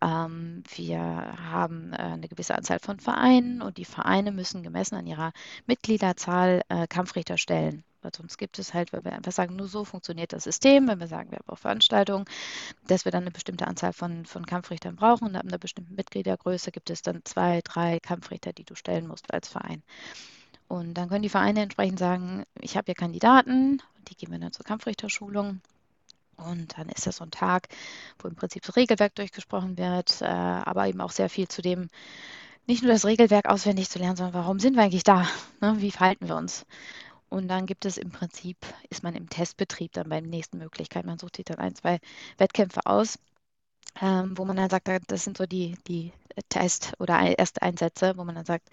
Ähm, 0.00 0.62
wir 0.76 1.00
haben 1.00 1.92
äh, 1.92 1.96
eine 1.96 2.28
gewisse 2.28 2.54
Anzahl 2.54 2.78
von 2.78 3.00
Vereinen 3.00 3.62
und 3.62 3.78
die 3.78 3.84
Vereine 3.84 4.30
müssen 4.30 4.62
gemessen 4.62 4.94
an 4.94 5.06
ihrer 5.06 5.32
Mitgliederzahl 5.66 6.62
äh, 6.68 6.86
Kampfrichter 6.86 7.36
stellen. 7.36 7.82
Weil 8.00 8.12
sonst 8.16 8.38
gibt 8.38 8.60
es 8.60 8.74
halt, 8.74 8.92
weil 8.92 9.04
wir 9.04 9.12
einfach 9.12 9.32
sagen, 9.32 9.56
nur 9.56 9.66
so 9.66 9.84
funktioniert 9.84 10.32
das 10.32 10.44
System, 10.44 10.86
wenn 10.86 11.00
wir 11.00 11.08
sagen, 11.08 11.32
wir 11.32 11.38
haben 11.38 11.48
auch 11.48 11.58
Veranstaltungen, 11.58 12.26
dass 12.86 13.04
wir 13.04 13.10
dann 13.10 13.24
eine 13.24 13.32
bestimmte 13.32 13.66
Anzahl 13.66 13.92
von, 13.92 14.24
von 14.24 14.46
Kampfrichtern 14.46 14.94
brauchen 14.94 15.26
und 15.26 15.36
ab 15.36 15.44
einer 15.44 15.58
bestimmten 15.58 15.96
Mitgliedergröße 15.96 16.70
gibt 16.70 16.90
es 16.90 17.02
dann 17.02 17.22
zwei, 17.24 17.60
drei 17.64 17.98
Kampfrichter, 17.98 18.52
die 18.52 18.64
du 18.64 18.76
stellen 18.76 19.08
musst 19.08 19.34
als 19.34 19.48
Verein. 19.48 19.82
Und 20.68 20.94
dann 20.94 21.08
können 21.08 21.22
die 21.22 21.28
Vereine 21.28 21.62
entsprechend 21.62 21.98
sagen, 21.98 22.44
ich 22.60 22.76
habe 22.76 22.84
hier 22.86 22.94
Kandidaten, 22.94 23.82
die 24.08 24.16
gehen 24.16 24.30
wir 24.32 24.38
dann 24.38 24.52
zur 24.52 24.64
Kampfrichterschulung. 24.64 25.60
Und 26.36 26.78
dann 26.78 26.88
ist 26.88 27.06
das 27.06 27.16
so 27.16 27.24
ein 27.24 27.30
Tag, 27.32 27.68
wo 28.20 28.28
im 28.28 28.36
Prinzip 28.36 28.62
das 28.62 28.76
Regelwerk 28.76 29.14
durchgesprochen 29.16 29.76
wird, 29.76 30.22
äh, 30.22 30.26
aber 30.26 30.86
eben 30.86 31.00
auch 31.00 31.10
sehr 31.10 31.28
viel 31.28 31.48
zu 31.48 31.62
dem, 31.62 31.90
nicht 32.66 32.82
nur 32.82 32.92
das 32.92 33.04
Regelwerk 33.04 33.46
auswendig 33.46 33.88
zu 33.90 33.98
lernen, 33.98 34.16
sondern 34.16 34.34
warum 34.34 34.60
sind 34.60 34.76
wir 34.76 34.82
eigentlich 34.84 35.02
da? 35.02 35.26
Ne? 35.60 35.76
Wie 35.78 35.90
verhalten 35.90 36.28
wir 36.28 36.36
uns? 36.36 36.64
Und 37.28 37.48
dann 37.48 37.66
gibt 37.66 37.84
es 37.84 37.98
im 37.98 38.10
Prinzip, 38.10 38.56
ist 38.88 39.02
man 39.02 39.14
im 39.14 39.28
Testbetrieb 39.28 39.92
dann 39.92 40.08
bei 40.08 40.20
der 40.20 40.30
nächsten 40.30 40.58
Möglichkeit. 40.58 41.04
Man 41.04 41.18
sucht 41.18 41.36
sich 41.36 41.44
dann 41.44 41.58
ein, 41.58 41.74
zwei 41.74 41.98
Wettkämpfe 42.38 42.86
aus, 42.86 43.18
ähm, 44.00 44.36
wo 44.36 44.44
man 44.44 44.56
dann 44.56 44.70
sagt, 44.70 44.88
das 45.08 45.24
sind 45.24 45.36
so 45.36 45.46
die, 45.46 45.76
die 45.86 46.12
Test- 46.48 46.92
oder 46.98 47.18
erste 47.38 47.62
Einsätze, 47.62 48.14
wo 48.16 48.24
man 48.24 48.34
dann 48.34 48.44
sagt, 48.44 48.68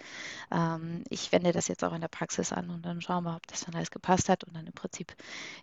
ähm, 0.50 1.04
ich 1.08 1.32
wende 1.32 1.52
das 1.52 1.68
jetzt 1.68 1.84
auch 1.84 1.92
in 1.92 2.00
der 2.00 2.08
Praxis 2.08 2.52
an 2.52 2.70
und 2.70 2.84
dann 2.84 3.00
schauen 3.00 3.24
wir, 3.24 3.36
ob 3.36 3.46
das 3.46 3.64
dann 3.64 3.74
alles 3.74 3.90
gepasst 3.90 4.28
hat. 4.28 4.44
Und 4.44 4.54
dann 4.56 4.66
im 4.66 4.72
Prinzip 4.72 5.14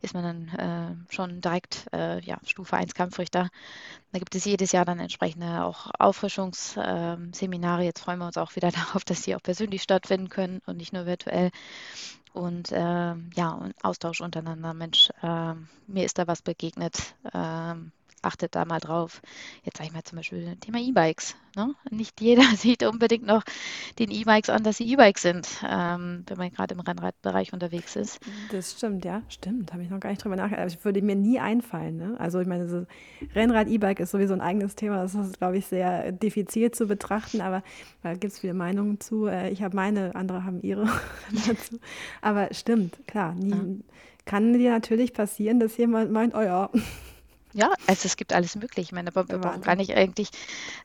ist 0.02 0.14
man 0.14 0.24
dann 0.24 0.60
äh, 1.10 1.14
schon 1.14 1.42
direkt 1.42 1.88
äh, 1.94 2.20
ja, 2.22 2.38
Stufe 2.46 2.76
1 2.76 2.94
Kampfrichter. 2.94 3.50
Da 4.12 4.20
gibt 4.20 4.36
es 4.36 4.46
jedes 4.46 4.72
Jahr 4.72 4.86
dann 4.86 5.00
entsprechende 5.00 5.64
auch 5.64 5.90
Auffrischungsseminare. 6.00 7.82
Ähm, 7.82 7.86
jetzt 7.86 8.00
freuen 8.02 8.20
wir 8.20 8.28
uns 8.28 8.38
auch 8.38 8.56
wieder 8.56 8.72
darauf, 8.72 9.04
dass 9.04 9.22
die 9.22 9.36
auch 9.36 9.44
persönlich 9.44 9.82
stattfinden 9.84 10.30
können 10.30 10.62
und 10.66 10.78
nicht 10.78 10.94
nur 10.94 11.06
virtuell 11.06 11.52
und 12.34 12.72
äh, 12.72 13.16
ja, 13.36 13.52
und 13.52 13.74
Austausch 13.84 14.22
untereinander. 14.22 14.74
Mensch, 14.74 15.10
äh, 15.22 15.54
mir 15.88 16.06
ist 16.06 16.18
da 16.18 16.28
was 16.28 16.42
begegnet. 16.42 17.16
Äh, 17.32 17.76
achtet 18.24 18.56
da 18.56 18.66
mal 18.66 18.80
drauf. 18.80 19.22
Jetzt 19.64 19.78
sage 19.78 19.90
ich 19.90 19.94
mal 19.94 20.04
zum 20.04 20.18
Beispiel 20.18 20.56
Thema 20.58 20.80
E-Bikes. 20.80 21.36
Ne? 21.56 21.76
Nicht 21.92 22.22
jeder 22.22 22.44
sieht 22.58 22.84
unbedingt 22.84 23.26
noch 23.26 23.44
den 24.00 24.12
E-Bikes 24.12 24.50
an, 24.50 24.64
dass 24.64 24.78
sie 24.78 24.92
E-Bikes 24.92 25.22
sind, 25.22 25.48
ähm, 25.68 26.24
wenn 26.28 26.38
man 26.38 26.52
gerade 26.52 26.74
im 26.74 26.80
Rennradbereich 26.80 27.54
unterwegs 27.54 27.96
ist. 27.96 28.20
Das 28.52 28.72
stimmt, 28.72 29.06
ja, 29.06 29.22
stimmt. 29.30 29.72
Habe 29.74 29.84
ich 29.84 29.90
noch 29.90 30.00
gar 30.00 30.10
nicht 30.10 30.24
drüber 30.24 30.36
nachgedacht. 30.36 30.62
Aber 30.62 30.72
ich 30.72 30.84
würde 30.84 31.02
mir 31.02 31.16
nie 31.16 31.40
einfallen. 31.40 31.98
Ne? 31.98 32.16
Also 32.20 32.40
ich 32.40 32.48
meine, 32.48 32.68
so 32.68 32.86
Rennrad, 33.36 33.68
E-Bike 33.68 34.00
ist 34.00 34.12
sowieso 34.12 34.34
ein 34.34 34.42
eigenes 34.42 34.76
Thema. 34.76 35.02
Das 35.02 35.14
ist, 35.14 35.38
glaube 35.38 35.58
ich, 35.58 35.66
sehr 35.66 36.12
diffizil 36.12 36.72
zu 36.72 36.88
betrachten, 36.88 37.42
aber 37.42 37.64
da 38.02 38.14
gibt 38.14 38.34
es 38.34 38.40
viele 38.40 38.54
Meinungen 38.54 39.00
zu. 39.00 39.28
Äh, 39.28 39.52
ich 39.52 39.62
habe 39.62 39.76
meine, 39.76 40.16
andere 40.16 40.44
haben 40.44 40.62
ihre 40.62 40.86
dazu. 41.48 41.80
Aber 42.22 42.54
stimmt, 42.54 42.98
klar. 43.08 43.34
Nie, 43.36 43.50
ja. 43.52 43.64
Kann 44.26 44.54
dir 44.54 44.72
natürlich 44.72 45.14
passieren, 45.14 45.60
dass 45.60 45.76
jemand 45.76 46.12
meint, 46.12 46.34
oh 46.34 46.42
ja, 46.42 46.70
ja, 47.54 47.72
also 47.88 48.06
es 48.06 48.18
gibt 48.18 48.34
alles 48.34 48.56
möglich. 48.56 48.88
Ich 48.88 48.92
meine, 48.92 49.10
aber 49.10 49.30
wir 49.30 49.38
brauchen 49.38 49.62
gar 49.62 49.76
nicht 49.76 49.96
eigentlich 49.96 50.30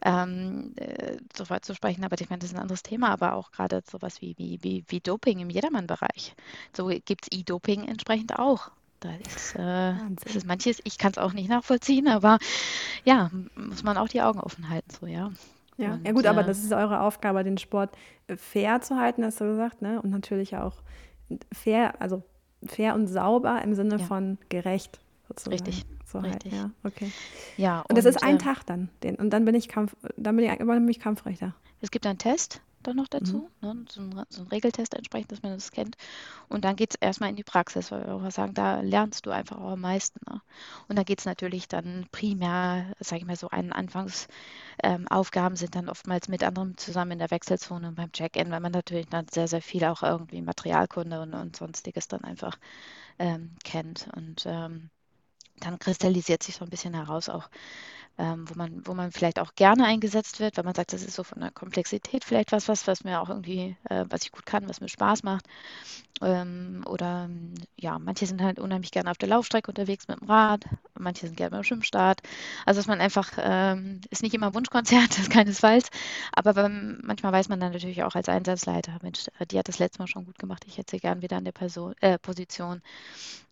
ähm, 0.04 0.74
äh, 0.76 1.16
so 1.36 1.48
weit 1.50 1.64
zu 1.64 1.74
sprechen, 1.74 2.04
aber 2.04 2.20
ich 2.20 2.28
meine, 2.28 2.40
das 2.40 2.50
ist 2.50 2.56
ein 2.56 2.62
anderes 2.62 2.82
Thema, 2.82 3.08
aber 3.08 3.34
auch 3.34 3.50
gerade 3.50 3.82
sowas 3.90 4.20
wie, 4.20 4.34
wie, 4.38 4.58
wie, 4.62 4.84
wie 4.88 5.00
Doping 5.00 5.40
im 5.40 5.50
Jedermann-Bereich. 5.50 6.34
So 6.76 6.86
gibt 6.88 7.24
es 7.24 7.38
E-Doping 7.38 7.88
entsprechend 7.88 8.38
auch. 8.38 8.70
Da 9.00 9.10
ist, 9.14 9.54
äh, 9.54 9.94
das 10.24 10.34
ist 10.34 10.46
manches, 10.46 10.80
ich 10.84 10.98
kann 10.98 11.12
es 11.12 11.18
auch 11.18 11.32
nicht 11.32 11.48
nachvollziehen, 11.48 12.08
aber 12.08 12.38
ja, 13.04 13.30
muss 13.54 13.84
man 13.84 13.96
auch 13.96 14.08
die 14.08 14.22
Augen 14.22 14.40
offen 14.40 14.68
halten, 14.68 14.90
so, 14.90 15.06
ja. 15.06 15.30
Ja, 15.76 15.92
und, 15.92 16.06
ja 16.06 16.12
gut, 16.12 16.26
aber 16.26 16.40
äh, 16.40 16.46
das 16.46 16.58
ist 16.58 16.72
eure 16.72 17.00
Aufgabe, 17.00 17.44
den 17.44 17.56
Sport 17.56 17.90
äh, 18.26 18.36
fair 18.36 18.80
zu 18.80 18.96
halten, 18.96 19.24
hast 19.24 19.40
du 19.40 19.44
gesagt, 19.44 19.80
ne? 19.80 20.02
Und 20.02 20.10
natürlich 20.10 20.56
auch 20.56 20.74
fair, 21.52 22.00
also 22.00 22.24
fair 22.66 22.94
und 22.96 23.06
sauber 23.06 23.62
im 23.62 23.74
Sinne 23.74 23.98
ja. 23.98 24.04
von 24.04 24.38
gerecht. 24.48 24.98
Sozusagen. 25.28 25.52
Richtig. 25.54 25.86
So 26.10 26.22
halt, 26.22 26.44
Richtig. 26.44 26.52
Halt, 26.52 26.62
ja, 26.62 26.70
okay. 26.84 27.12
Ja, 27.56 27.80
und, 27.80 27.90
und 27.90 27.98
das 27.98 28.04
ist 28.04 28.22
ein 28.22 28.36
äh, 28.36 28.38
Tag 28.38 28.64
dann. 28.66 28.88
Den, 29.02 29.16
und 29.16 29.30
dann 29.30 29.44
bin 29.44 29.54
ich 29.54 29.68
Kampf, 29.68 29.94
dann 30.16 30.36
bin 30.36 30.44
ich 30.44 30.60
immer 30.60 30.74
nämlich 30.74 31.00
Kampfrichter. 31.00 31.54
Es 31.80 31.90
gibt 31.90 32.06
einen 32.06 32.18
Test 32.18 32.60
dann 32.82 32.96
noch 32.96 33.08
dazu, 33.08 33.50
mhm. 33.60 33.68
ne, 33.68 33.84
so, 33.88 34.00
ein, 34.00 34.24
so 34.28 34.42
ein 34.42 34.48
Regeltest 34.48 34.94
entsprechend, 34.94 35.32
dass 35.32 35.42
man 35.42 35.52
das 35.52 35.72
kennt. 35.72 35.96
Und 36.48 36.64
dann 36.64 36.76
geht 36.76 36.94
es 36.94 36.96
erstmal 37.00 37.30
in 37.30 37.36
die 37.36 37.44
Praxis, 37.44 37.90
weil 37.90 38.06
wir 38.06 38.14
auch 38.14 38.30
sagen, 38.30 38.54
da 38.54 38.80
lernst 38.80 39.26
du 39.26 39.30
einfach 39.30 39.58
auch 39.58 39.72
am 39.72 39.80
meisten. 39.80 40.20
Ne? 40.28 40.40
Und 40.88 40.96
da 40.96 41.02
geht 41.02 41.18
es 41.18 41.24
natürlich 41.24 41.68
dann 41.68 42.06
primär, 42.12 42.94
sage 43.00 43.20
ich 43.20 43.26
mal 43.26 43.36
so, 43.36 43.50
einen 43.50 43.72
Anfangsaufgaben 43.72 45.52
ähm, 45.52 45.56
sind 45.56 45.74
dann 45.74 45.88
oftmals 45.88 46.28
mit 46.28 46.42
anderen 46.42 46.76
zusammen 46.76 47.12
in 47.12 47.18
der 47.18 47.30
Wechselzone 47.30 47.88
und 47.88 47.94
beim 47.96 48.12
Check-in, 48.12 48.50
weil 48.50 48.60
man 48.60 48.72
natürlich 48.72 49.06
dann 49.08 49.26
sehr, 49.28 49.48
sehr 49.48 49.62
viel 49.62 49.84
auch 49.84 50.02
irgendwie 50.02 50.40
Materialkunde 50.40 51.20
und, 51.20 51.34
und 51.34 51.56
sonstiges 51.56 52.08
dann 52.08 52.24
einfach 52.24 52.58
ähm, 53.18 53.56
kennt. 53.64 54.08
Und 54.14 54.44
ähm, 54.46 54.90
dann 55.60 55.78
kristallisiert 55.78 56.42
sich 56.42 56.56
so 56.56 56.64
ein 56.64 56.70
bisschen 56.70 56.94
heraus 56.94 57.28
auch, 57.28 57.48
ähm, 58.18 58.44
wo, 58.48 58.54
man, 58.56 58.82
wo 58.84 58.94
man 58.94 59.12
vielleicht 59.12 59.38
auch 59.38 59.54
gerne 59.54 59.84
eingesetzt 59.86 60.40
wird, 60.40 60.56
weil 60.56 60.64
man 60.64 60.74
sagt, 60.74 60.92
das 60.92 61.02
ist 61.02 61.14
so 61.14 61.24
von 61.24 61.40
der 61.40 61.50
Komplexität 61.52 62.24
vielleicht 62.24 62.52
was, 62.52 62.68
was, 62.68 62.86
was 62.86 63.04
mir 63.04 63.20
auch 63.20 63.28
irgendwie, 63.28 63.76
äh, 63.88 64.04
was 64.08 64.22
ich 64.24 64.32
gut 64.32 64.46
kann, 64.46 64.68
was 64.68 64.80
mir 64.80 64.88
Spaß 64.88 65.22
macht. 65.22 65.46
Ähm, 66.20 66.82
oder 66.86 67.30
ja, 67.76 67.98
manche 67.98 68.26
sind 68.26 68.42
halt 68.42 68.58
unheimlich 68.58 68.90
gerne 68.90 69.10
auf 69.10 69.18
der 69.18 69.28
Laufstrecke 69.28 69.70
unterwegs 69.70 70.08
mit 70.08 70.20
dem 70.20 70.28
Rad, 70.28 70.64
manche 70.98 71.26
sind 71.26 71.36
gerne 71.36 71.52
beim 71.52 71.62
Schwimmstart. 71.62 72.20
Also 72.66 72.80
dass 72.80 72.88
man 72.88 73.00
einfach, 73.00 73.30
ähm, 73.38 74.00
ist 74.10 74.22
nicht 74.22 74.34
immer 74.34 74.54
Wunschkonzert, 74.54 75.10
das 75.18 75.30
keinesfalls, 75.30 75.90
aber 76.32 76.54
beim, 76.54 77.00
manchmal 77.04 77.32
weiß 77.32 77.48
man 77.48 77.60
dann 77.60 77.72
natürlich 77.72 78.02
auch 78.02 78.16
als 78.16 78.28
Einsatzleiter, 78.28 78.98
Mensch, 79.02 79.26
die 79.50 79.58
hat 79.58 79.68
das 79.68 79.78
letzte 79.78 80.00
Mal 80.00 80.08
schon 80.08 80.24
gut 80.26 80.38
gemacht, 80.38 80.64
ich 80.66 80.78
hätte 80.78 80.90
sie 80.96 81.00
gern 81.00 81.22
wieder 81.22 81.36
an 81.36 81.44
der 81.44 81.52
Person, 81.52 81.94
äh, 82.00 82.18
Position. 82.18 82.82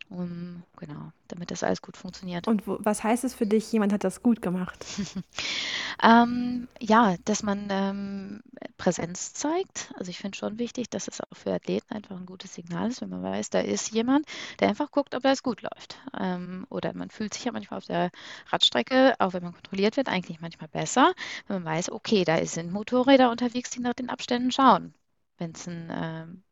um, 0.08 0.62
genau, 0.76 1.12
damit 1.28 1.50
das 1.50 1.62
alles 1.64 1.82
gut 1.82 1.96
funktioniert. 1.96 2.46
Und 2.48 2.66
wo, 2.66 2.78
was 2.80 3.02
heißt 3.02 3.24
es 3.24 3.34
für 3.34 3.46
dich, 3.46 3.70
jemand 3.72 3.92
hat 3.92 4.04
das 4.04 4.22
gut 4.22 4.40
gemacht? 4.42 4.55
ähm, 6.02 6.68
ja, 6.80 7.16
dass 7.24 7.42
man 7.42 7.68
ähm, 7.70 8.42
Präsenz 8.78 9.32
zeigt. 9.34 9.92
Also 9.96 10.10
ich 10.10 10.18
finde 10.18 10.36
schon 10.36 10.58
wichtig, 10.58 10.90
dass 10.90 11.08
es 11.08 11.20
auch 11.20 11.36
für 11.36 11.52
Athleten 11.52 11.94
einfach 11.94 12.16
ein 12.16 12.26
gutes 12.26 12.54
Signal 12.54 12.88
ist, 12.88 13.00
wenn 13.00 13.10
man 13.10 13.22
weiß, 13.22 13.50
da 13.50 13.60
ist 13.60 13.92
jemand, 13.92 14.26
der 14.60 14.68
einfach 14.68 14.90
guckt, 14.90 15.14
ob 15.14 15.22
das 15.22 15.42
gut 15.42 15.62
läuft. 15.62 15.98
Ähm, 16.18 16.66
oder 16.70 16.94
man 16.94 17.10
fühlt 17.10 17.34
sich 17.34 17.44
ja 17.44 17.52
manchmal 17.52 17.78
auf 17.78 17.86
der 17.86 18.10
Radstrecke, 18.50 19.14
auch 19.18 19.32
wenn 19.32 19.42
man 19.42 19.52
kontrolliert 19.54 19.96
wird, 19.96 20.08
eigentlich 20.08 20.40
manchmal 20.40 20.68
besser, 20.68 21.12
wenn 21.46 21.62
man 21.62 21.76
weiß, 21.76 21.90
okay, 21.90 22.24
da 22.24 22.44
sind 22.46 22.72
Motorräder 22.72 23.30
unterwegs, 23.30 23.70
die 23.70 23.80
nach 23.80 23.94
den 23.94 24.10
Abständen 24.10 24.50
schauen, 24.52 24.94
wenn 25.38 25.52
es 25.52 25.66
ein 25.66 25.90
ähm, 25.92 26.42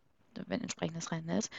wenn 0.47 0.61
entsprechendes 0.61 1.11
Rennen 1.11 1.29
ist. 1.31 1.51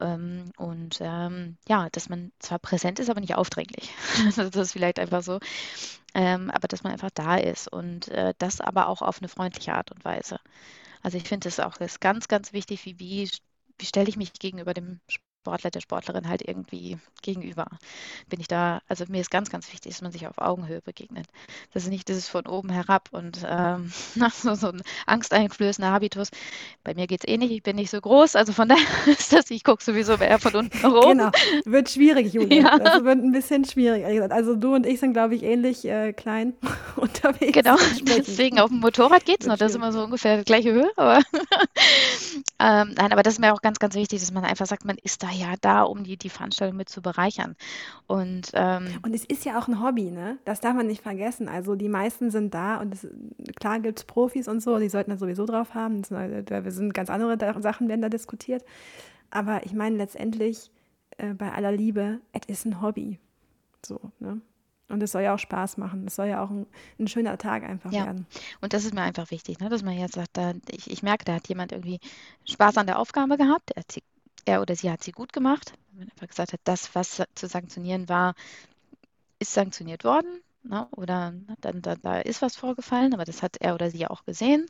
Ähm, 0.00 0.52
und 0.56 0.98
ähm, 1.00 1.56
ja, 1.68 1.88
dass 1.90 2.08
man 2.08 2.32
zwar 2.38 2.58
präsent 2.58 2.98
ist, 2.98 3.10
aber 3.10 3.20
nicht 3.20 3.34
aufdringlich. 3.34 3.90
das 4.36 4.54
ist 4.54 4.72
vielleicht 4.72 4.98
einfach 4.98 5.22
so. 5.22 5.40
Ähm, 6.14 6.50
aber 6.50 6.68
dass 6.68 6.82
man 6.82 6.92
einfach 6.92 7.10
da 7.12 7.36
ist 7.36 7.68
und 7.68 8.08
äh, 8.08 8.34
das 8.38 8.60
aber 8.60 8.88
auch 8.88 9.02
auf 9.02 9.18
eine 9.18 9.28
freundliche 9.28 9.74
Art 9.74 9.92
und 9.92 10.04
Weise. 10.04 10.40
Also 11.02 11.16
ich 11.18 11.24
finde 11.28 11.48
es 11.48 11.60
auch 11.60 11.76
ist 11.78 12.00
ganz, 12.00 12.28
ganz 12.28 12.52
wichtig, 12.52 12.84
wie, 12.84 12.98
wie, 12.98 13.30
wie 13.78 13.86
stelle 13.86 14.08
ich 14.08 14.16
mich 14.16 14.32
gegenüber 14.34 14.74
dem 14.74 15.00
Sportler, 15.48 15.70
der 15.70 15.80
Sportlerin 15.80 16.28
halt 16.28 16.42
irgendwie 16.46 16.98
gegenüber. 17.22 17.66
Bin 18.28 18.38
ich 18.38 18.48
da, 18.48 18.82
also 18.86 19.06
mir 19.08 19.22
ist 19.22 19.30
ganz, 19.30 19.48
ganz 19.48 19.72
wichtig, 19.72 19.92
dass 19.92 20.02
man 20.02 20.12
sich 20.12 20.26
auf 20.26 20.36
Augenhöhe 20.36 20.82
begegnet. 20.82 21.26
Das 21.72 21.84
ist 21.84 21.88
nicht 21.88 22.08
dieses 22.08 22.28
von 22.28 22.46
oben 22.46 22.68
herab 22.68 23.08
und 23.12 23.46
ähm, 23.48 23.90
so, 24.32 24.54
so 24.54 24.68
ein 24.68 24.82
angsteinflößender 25.06 25.90
Habitus. 25.90 26.28
Bei 26.84 26.92
mir 26.92 27.06
geht 27.06 27.24
es 27.24 27.32
eh 27.32 27.38
nicht, 27.38 27.50
ich 27.50 27.62
bin 27.62 27.76
nicht 27.76 27.90
so 27.90 27.98
groß, 27.98 28.36
also 28.36 28.52
von 28.52 28.68
daher 28.68 28.84
ist 29.06 29.32
das, 29.32 29.50
ich 29.50 29.64
gucke 29.64 29.82
sowieso 29.82 30.16
eher 30.16 30.38
von 30.38 30.54
unten 30.54 30.78
nach 30.82 30.92
oben. 30.92 31.18
Genau, 31.18 31.30
wird 31.64 31.88
schwierig, 31.88 32.34
Julia. 32.34 32.62
Ja. 32.62 32.78
Das 32.78 33.04
wird 33.04 33.18
ein 33.18 33.32
bisschen 33.32 33.64
schwierig. 33.64 34.04
Also 34.30 34.54
du 34.54 34.74
und 34.74 34.84
ich 34.84 35.00
sind, 35.00 35.14
glaube 35.14 35.34
ich, 35.34 35.44
ähnlich 35.44 35.86
äh, 35.86 36.12
klein 36.12 36.52
unterwegs. 36.96 37.52
Genau, 37.52 37.76
deswegen 38.02 38.60
auf 38.60 38.68
dem 38.68 38.80
Motorrad 38.80 39.24
geht 39.24 39.40
es 39.40 39.46
noch, 39.46 39.56
das 39.56 39.70
ist 39.70 39.76
immer 39.76 39.92
so 39.92 40.04
ungefähr 40.04 40.36
die 40.36 40.44
gleiche 40.44 40.72
Höhe. 40.72 40.90
Aber 40.96 41.22
ähm, 42.58 42.92
nein, 42.96 43.12
aber 43.12 43.22
das 43.22 43.34
ist 43.34 43.40
mir 43.40 43.54
auch 43.54 43.62
ganz, 43.62 43.78
ganz 43.78 43.94
wichtig, 43.94 44.20
dass 44.20 44.32
man 44.32 44.44
einfach 44.44 44.66
sagt, 44.66 44.84
man 44.84 44.98
ist 45.02 45.22
da 45.22 45.30
ja 45.38 45.54
da, 45.60 45.82
um 45.82 46.04
die, 46.04 46.16
die 46.16 46.28
Veranstaltung 46.28 46.76
mit 46.76 46.88
zu 46.88 47.02
bereichern. 47.02 47.56
Und, 48.06 48.50
ähm, 48.54 48.88
und 49.02 49.14
es 49.14 49.24
ist 49.24 49.44
ja 49.44 49.58
auch 49.58 49.68
ein 49.68 49.82
Hobby, 49.82 50.10
ne? 50.10 50.38
Das 50.44 50.60
darf 50.60 50.74
man 50.74 50.86
nicht 50.86 51.02
vergessen. 51.02 51.48
Also 51.48 51.74
die 51.74 51.88
meisten 51.88 52.30
sind 52.30 52.54
da 52.54 52.76
und 52.80 52.94
es, 52.94 53.06
klar 53.56 53.80
gibt 53.80 53.98
es 53.98 54.04
Profis 54.04 54.48
und 54.48 54.60
so, 54.60 54.78
die 54.78 54.88
sollten 54.88 55.10
da 55.10 55.16
sowieso 55.16 55.46
drauf 55.46 55.74
haben. 55.74 56.02
Wir 56.08 56.72
sind 56.72 56.94
ganz 56.94 57.10
andere 57.10 57.60
Sachen 57.62 57.88
werden 57.88 58.02
da 58.02 58.08
diskutiert. 58.08 58.64
Aber 59.30 59.64
ich 59.64 59.72
meine 59.72 59.96
letztendlich, 59.96 60.70
äh, 61.18 61.34
bei 61.34 61.52
aller 61.52 61.72
Liebe, 61.72 62.20
es 62.32 62.46
ist 62.46 62.64
ein 62.64 62.80
Hobby. 62.80 63.18
So, 63.84 64.00
ne? 64.18 64.40
Und 64.88 65.02
es 65.02 65.12
soll 65.12 65.22
ja 65.22 65.34
auch 65.34 65.38
Spaß 65.38 65.76
machen. 65.76 66.06
Es 66.06 66.16
soll 66.16 66.28
ja 66.28 66.42
auch 66.42 66.50
ein, 66.50 66.66
ein 66.98 67.08
schöner 67.08 67.36
Tag 67.36 67.62
einfach 67.62 67.92
ja. 67.92 68.06
werden. 68.06 68.26
Und 68.62 68.72
das 68.72 68.86
ist 68.86 68.94
mir 68.94 69.02
einfach 69.02 69.30
wichtig, 69.30 69.60
ne? 69.60 69.68
dass 69.68 69.82
man 69.82 69.96
jetzt 69.98 70.14
sagt, 70.14 70.30
da, 70.32 70.54
ich, 70.70 70.90
ich 70.90 71.02
merke, 71.02 71.26
da 71.26 71.34
hat 71.34 71.48
jemand 71.48 71.72
irgendwie 71.72 72.00
Spaß 72.46 72.78
an 72.78 72.86
der 72.86 72.98
Aufgabe 72.98 73.36
gehabt. 73.36 73.72
Er 73.72 73.82
sie 73.90 74.02
er 74.44 74.60
oder 74.60 74.74
sie 74.76 74.90
hat 74.90 75.02
sie 75.02 75.12
gut 75.12 75.32
gemacht. 75.32 75.72
Wenn 75.90 76.00
man 76.00 76.10
einfach 76.10 76.28
gesagt 76.28 76.52
hat, 76.52 76.60
das, 76.64 76.94
was 76.94 77.22
zu 77.34 77.46
sanktionieren 77.46 78.08
war, 78.08 78.34
ist 79.38 79.52
sanktioniert 79.52 80.04
worden. 80.04 80.42
Ne? 80.64 80.86
Oder 80.90 81.34
dann, 81.60 81.82
da, 81.82 81.94
da, 81.94 82.20
ist 82.20 82.42
was 82.42 82.56
vorgefallen, 82.56 83.14
aber 83.14 83.24
das 83.24 83.42
hat 83.42 83.56
er 83.60 83.74
oder 83.74 83.90
sie 83.90 84.06
auch 84.06 84.24
gesehen. 84.24 84.66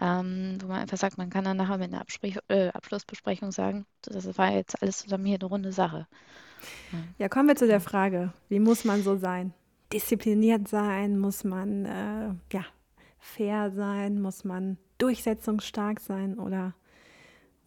Ähm, 0.00 0.58
wo 0.60 0.68
man 0.68 0.80
einfach 0.80 0.98
sagt, 0.98 1.18
man 1.18 1.30
kann 1.30 1.44
dann 1.44 1.56
nachher 1.56 1.78
mit 1.78 1.92
einer 1.92 2.00
Absprech 2.00 2.38
äh, 2.48 2.68
Abschlussbesprechung 2.68 3.50
sagen, 3.50 3.86
das 4.02 4.38
war 4.38 4.52
jetzt 4.52 4.80
alles 4.82 4.98
zusammen 4.98 5.24
hier 5.26 5.38
eine 5.40 5.48
runde 5.48 5.72
Sache. 5.72 6.06
Ja. 6.92 6.98
ja, 7.18 7.28
kommen 7.28 7.48
wir 7.48 7.56
zu 7.56 7.66
der 7.66 7.80
Frage, 7.80 8.32
wie 8.48 8.60
muss 8.60 8.84
man 8.84 9.02
so 9.02 9.16
sein? 9.16 9.52
Diszipliniert 9.92 10.68
sein, 10.68 11.18
muss 11.18 11.44
man 11.44 11.84
äh, 11.84 12.34
ja, 12.52 12.64
fair 13.18 13.70
sein, 13.70 14.20
muss 14.20 14.44
man 14.44 14.78
durchsetzungsstark 14.98 16.00
sein 16.00 16.38
oder 16.38 16.74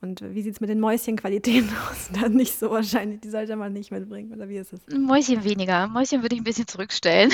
und 0.08 0.22
wie 0.22 0.42
sieht 0.42 0.54
es 0.54 0.62
mit 0.62 0.70
den 0.70 0.80
Mäuschenqualitäten 0.80 1.70
aus? 1.90 2.10
Dann 2.14 2.34
nicht 2.34 2.58
so 2.58 2.72
wahrscheinlich. 2.72 3.22
Die 3.22 3.30
sollte 3.30 3.56
man 3.56 3.74
nicht 3.74 3.92
mitbringen. 3.92 4.32
Oder 4.34 4.48
wie 4.50 4.58
ist 4.58 4.74
es? 4.74 4.82
Mäuschen 4.88 5.44
weniger. 5.44 5.88
Mäuschen 5.88 6.22
würde 6.22 6.36
ich 6.36 6.42
ein 6.42 6.46
bisschen 6.46 6.68
zurückstellen. 6.68 7.32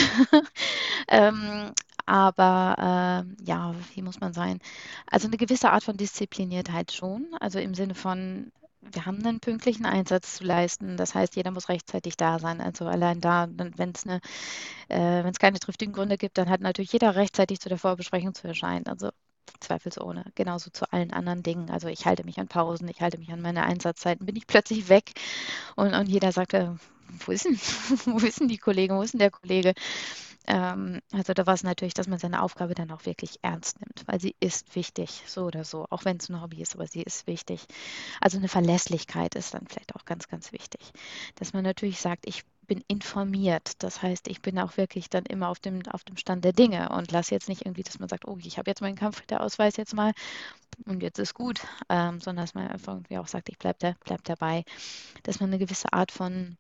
ähm, 1.08 1.72
aber 2.06 3.26
äh, 3.30 3.46
ja, 3.46 3.74
wie 3.94 4.02
muss 4.02 4.20
man 4.20 4.34
sein? 4.34 4.60
Also 5.08 5.28
eine 5.28 5.38
gewisse 5.38 5.70
Art 5.70 5.84
von 5.84 5.98
Diszipliniertheit 5.98 6.92
schon. 6.92 7.28
Also 7.40 7.60
im 7.60 7.74
Sinne 7.76 7.96
von, 7.96 8.52
wir 8.82 9.06
haben 9.06 9.26
einen 9.26 9.40
pünktlichen 9.40 9.86
Einsatz 9.86 10.36
zu 10.36 10.44
leisten. 10.44 10.98
Das 10.98 11.16
heißt, 11.16 11.36
jeder 11.36 11.52
muss 11.52 11.70
rechtzeitig 11.70 12.18
da 12.18 12.40
sein. 12.40 12.60
Also 12.60 12.86
allein 12.86 13.22
da, 13.22 13.48
wenn 13.50 13.92
es 13.96 14.06
eine, 14.06 14.20
äh, 14.90 15.24
wenn 15.24 15.32
es 15.32 15.40
keine 15.40 15.60
triftigen 15.60 15.94
Gründe 15.94 16.18
gibt, 16.18 16.38
dann 16.38 16.50
hat 16.50 16.62
natürlich 16.62 16.92
jeder 16.92 17.16
rechtzeitig 17.16 17.60
zu 17.60 17.70
der 17.70 17.78
Vorbesprechung 17.78 18.34
zu 18.34 18.48
erscheinen. 18.48 18.88
Also 18.88 19.12
zweifelsohne. 19.60 20.26
Genauso 20.36 20.70
zu 20.70 20.92
allen 20.92 21.14
anderen 21.14 21.44
Dingen. 21.44 21.70
Also 21.70 21.88
ich 21.88 22.06
halte 22.06 22.24
mich 22.24 22.40
an 22.40 22.48
Pausen, 22.48 22.88
ich 22.88 23.02
halte 23.02 23.18
mich 23.18 23.32
an 23.32 23.42
meine 23.42 23.64
Einsatzzeiten, 23.64 24.26
bin 24.26 24.36
ich 24.36 24.48
plötzlich 24.48 24.90
weg 24.90 25.12
und, 25.76 25.94
und 25.94 26.08
jeder 26.08 26.32
sagt, 26.32 26.54
wo 26.54 27.32
ist 27.32 27.46
denn, 27.46 27.56
wo 28.06 28.18
ist 28.26 28.40
denn 28.40 28.48
die 28.48 28.58
Kollegin, 28.58 28.98
wo 28.98 29.02
ist 29.02 29.14
denn 29.14 29.20
der 29.20 29.32
Kollege? 29.32 29.74
Ähm, 30.46 31.00
also 31.14 31.34
da 31.34 31.46
war 31.46 31.54
es 31.54 31.64
natürlich, 31.64 31.94
dass 31.94 32.08
man 32.08 32.20
seine 32.20 32.42
Aufgabe 32.42 32.76
dann 32.76 32.92
auch 32.92 33.06
wirklich 33.06 33.40
ernst 33.44 33.80
nimmt, 33.80 34.04
weil 34.08 34.20
sie 34.20 34.36
ist 34.40 34.76
wichtig, 34.76 35.24
so 35.26 35.46
oder 35.46 35.64
so, 35.64 35.86
auch 35.90 36.04
wenn 36.06 36.18
es 36.18 36.30
ein 36.30 36.42
Hobby 36.42 36.62
ist, 36.62 36.76
aber 36.76 36.88
sie 36.88 37.02
ist 37.02 37.28
wichtig. 37.28 37.66
Also 38.20 38.38
eine 38.38 38.50
Verlässlichkeit 38.50 39.36
ist 39.36 39.54
dann 39.54 39.68
vielleicht 39.68 39.96
auch 39.96 40.06
ganz, 40.06 40.28
ganz 40.28 40.52
wichtig, 40.52 40.82
dass 41.36 41.54
man 41.54 41.64
natürlich 41.64 42.00
sagt, 42.00 42.28
ich 42.28 42.44
bin 42.68 42.84
informiert. 42.88 43.84
Das 43.84 44.02
heißt, 44.02 44.28
ich 44.28 44.42
bin 44.42 44.60
auch 44.60 44.78
wirklich 44.78 45.10
dann 45.10 45.26
immer 45.26 45.50
auf 45.50 45.60
dem, 45.60 45.82
auf 45.88 46.04
dem 46.04 46.18
Stand 46.18 46.46
der 46.46 46.54
Dinge 46.54 46.90
und 46.90 47.12
lasse 47.12 47.34
jetzt 47.34 47.50
nicht 47.50 47.66
irgendwie, 47.66 47.84
dass 47.84 48.00
man 48.00 48.10
sagt, 48.10 48.28
oh, 48.28 48.38
ich 48.42 48.58
habe 48.58 48.70
jetzt 48.70 48.82
meinen 48.82 48.96
Kampfrichterausweis 48.96 49.78
jetzt 49.78 49.94
mal 49.94 50.14
und 50.86 51.04
jetzt 51.04 51.20
ist 51.20 51.34
gut, 51.34 51.62
ähm, 51.90 52.20
sondern 52.20 52.46
dass 52.46 52.56
man 52.56 52.68
einfach 52.68 52.94
irgendwie 52.94 53.18
auch 53.18 53.28
sagt, 53.28 53.50
ich 53.50 53.58
bleibe 53.58 53.80
da, 53.80 53.94
bleib 54.04 54.24
dabei, 54.24 54.64
dass 55.24 55.40
man 55.40 55.50
eine 55.50 55.60
gewisse 55.60 55.92
Art 55.94 56.12
von 56.12 56.58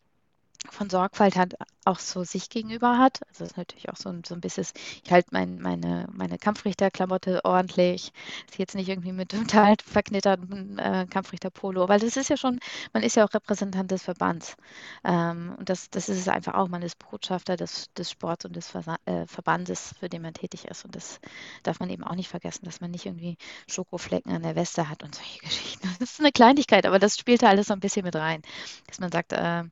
von 0.70 0.90
Sorgfalt 0.90 1.36
hat, 1.36 1.56
auch 1.86 2.00
so 2.00 2.24
sich 2.24 2.50
gegenüber 2.50 2.98
hat. 2.98 3.22
Also 3.28 3.44
das 3.44 3.52
ist 3.52 3.58
natürlich 3.58 3.90
auch 3.90 3.98
so 3.98 4.10
ein, 4.10 4.24
so 4.26 4.34
ein 4.34 4.42
bisschen, 4.42 4.66
ich 5.04 5.12
halte 5.12 5.30
mein, 5.32 5.60
meine, 5.60 6.08
meine 6.12 6.38
Kampfrichterklamotte 6.38 7.44
ordentlich. 7.44 8.12
Ist 8.48 8.58
jetzt 8.58 8.76
nicht 8.76 8.90
irgendwie 8.90 9.12
mit 9.12 9.30
total 9.30 9.76
verknitterten 9.84 10.80
äh, 10.80 11.08
Kampfrichterpolo, 11.10 11.90
weil 11.90 12.00
das 12.00 12.16
ist 12.18 12.30
ja 12.30 12.38
schon, 12.38 12.60
man 12.94 13.04
ist 13.04 13.16
ja 13.16 13.26
auch 13.26 13.34
Repräsentant 13.34 13.92
des 13.92 14.04
Verbands. 14.04 14.56
Ähm, 15.04 15.56
und 15.58 15.70
das, 15.70 15.90
das 15.90 16.10
ist 16.10 16.20
es 16.20 16.28
einfach 16.28 16.54
auch, 16.54 16.68
man 16.68 16.82
ist 16.82 17.00
Botschafter 17.00 17.58
des, 17.58 17.92
des 17.94 18.12
Sports 18.12 18.46
und 18.46 18.56
des 18.56 18.70
Versa 18.70 18.98
äh, 19.06 19.26
Verbandes, 19.28 19.94
für 20.00 20.10
den 20.10 20.22
man 20.22 20.34
tätig 20.34 20.66
ist. 20.66 20.86
Und 20.86 20.96
das 20.96 21.20
darf 21.64 21.80
man 21.80 21.90
eben 21.90 22.04
auch 22.04 22.16
nicht 22.16 22.30
vergessen, 22.30 22.66
dass 22.66 22.82
man 22.82 22.92
nicht 22.92 23.06
irgendwie 23.06 23.38
Schokoflecken 23.68 24.32
an 24.32 24.44
der 24.44 24.56
Weste 24.56 24.90
hat 24.90 25.04
und 25.04 25.16
solche 25.16 25.40
Geschichten. 25.44 25.90
Das 26.00 26.12
ist 26.12 26.20
eine 26.20 26.32
Kleinigkeit, 26.32 26.86
aber 26.86 27.00
das 27.00 27.18
spielt 27.18 27.44
da 27.44 27.50
alles 27.50 27.68
so 27.68 27.74
ein 27.74 27.80
bisschen 27.80 28.06
mit 28.06 28.16
rein. 28.16 28.42
Dass 28.88 29.00
man 29.00 29.12
sagt, 29.12 29.34
äh, 29.34 29.64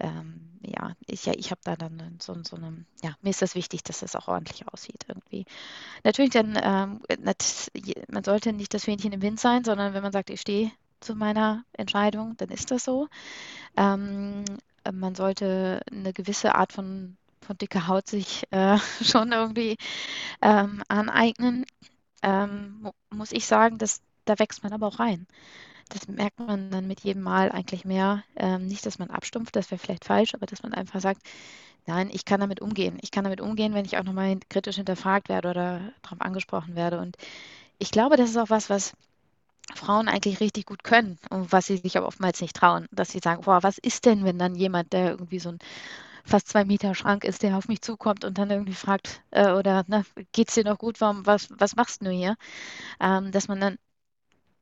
ähm, 0.00 0.58
ja, 0.62 0.94
ich, 1.06 1.26
ja, 1.26 1.32
ich 1.36 1.50
habe 1.50 1.60
da 1.64 1.76
dann 1.76 2.18
so, 2.20 2.34
so 2.42 2.56
eine, 2.56 2.84
ja, 3.02 3.14
mir 3.22 3.30
ist 3.30 3.42
das 3.42 3.54
wichtig, 3.54 3.82
dass 3.84 4.00
das 4.00 4.16
auch 4.16 4.28
ordentlich 4.28 4.66
aussieht 4.68 5.04
irgendwie. 5.08 5.46
Natürlich 6.04 6.32
dann, 6.32 6.58
ähm, 6.62 7.00
man 8.08 8.24
sollte 8.24 8.52
nicht 8.52 8.74
das 8.74 8.84
Fähnchen 8.84 9.12
im 9.12 9.22
Wind 9.22 9.40
sein, 9.40 9.64
sondern 9.64 9.94
wenn 9.94 10.02
man 10.02 10.12
sagt, 10.12 10.30
ich 10.30 10.40
stehe 10.40 10.70
zu 11.00 11.14
meiner 11.14 11.64
Entscheidung, 11.72 12.36
dann 12.36 12.48
ist 12.50 12.70
das 12.70 12.84
so. 12.84 13.08
Ähm, 13.76 14.44
man 14.92 15.14
sollte 15.14 15.80
eine 15.90 16.12
gewisse 16.12 16.54
Art 16.54 16.72
von, 16.72 17.16
von 17.40 17.58
dicker 17.58 17.86
Haut 17.88 18.08
sich 18.08 18.44
äh, 18.50 18.78
schon 19.02 19.32
irgendwie 19.32 19.76
ähm, 20.42 20.82
aneignen. 20.88 21.66
Ähm, 22.22 22.90
muss 23.10 23.32
ich 23.32 23.46
sagen, 23.46 23.78
dass 23.78 24.02
da 24.24 24.38
wächst 24.38 24.62
man 24.62 24.72
aber 24.72 24.88
auch 24.88 24.98
rein. 24.98 25.26
Das 25.88 26.08
merkt 26.08 26.38
man 26.40 26.70
dann 26.70 26.86
mit 26.86 27.00
jedem 27.00 27.22
Mal 27.22 27.52
eigentlich 27.52 27.84
mehr. 27.84 28.24
Ähm, 28.36 28.66
nicht, 28.66 28.84
dass 28.86 28.98
man 28.98 29.10
abstumpft, 29.10 29.54
das 29.54 29.70
wäre 29.70 29.78
vielleicht 29.78 30.04
falsch, 30.04 30.34
aber 30.34 30.46
dass 30.46 30.62
man 30.62 30.74
einfach 30.74 31.00
sagt, 31.00 31.22
nein, 31.86 32.10
ich 32.12 32.24
kann 32.24 32.40
damit 32.40 32.60
umgehen. 32.60 32.98
Ich 33.02 33.10
kann 33.10 33.24
damit 33.24 33.40
umgehen, 33.40 33.74
wenn 33.74 33.84
ich 33.84 33.96
auch 33.96 34.04
nochmal 34.04 34.38
kritisch 34.48 34.76
hinterfragt 34.76 35.28
werde 35.28 35.50
oder 35.50 35.92
darauf 36.02 36.20
angesprochen 36.20 36.74
werde. 36.74 36.98
Und 36.98 37.16
ich 37.78 37.90
glaube, 37.90 38.16
das 38.16 38.30
ist 38.30 38.36
auch 38.36 38.50
was, 38.50 38.70
was 38.70 38.94
Frauen 39.74 40.08
eigentlich 40.08 40.40
richtig 40.40 40.66
gut 40.66 40.84
können 40.84 41.18
und 41.30 41.52
was 41.52 41.66
sie 41.66 41.76
sich 41.78 41.96
aber 41.96 42.06
oftmals 42.06 42.40
nicht 42.40 42.56
trauen, 42.56 42.86
dass 42.92 43.10
sie 43.10 43.18
sagen, 43.18 43.42
boah, 43.42 43.62
was 43.62 43.78
ist 43.78 44.04
denn, 44.04 44.24
wenn 44.24 44.38
dann 44.38 44.54
jemand, 44.54 44.92
der 44.92 45.10
irgendwie 45.10 45.40
so 45.40 45.50
ein 45.50 45.58
fast 46.24 46.48
zwei 46.48 46.64
Meter 46.64 46.94
Schrank 46.94 47.24
ist, 47.24 47.42
der 47.42 47.56
auf 47.56 47.68
mich 47.68 47.82
zukommt 47.82 48.24
und 48.24 48.38
dann 48.38 48.50
irgendwie 48.50 48.74
fragt, 48.74 49.22
äh, 49.30 49.52
oder 49.52 49.84
ne, 49.86 50.04
es 50.36 50.54
dir 50.54 50.64
noch 50.64 50.78
gut, 50.78 51.00
warum, 51.00 51.26
was, 51.26 51.48
was 51.50 51.76
machst 51.76 52.02
du 52.04 52.10
hier? 52.10 52.36
Ähm, 53.00 53.32
dass 53.32 53.48
man 53.48 53.60
dann 53.60 53.78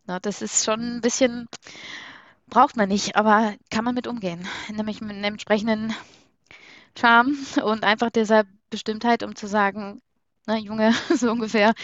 na, 0.07 0.21
das 0.21 0.43
ist 0.43 0.65
schon 0.65 0.97
ein 0.99 1.01
bisschen, 1.01 1.49
braucht 2.49 2.77
man 2.77 2.89
nicht, 2.89 3.17
aber 3.17 3.55
kann 3.71 3.85
man 3.85 3.95
mit 3.95 4.07
umgehen. 4.07 4.47
Nämlich 4.71 5.01
mit 5.01 5.13
einem 5.13 5.25
entsprechenden 5.25 5.95
Charme 6.99 7.37
und 7.65 7.85
einfach 7.85 8.11
dieser 8.11 8.45
Bestimmtheit, 8.71 9.23
um 9.23 9.35
zu 9.37 9.47
sagen, 9.47 10.01
na 10.47 10.57
Junge, 10.59 10.93
so 11.17 11.31
ungefähr, 11.31 11.75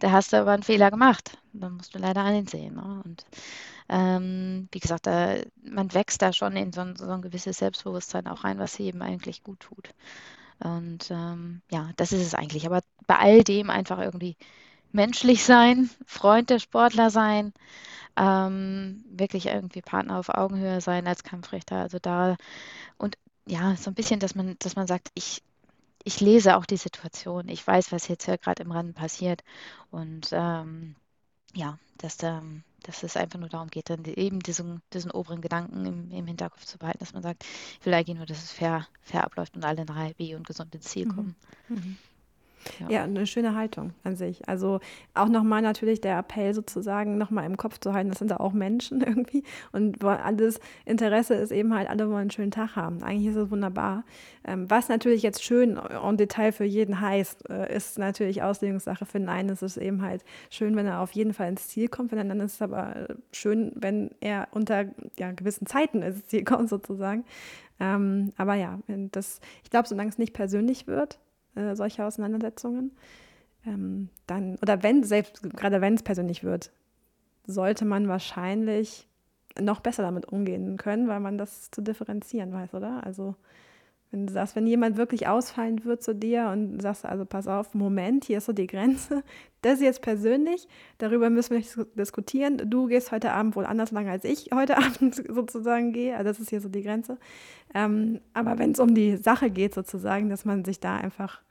da 0.00 0.10
hast 0.12 0.32
du 0.32 0.38
aber 0.38 0.52
einen 0.52 0.62
Fehler 0.62 0.90
gemacht. 0.90 1.38
Dann 1.52 1.74
musst 1.74 1.94
du 1.94 1.98
leider 1.98 2.24
einsehen. 2.24 2.74
Ne? 2.76 3.02
Und 3.04 3.24
Ähm, 3.90 4.68
wie 4.72 4.80
gesagt, 4.80 5.06
da, 5.06 5.36
man 5.62 5.94
wächst 5.94 6.22
da 6.22 6.32
schon 6.32 6.56
in 6.56 6.72
so 6.72 6.82
ein, 6.82 6.96
so 6.96 7.10
ein 7.10 7.22
gewisses 7.22 7.58
Selbstbewusstsein 7.58 8.26
auch 8.28 8.44
rein, 8.44 8.58
was 8.58 8.80
eben 8.80 9.02
eigentlich 9.02 9.42
gut 9.44 9.60
tut. 9.60 9.90
Und 10.60 11.10
ähm, 11.10 11.62
ja, 11.70 11.90
das 11.96 12.12
ist 12.12 12.22
es 12.26 12.34
eigentlich. 12.34 12.66
Aber 12.66 12.82
bei 13.06 13.16
all 13.18 13.44
dem 13.44 13.70
einfach 13.70 13.98
irgendwie 14.00 14.36
menschlich 14.92 15.44
sein, 15.44 15.90
Freund 16.06 16.50
der 16.50 16.58
Sportler 16.58 17.10
sein, 17.10 17.52
ähm, 18.16 19.04
wirklich 19.10 19.46
irgendwie 19.46 19.82
Partner 19.82 20.18
auf 20.18 20.28
Augenhöhe 20.28 20.80
sein 20.80 21.06
als 21.06 21.22
Kampfrichter. 21.22 21.76
Also 21.76 21.98
da 21.98 22.36
und 22.96 23.16
ja, 23.46 23.76
so 23.76 23.90
ein 23.90 23.94
bisschen, 23.94 24.20
dass 24.20 24.34
man, 24.34 24.56
dass 24.58 24.76
man 24.76 24.86
sagt, 24.86 25.10
ich, 25.14 25.42
ich 26.04 26.20
lese 26.20 26.56
auch 26.56 26.66
die 26.66 26.76
Situation, 26.76 27.48
ich 27.48 27.66
weiß, 27.66 27.92
was 27.92 28.08
jetzt 28.08 28.26
hier 28.26 28.38
gerade 28.38 28.62
im 28.62 28.70
Rennen 28.70 28.94
passiert. 28.94 29.42
Und 29.90 30.28
ähm, 30.32 30.96
ja, 31.54 31.78
dass, 31.96 32.22
ähm, 32.22 32.62
dass 32.82 33.02
es 33.02 33.16
einfach 33.16 33.38
nur 33.38 33.48
darum 33.48 33.68
geht, 33.68 33.90
dann 33.90 34.04
eben 34.04 34.40
diesen, 34.40 34.82
diesen 34.92 35.10
oberen 35.10 35.40
Gedanken 35.40 35.84
im, 35.86 36.10
im 36.10 36.26
Hinterkopf 36.26 36.64
zu 36.64 36.78
behalten, 36.78 37.00
dass 37.00 37.14
man 37.14 37.22
sagt, 37.22 37.44
ich 37.80 37.86
will 37.86 37.94
eigentlich 37.94 38.16
nur, 38.16 38.26
dass 38.26 38.42
es 38.42 38.52
fair, 38.52 38.86
fair 39.00 39.24
abläuft 39.24 39.56
und 39.56 39.64
alle 39.64 39.84
drei 39.84 40.12
B 40.14 40.34
und 40.34 40.46
gesund 40.46 40.74
ins 40.74 40.86
Ziel 40.86 41.06
mhm. 41.06 41.14
kommen. 41.14 41.36
Mhm. 41.68 41.96
Ja. 42.80 42.88
ja, 42.90 43.04
eine 43.04 43.26
schöne 43.26 43.54
Haltung 43.54 43.92
an 44.04 44.16
sich. 44.16 44.48
Also 44.48 44.80
auch 45.14 45.28
nochmal 45.28 45.62
natürlich 45.62 46.00
der 46.00 46.18
Appell 46.18 46.54
sozusagen 46.54 47.18
nochmal 47.18 47.46
im 47.46 47.56
Kopf 47.56 47.78
zu 47.78 47.92
halten, 47.92 48.10
das 48.10 48.18
sind 48.18 48.30
da 48.30 48.36
auch 48.38 48.52
Menschen 48.52 49.00
irgendwie 49.06 49.44
und 49.72 50.02
alles 50.04 50.60
Interesse 50.84 51.34
ist 51.34 51.52
eben 51.52 51.74
halt, 51.74 51.88
alle 51.88 52.08
wollen 52.08 52.22
einen 52.22 52.30
schönen 52.30 52.50
Tag 52.50 52.76
haben. 52.76 53.02
Eigentlich 53.02 53.28
ist 53.28 53.36
es 53.36 53.50
wunderbar. 53.50 54.04
Ähm, 54.44 54.70
was 54.70 54.88
natürlich 54.88 55.22
jetzt 55.22 55.42
schön 55.42 55.76
en 55.76 56.16
Detail 56.16 56.52
für 56.52 56.64
jeden 56.64 57.00
heißt, 57.00 57.48
äh, 57.50 57.74
ist 57.74 57.98
natürlich 57.98 58.42
Auslegungssache. 58.42 59.04
Für 59.06 59.18
den 59.18 59.28
einen 59.28 59.50
ist 59.50 59.62
es 59.62 59.76
eben 59.76 60.02
halt 60.02 60.24
schön, 60.50 60.76
wenn 60.76 60.86
er 60.86 61.00
auf 61.00 61.12
jeden 61.12 61.34
Fall 61.34 61.48
ins 61.48 61.68
Ziel 61.68 61.88
kommt, 61.88 62.10
für 62.10 62.16
den 62.16 62.22
anderen 62.22 62.46
ist 62.46 62.54
es 62.54 62.62
aber 62.62 63.08
schön, 63.32 63.72
wenn 63.74 64.10
er 64.20 64.48
unter 64.52 64.86
ja, 65.18 65.32
gewissen 65.32 65.66
Zeiten 65.66 66.02
ins 66.02 66.26
Ziel 66.26 66.44
kommt 66.44 66.68
sozusagen. 66.68 67.24
Ähm, 67.80 68.32
aber 68.36 68.54
ja, 68.54 68.78
das, 69.12 69.40
ich 69.62 69.70
glaube, 69.70 69.88
solange 69.88 70.08
es 70.08 70.18
nicht 70.18 70.32
persönlich 70.32 70.86
wird, 70.86 71.18
äh, 71.58 71.76
solche 71.76 72.04
Auseinandersetzungen. 72.04 72.92
Ähm, 73.66 74.08
dann, 74.26 74.56
oder 74.62 74.82
wenn, 74.82 75.02
selbst 75.04 75.42
gerade 75.42 75.80
wenn 75.80 75.94
es 75.94 76.02
persönlich 76.02 76.44
wird, 76.44 76.70
sollte 77.46 77.84
man 77.84 78.08
wahrscheinlich 78.08 79.08
noch 79.60 79.80
besser 79.80 80.02
damit 80.02 80.26
umgehen 80.26 80.76
können, 80.76 81.08
weil 81.08 81.20
man 81.20 81.38
das 81.38 81.70
zu 81.70 81.82
differenzieren 81.82 82.52
weiß, 82.52 82.74
oder? 82.74 83.04
Also 83.04 83.34
wenn 84.10 84.26
du 84.26 84.32
sagst, 84.32 84.56
wenn 84.56 84.66
jemand 84.66 84.96
wirklich 84.96 85.28
ausfallend 85.28 85.84
wird 85.84 86.02
zu 86.02 86.14
dir 86.14 86.48
und 86.48 86.80
sagst, 86.80 87.04
also 87.04 87.26
pass 87.26 87.46
auf, 87.46 87.74
Moment, 87.74 88.24
hier 88.24 88.38
ist 88.38 88.46
so 88.46 88.54
die 88.54 88.66
Grenze, 88.66 89.22
das 89.62 89.74
ist 89.74 89.82
jetzt 89.82 90.02
persönlich, 90.02 90.66
darüber 90.96 91.28
müssen 91.28 91.50
wir 91.50 91.58
nicht 91.58 91.76
diskutieren. 91.94 92.70
Du 92.70 92.86
gehst 92.86 93.12
heute 93.12 93.32
Abend 93.32 93.54
wohl 93.54 93.66
anders 93.66 93.90
lang, 93.90 94.08
als 94.08 94.24
ich 94.24 94.50
heute 94.54 94.78
Abend 94.78 95.22
sozusagen 95.28 95.92
gehe, 95.92 96.16
also 96.16 96.30
das 96.30 96.40
ist 96.40 96.50
hier 96.50 96.60
so 96.60 96.68
die 96.68 96.82
Grenze. 96.82 97.18
Ähm, 97.74 98.20
aber 98.32 98.58
wenn 98.58 98.70
es 98.70 98.80
um 98.80 98.94
die 98.94 99.16
Sache 99.16 99.50
geht 99.50 99.74
sozusagen, 99.74 100.30
dass 100.30 100.46
man 100.46 100.64
sich 100.64 100.80
da 100.80 100.96
einfach 100.96 101.42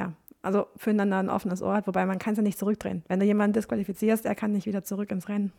ja, 0.00 0.14
also 0.42 0.66
füreinander 0.76 1.18
ein 1.18 1.28
offenes 1.28 1.62
Ohr 1.62 1.74
hat, 1.74 1.86
wobei 1.86 2.06
man 2.06 2.18
kann 2.18 2.32
es 2.32 2.38
ja 2.38 2.42
nicht 2.42 2.58
zurückdrehen. 2.58 3.04
Wenn 3.08 3.20
du 3.20 3.26
jemanden 3.26 3.52
disqualifizierst, 3.52 4.24
er 4.24 4.34
kann 4.34 4.52
nicht 4.52 4.66
wieder 4.66 4.82
zurück 4.82 5.10
ins 5.10 5.28
Rennen. 5.28 5.52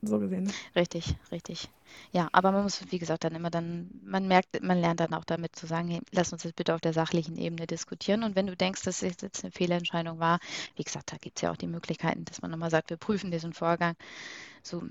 So 0.00 0.20
gesehen. 0.20 0.44
Ne? 0.44 0.52
Richtig, 0.76 1.16
richtig. 1.32 1.68
Ja, 2.12 2.28
aber 2.32 2.52
man 2.52 2.62
muss, 2.62 2.84
wie 2.90 2.98
gesagt, 2.98 3.24
dann 3.24 3.34
immer 3.34 3.50
dann, 3.50 3.90
man 4.04 4.26
merkt, 4.26 4.62
man 4.62 4.80
lernt 4.80 5.00
dann 5.00 5.12
auch 5.12 5.24
damit 5.24 5.56
zu 5.56 5.66
sagen, 5.66 5.88
hey, 5.88 6.00
lass 6.12 6.32
uns 6.32 6.44
das 6.44 6.52
bitte 6.52 6.74
auf 6.74 6.80
der 6.80 6.92
sachlichen 6.92 7.36
Ebene 7.36 7.66
diskutieren. 7.66 8.22
Und 8.22 8.36
wenn 8.36 8.46
du 8.46 8.56
denkst, 8.56 8.82
dass 8.82 9.02
es 9.02 9.20
jetzt 9.20 9.44
eine 9.44 9.50
Fehlentscheidung 9.50 10.18
war, 10.20 10.38
wie 10.76 10.84
gesagt, 10.84 11.12
da 11.12 11.16
gibt 11.16 11.38
es 11.38 11.42
ja 11.42 11.50
auch 11.50 11.56
die 11.56 11.66
Möglichkeiten, 11.66 12.24
dass 12.24 12.42
man 12.42 12.50
nochmal 12.50 12.70
sagt, 12.70 12.90
wir 12.90 12.96
prüfen 12.96 13.30
diesen 13.30 13.52
Vorgang 13.52 13.94
so, 14.62 14.82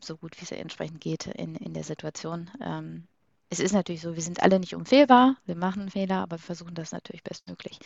so 0.00 0.16
gut, 0.16 0.36
wie 0.40 0.44
es 0.44 0.52
entsprechend 0.52 1.00
geht 1.00 1.26
in, 1.26 1.54
in 1.54 1.72
der 1.72 1.84
Situation. 1.84 2.50
Ähm, 2.60 3.04
es 3.50 3.60
ist 3.60 3.72
natürlich 3.72 4.00
so, 4.00 4.14
wir 4.14 4.22
sind 4.22 4.42
alle 4.42 4.58
nicht 4.58 4.74
unfehlbar, 4.74 5.36
wir 5.46 5.56
machen 5.56 5.90
Fehler, 5.90 6.16
aber 6.22 6.36
wir 6.36 6.42
versuchen 6.42 6.74
das 6.74 6.92
natürlich 6.92 7.22
bestmöglich 7.22 7.78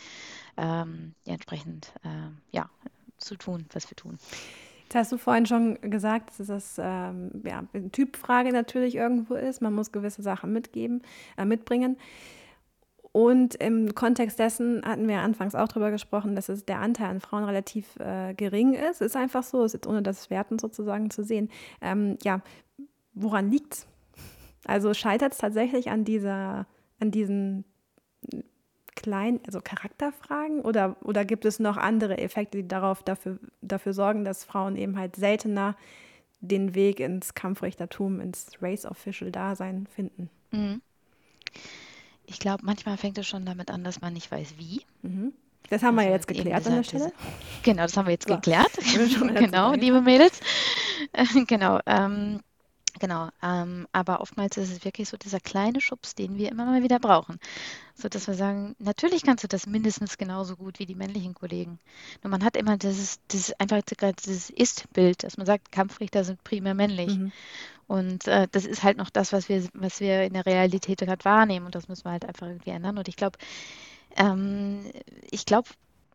ähm, 0.57 1.13
entsprechend 1.25 1.93
äh, 2.03 2.31
ja, 2.51 2.69
zu 3.17 3.35
tun, 3.35 3.65
was 3.73 3.89
wir 3.89 3.95
tun. 3.95 4.17
Jetzt 4.83 4.95
hast 4.95 5.11
du 5.11 5.17
vorhin 5.17 5.45
schon 5.45 5.79
gesagt, 5.81 6.31
dass 6.39 6.47
das 6.47 6.77
ähm, 6.81 7.43
ja, 7.45 7.63
eine 7.73 7.91
Typfrage 7.91 8.51
natürlich 8.51 8.95
irgendwo 8.95 9.35
ist. 9.35 9.61
Man 9.61 9.73
muss 9.73 9.91
gewisse 9.91 10.23
Sachen 10.23 10.51
mitgeben, 10.51 11.03
äh, 11.37 11.45
mitbringen. 11.45 11.97
Und 13.11 13.55
im 13.55 13.93
Kontext 13.95 14.39
dessen 14.39 14.83
hatten 14.85 15.07
wir 15.07 15.19
anfangs 15.19 15.55
auch 15.55 15.67
darüber 15.67 15.91
gesprochen, 15.91 16.35
dass 16.35 16.49
es 16.49 16.65
der 16.65 16.79
Anteil 16.79 17.09
an 17.09 17.19
Frauen 17.21 17.43
relativ 17.43 17.95
äh, 17.97 18.33
gering 18.33 18.73
ist. 18.73 19.01
Ist 19.01 19.15
einfach 19.15 19.43
so, 19.43 19.63
ist 19.63 19.73
jetzt 19.73 19.87
ohne 19.87 20.01
das 20.01 20.29
Werten 20.29 20.57
sozusagen 20.57 21.09
zu 21.09 21.23
sehen. 21.23 21.49
Ähm, 21.81 22.17
ja, 22.23 22.41
woran 23.13 23.51
liegt 23.51 23.73
es? 23.73 23.87
Also 24.69 24.93
scheitert 24.93 25.33
es 25.33 25.39
tatsächlich 25.39 25.89
an 25.89 26.05
dieser, 26.05 26.67
an 26.99 27.09
diesen 27.09 27.65
kleinen, 28.95 29.39
also 29.47 29.61
Charakterfragen 29.61 30.61
oder, 30.61 30.95
oder 31.01 31.25
gibt 31.25 31.45
es 31.45 31.59
noch 31.59 31.77
andere 31.77 32.19
Effekte, 32.19 32.59
die 32.59 32.67
darauf 32.67 33.01
dafür, 33.01 33.39
dafür 33.61 33.93
sorgen, 33.93 34.25
dass 34.25 34.43
Frauen 34.43 34.75
eben 34.75 34.97
halt 34.97 35.15
seltener 35.15 35.75
den 36.41 36.75
Weg 36.75 36.99
ins 36.99 37.33
Kampfrichtertum, 37.33 38.19
ins 38.19 38.51
Race 38.61 38.85
Official 38.85 39.31
Dasein 39.31 39.87
finden? 39.87 40.29
Mhm. 40.51 40.81
Ich 42.27 42.39
glaube, 42.39 42.63
manchmal 42.63 42.97
fängt 42.97 43.17
es 43.17 43.25
schon 43.25 43.45
damit 43.45 43.71
an, 43.71 43.83
dass 43.83 44.01
man 44.01 44.13
nicht 44.13 44.31
weiß, 44.31 44.55
wie. 44.57 44.81
Mhm. 45.01 45.33
Das 45.69 45.81
haben 45.81 45.97
also 45.97 46.05
wir 46.05 46.09
ja 46.09 46.15
jetzt 46.15 46.27
geklärt 46.27 46.67
an 46.67 46.75
der 46.75 46.83
Stelle. 46.83 47.11
Genau, 47.63 47.81
das 47.81 47.97
haben 47.97 48.05
wir 48.05 48.13
jetzt 48.13 48.27
so. 48.27 48.35
geklärt. 48.35 48.71
genau, 49.35 49.73
liebe 49.73 50.01
Mädels. 50.01 50.39
genau. 51.47 51.79
Ähm, 51.87 52.41
Genau, 52.99 53.29
ähm, 53.41 53.87
aber 53.93 54.19
oftmals 54.19 54.57
ist 54.57 54.71
es 54.71 54.83
wirklich 54.83 55.07
so 55.07 55.15
dieser 55.15 55.39
kleine 55.39 55.79
Schubs, 55.79 56.15
den 56.15 56.37
wir 56.37 56.49
immer 56.49 56.65
mal 56.65 56.83
wieder 56.83 56.99
brauchen. 56.99 57.39
So 57.95 58.09
dass 58.09 58.27
wir 58.27 58.33
sagen, 58.33 58.75
natürlich 58.79 59.23
kannst 59.23 59.43
du 59.43 59.47
das 59.47 59.65
mindestens 59.65 60.17
genauso 60.17 60.57
gut 60.57 60.79
wie 60.79 60.85
die 60.85 60.95
männlichen 60.95 61.33
Kollegen. 61.33 61.79
Nur 62.21 62.31
man 62.31 62.43
hat 62.43 62.57
immer 62.57 62.77
dieses, 62.77 63.19
dieses 63.31 63.53
einfach 63.59 63.81
dieses 63.81 64.49
Ist-Bild, 64.49 65.23
dass 65.23 65.37
man 65.37 65.45
sagt, 65.45 65.71
Kampfrichter 65.71 66.23
sind 66.25 66.43
primär 66.43 66.73
männlich. 66.73 67.17
Mhm. 67.17 67.31
Und 67.87 68.27
äh, 68.27 68.47
das 68.51 68.65
ist 68.65 68.83
halt 68.83 68.97
noch 68.97 69.09
das, 69.09 69.33
was 69.33 69.49
wir, 69.49 69.67
was 69.73 69.99
wir 69.99 70.23
in 70.23 70.33
der 70.33 70.45
Realität 70.45 70.99
gerade 70.99 71.25
wahrnehmen. 71.25 71.65
Und 71.65 71.75
das 71.75 71.87
müssen 71.87 72.05
wir 72.05 72.11
halt 72.11 72.25
einfach 72.25 72.47
irgendwie 72.47 72.69
ändern. 72.71 72.97
Und 72.97 73.07
ich 73.07 73.15
glaube, 73.15 73.37
ähm, 74.17 74.91
ich 75.31 75.45
glaube, 75.45 75.69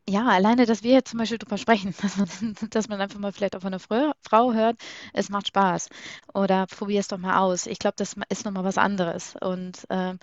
ja, 0.09 0.27
alleine, 0.29 0.67
dass 0.67 0.83
wir 0.83 0.93
jetzt 0.93 1.11
zum 1.11 1.19
Beispiel 1.19 1.39
drüber 1.39 1.59
sprechen, 1.59 1.95
dass 2.03 2.17
man, 2.17 2.29
dass 2.71 2.89
man 2.89 3.01
einfach 3.01 3.19
mal 3.19 3.33
vielleicht 3.33 3.57
auf 3.57 3.65
eine 3.65 3.79
Frau 3.79 4.53
hört, 4.53 4.77
es 5.13 5.31
macht 5.31 5.49
Spaß. 5.49 5.89
Oder 6.35 6.67
probier 6.67 7.01
es 7.01 7.09
doch 7.09 7.19
mal 7.19 7.39
aus. 7.39 7.67
Ich 7.67 7.79
glaube, 7.79 7.95
das 7.97 8.15
ist 8.29 8.45
nochmal 8.45 8.65
was 8.65 8.79
anderes. 8.79 9.35
Und 9.41 9.87
äh, 9.91 10.15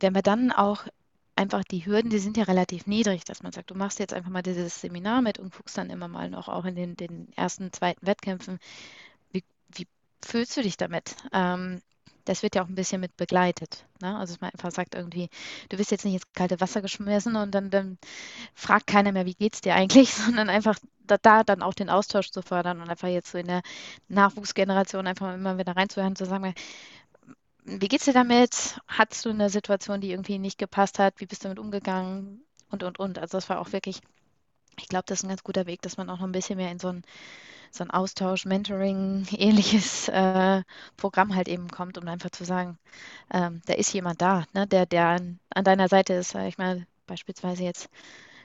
wenn 0.00 0.14
wir 0.14 0.22
dann 0.22 0.52
auch 0.52 0.86
einfach 1.36 1.64
die 1.64 1.86
Hürden, 1.86 2.10
die 2.10 2.18
sind 2.18 2.36
ja 2.36 2.44
relativ 2.44 2.86
niedrig, 2.86 3.24
dass 3.24 3.42
man 3.42 3.52
sagt, 3.52 3.70
du 3.70 3.74
machst 3.74 3.98
jetzt 3.98 4.12
einfach 4.12 4.30
mal 4.30 4.42
dieses 4.42 4.80
Seminar 4.80 5.22
mit 5.22 5.38
und 5.38 5.54
guckst 5.54 5.78
dann 5.78 5.90
immer 5.90 6.08
mal 6.08 6.28
noch 6.28 6.48
auch 6.48 6.64
in 6.66 6.74
den, 6.74 6.96
den 6.96 7.32
ersten, 7.36 7.72
zweiten 7.72 8.06
Wettkämpfen, 8.06 8.58
wie, 9.30 9.44
wie 9.74 9.86
fühlst 10.24 10.56
du 10.56 10.62
dich 10.62 10.76
damit? 10.76 11.16
Ähm, 11.32 11.80
das 12.24 12.42
wird 12.42 12.54
ja 12.54 12.62
auch 12.62 12.68
ein 12.68 12.74
bisschen 12.74 13.00
mit 13.00 13.16
begleitet. 13.16 13.84
Ne? 14.00 14.16
Also 14.16 14.34
dass 14.34 14.40
man 14.40 14.50
einfach 14.50 14.70
sagt 14.70 14.94
irgendwie, 14.94 15.28
du 15.68 15.76
bist 15.76 15.90
jetzt 15.90 16.04
nicht 16.04 16.14
ins 16.14 16.32
kalte 16.34 16.60
Wasser 16.60 16.82
geschmissen 16.82 17.36
und 17.36 17.52
dann, 17.52 17.70
dann 17.70 17.98
fragt 18.54 18.86
keiner 18.86 19.12
mehr, 19.12 19.26
wie 19.26 19.34
geht's 19.34 19.60
dir 19.60 19.74
eigentlich, 19.74 20.14
sondern 20.14 20.48
einfach 20.48 20.78
da, 21.06 21.18
da, 21.18 21.44
dann 21.44 21.62
auch 21.62 21.74
den 21.74 21.90
Austausch 21.90 22.30
zu 22.30 22.42
fördern 22.42 22.80
und 22.80 22.88
einfach 22.88 23.08
jetzt 23.08 23.32
so 23.32 23.38
in 23.38 23.46
der 23.46 23.62
Nachwuchsgeneration 24.08 25.06
einfach 25.06 25.34
immer 25.34 25.58
wieder 25.58 25.76
reinzuhören, 25.76 26.16
zu 26.16 26.26
sagen, 26.26 26.54
wie 27.64 27.88
geht's 27.88 28.06
dir 28.06 28.12
damit? 28.12 28.80
Hattest 28.88 29.24
du 29.24 29.30
eine 29.30 29.48
Situation, 29.48 30.00
die 30.00 30.10
irgendwie 30.10 30.38
nicht 30.38 30.58
gepasst 30.58 30.98
hat? 30.98 31.14
Wie 31.18 31.26
bist 31.26 31.44
du 31.44 31.48
damit 31.48 31.58
umgegangen? 31.58 32.44
Und, 32.70 32.82
und, 32.82 32.98
und. 32.98 33.18
Also 33.18 33.36
das 33.38 33.48
war 33.48 33.60
auch 33.60 33.72
wirklich, 33.72 34.00
ich 34.78 34.88
glaube, 34.88 35.04
das 35.06 35.20
ist 35.20 35.24
ein 35.24 35.28
ganz 35.28 35.44
guter 35.44 35.66
Weg, 35.66 35.82
dass 35.82 35.96
man 35.96 36.10
auch 36.10 36.18
noch 36.18 36.26
ein 36.26 36.32
bisschen 36.32 36.56
mehr 36.56 36.72
in 36.72 36.78
so 36.78 36.88
ein 36.88 37.02
so 37.72 37.84
ein 37.84 37.90
Austausch, 37.90 38.44
Mentoring, 38.44 39.26
ähnliches 39.32 40.08
äh, 40.08 40.62
Programm 40.96 41.34
halt 41.34 41.48
eben 41.48 41.68
kommt, 41.68 41.98
um 41.98 42.08
einfach 42.08 42.30
zu 42.30 42.44
sagen, 42.44 42.78
ähm, 43.32 43.62
da 43.66 43.74
ist 43.74 43.92
jemand 43.92 44.22
da, 44.22 44.44
ne, 44.54 44.66
der, 44.66 44.86
der 44.86 45.06
an, 45.08 45.40
an 45.54 45.64
deiner 45.64 45.88
Seite 45.88 46.14
ist, 46.14 46.30
sag 46.30 46.46
ich 46.48 46.58
mal, 46.58 46.86
beispielsweise 47.06 47.64
jetzt 47.64 47.88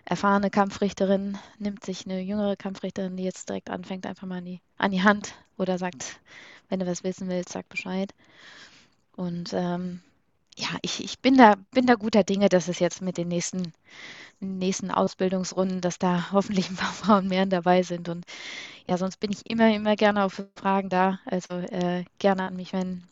erfahrene 0.06 0.50
Kampfrichterin 0.50 1.38
nimmt 1.60 1.86
sich 1.86 2.06
eine 2.06 2.22
jüngere 2.22 2.56
Kampfrichterin, 2.56 3.18
die 3.18 3.24
jetzt 3.24 3.50
direkt 3.50 3.70
anfängt, 3.70 4.06
einfach 4.06 4.28
mal 4.28 4.38
an 4.40 4.46
die, 4.46 4.62
an 4.78 4.92
die 4.92 5.04
Hand 5.04 5.36
oder 5.58 5.78
sagt, 5.78 6.20
wenn 6.70 6.80
du 6.80 6.88
was 6.88 7.04
wissen 7.04 7.28
willst, 7.30 7.50
sag 7.50 7.68
Bescheid. 7.70 8.14
Und 9.16 9.52
ähm, 9.54 10.02
ja, 10.58 10.70
ich, 10.82 11.04
ich 11.04 11.20
bin 11.20 11.38
da, 11.38 11.56
bin 11.72 11.86
da 11.86 11.96
guter 11.96 12.24
Dinge, 12.24 12.50
dass 12.50 12.68
es 12.68 12.80
jetzt 12.80 13.02
mit 13.02 13.18
den 13.18 13.28
nächsten, 13.28 13.74
nächsten 14.40 14.92
Ausbildungsrunden, 14.92 15.82
dass 15.82 16.00
da 16.00 16.32
hoffentlich 16.34 16.70
ein 16.70 16.78
paar 16.78 16.94
Frauen 16.94 17.28
mehr 17.28 17.46
dabei 17.46 17.84
sind. 17.84 18.10
Und 18.10 18.26
ja, 18.88 18.98
sonst 18.98 19.20
bin 19.20 19.32
ich 19.32 19.50
immer, 19.50 19.74
immer 19.74 19.96
gerne 19.96 20.24
auf 20.24 20.44
Fragen 20.56 20.90
da. 20.90 21.20
Also 21.26 21.56
äh, 21.56 22.06
gerne 22.20 22.44
an 22.44 22.56
mich, 22.56 22.74
wenn 22.74 23.04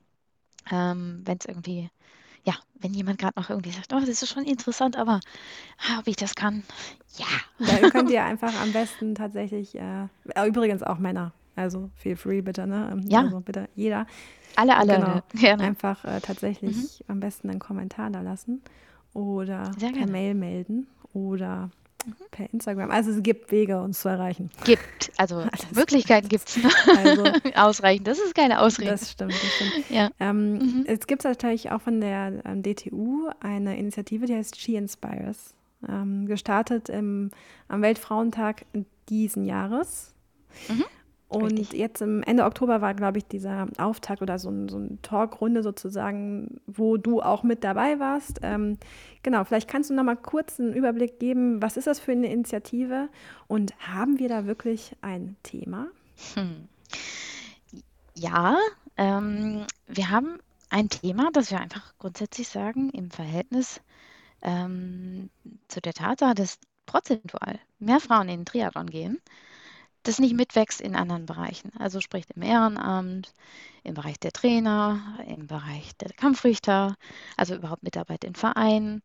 ähm, 0.71 1.23
es 1.27 1.45
irgendwie, 1.45 1.89
ja, 2.43 2.53
wenn 2.79 2.93
jemand 2.93 3.19
gerade 3.19 3.39
noch 3.39 3.49
irgendwie 3.49 3.71
sagt, 3.71 3.93
oh, 3.93 3.99
das 3.99 4.09
ist 4.09 4.27
schon 4.27 4.45
interessant, 4.45 4.97
aber 4.97 5.19
ah, 5.79 5.99
ob 5.99 6.07
ich 6.07 6.15
das 6.15 6.35
kann, 6.35 6.63
ja. 7.17 7.25
Da 7.59 7.89
könnt 7.89 8.09
ihr 8.11 8.23
einfach 8.23 8.53
am 8.61 8.71
besten 8.71 9.15
tatsächlich, 9.15 9.75
äh, 9.75 10.07
übrigens 10.47 10.81
auch 10.81 10.97
Männer, 10.97 11.33
Also 11.55 11.89
feel 11.95 12.15
free 12.15 12.41
bitte, 12.41 12.67
ne? 12.67 12.89
Ähm, 12.91 13.01
ja. 13.09 13.21
Also 13.21 13.41
bitte 13.41 13.69
jeder. 13.75 14.07
Alle, 14.55 14.77
alle. 14.77 14.95
Genau. 14.95 15.21
Gerne. 15.33 15.63
Einfach 15.63 16.05
äh, 16.05 16.21
tatsächlich 16.21 16.75
mhm. 16.75 17.11
am 17.11 17.19
besten 17.19 17.49
einen 17.49 17.59
Kommentar 17.59 18.09
da 18.09 18.21
lassen 18.21 18.61
oder 19.13 19.71
per 19.77 20.07
Mail 20.07 20.33
melden 20.33 20.87
oder. 21.13 21.69
Per 22.31 22.51
Instagram. 22.51 22.91
Also 22.91 23.11
es 23.11 23.23
gibt 23.23 23.51
Wege, 23.51 23.81
uns 23.81 24.01
zu 24.01 24.09
erreichen. 24.09 24.49
Gibt, 24.63 25.11
also 25.17 25.37
Alles 25.51 25.71
Möglichkeiten 25.73 26.29
gibt 26.29 26.49
es. 26.49 26.59
Also, 26.87 27.23
Ausreichend, 27.55 28.07
das 28.07 28.19
ist 28.19 28.35
keine 28.35 28.61
Ausrede. 28.61 28.91
Das 28.91 29.11
stimmt, 29.11 29.33
das 29.33 29.53
stimmt. 29.53 29.89
Ja. 29.89 30.09
Ähm, 30.19 30.53
mhm. 30.53 30.83
Es 30.87 31.07
gibt 31.07 31.23
natürlich 31.23 31.71
auch 31.71 31.81
von 31.81 32.01
der 32.01 32.41
ähm, 32.45 32.63
DTU 32.63 33.29
eine 33.39 33.77
Initiative, 33.77 34.25
die 34.25 34.35
heißt 34.35 34.59
She 34.59 34.75
Inspires. 34.75 35.53
Ähm, 35.87 36.25
gestartet 36.25 36.89
im, 36.89 37.31
am 37.67 37.81
Weltfrauentag 37.81 38.65
diesen 39.09 39.45
Jahres. 39.45 40.13
Mhm. 40.67 40.85
Und 41.27 41.59
Richtig. 41.59 41.79
jetzt 41.79 42.01
im 42.01 42.21
Ende 42.21 42.43
Oktober 42.45 42.81
war, 42.81 42.93
glaube 42.93 43.17
ich, 43.17 43.25
dieser 43.25 43.67
Auftakt 43.77 44.21
oder 44.21 44.37
so, 44.37 44.49
ein, 44.49 44.69
so 44.69 44.77
eine 44.77 45.01
Talkrunde 45.01 45.63
sozusagen, 45.63 46.61
wo 46.67 46.97
du 46.97 47.21
auch 47.21 47.41
mit 47.41 47.63
dabei 47.63 47.99
warst. 47.99 48.39
Ähm, 48.43 48.77
genau, 49.23 49.43
vielleicht 49.43 49.67
kannst 49.67 49.89
du 49.89 49.95
noch 49.95 50.03
mal 50.03 50.15
kurz 50.15 50.59
einen 50.59 50.73
Überblick 50.73 51.19
geben, 51.19 51.61
was 51.63 51.77
ist 51.77 51.87
das 51.87 51.99
für 51.99 52.11
eine 52.11 52.31
Initiative 52.31 53.09
und 53.47 53.73
haben 53.79 54.19
wir 54.19 54.29
da 54.29 54.45
wirklich 54.45 54.95
ein 55.01 55.35
Thema? 55.41 55.87
Hm. 56.35 56.67
Ja, 58.13 58.57
ähm, 58.95 59.65
wir 59.87 60.09
haben 60.11 60.37
ein 60.69 60.89
Thema, 60.89 61.29
das 61.33 61.49
wir 61.49 61.59
einfach 61.59 61.93
grundsätzlich 61.97 62.47
sagen, 62.47 62.91
im 62.91 63.09
Verhältnis 63.09 63.81
ähm, 64.41 65.29
zu 65.67 65.81
der 65.81 65.93
Tatsache, 65.93 66.35
dass 66.35 66.59
prozentual 66.85 67.59
mehr 67.79 67.99
Frauen 67.99 68.29
in 68.29 68.41
den 68.41 68.45
Triathlon 68.45 68.87
gehen, 68.87 69.19
das 70.07 70.19
nicht 70.19 70.35
mitwächst 70.35 70.81
in 70.81 70.95
anderen 70.95 71.25
Bereichen. 71.25 71.71
Also 71.77 72.01
sprich 72.01 72.25
im 72.35 72.41
Ehrenamt, 72.41 73.33
im 73.83 73.93
Bereich 73.93 74.19
der 74.19 74.31
Trainer, 74.31 75.17
im 75.27 75.47
Bereich 75.47 75.95
der 75.97 76.11
Kampfrichter, 76.13 76.95
also 77.37 77.55
überhaupt 77.55 77.83
Mitarbeit 77.83 78.23
in 78.23 78.35
Vereinen. 78.35 79.01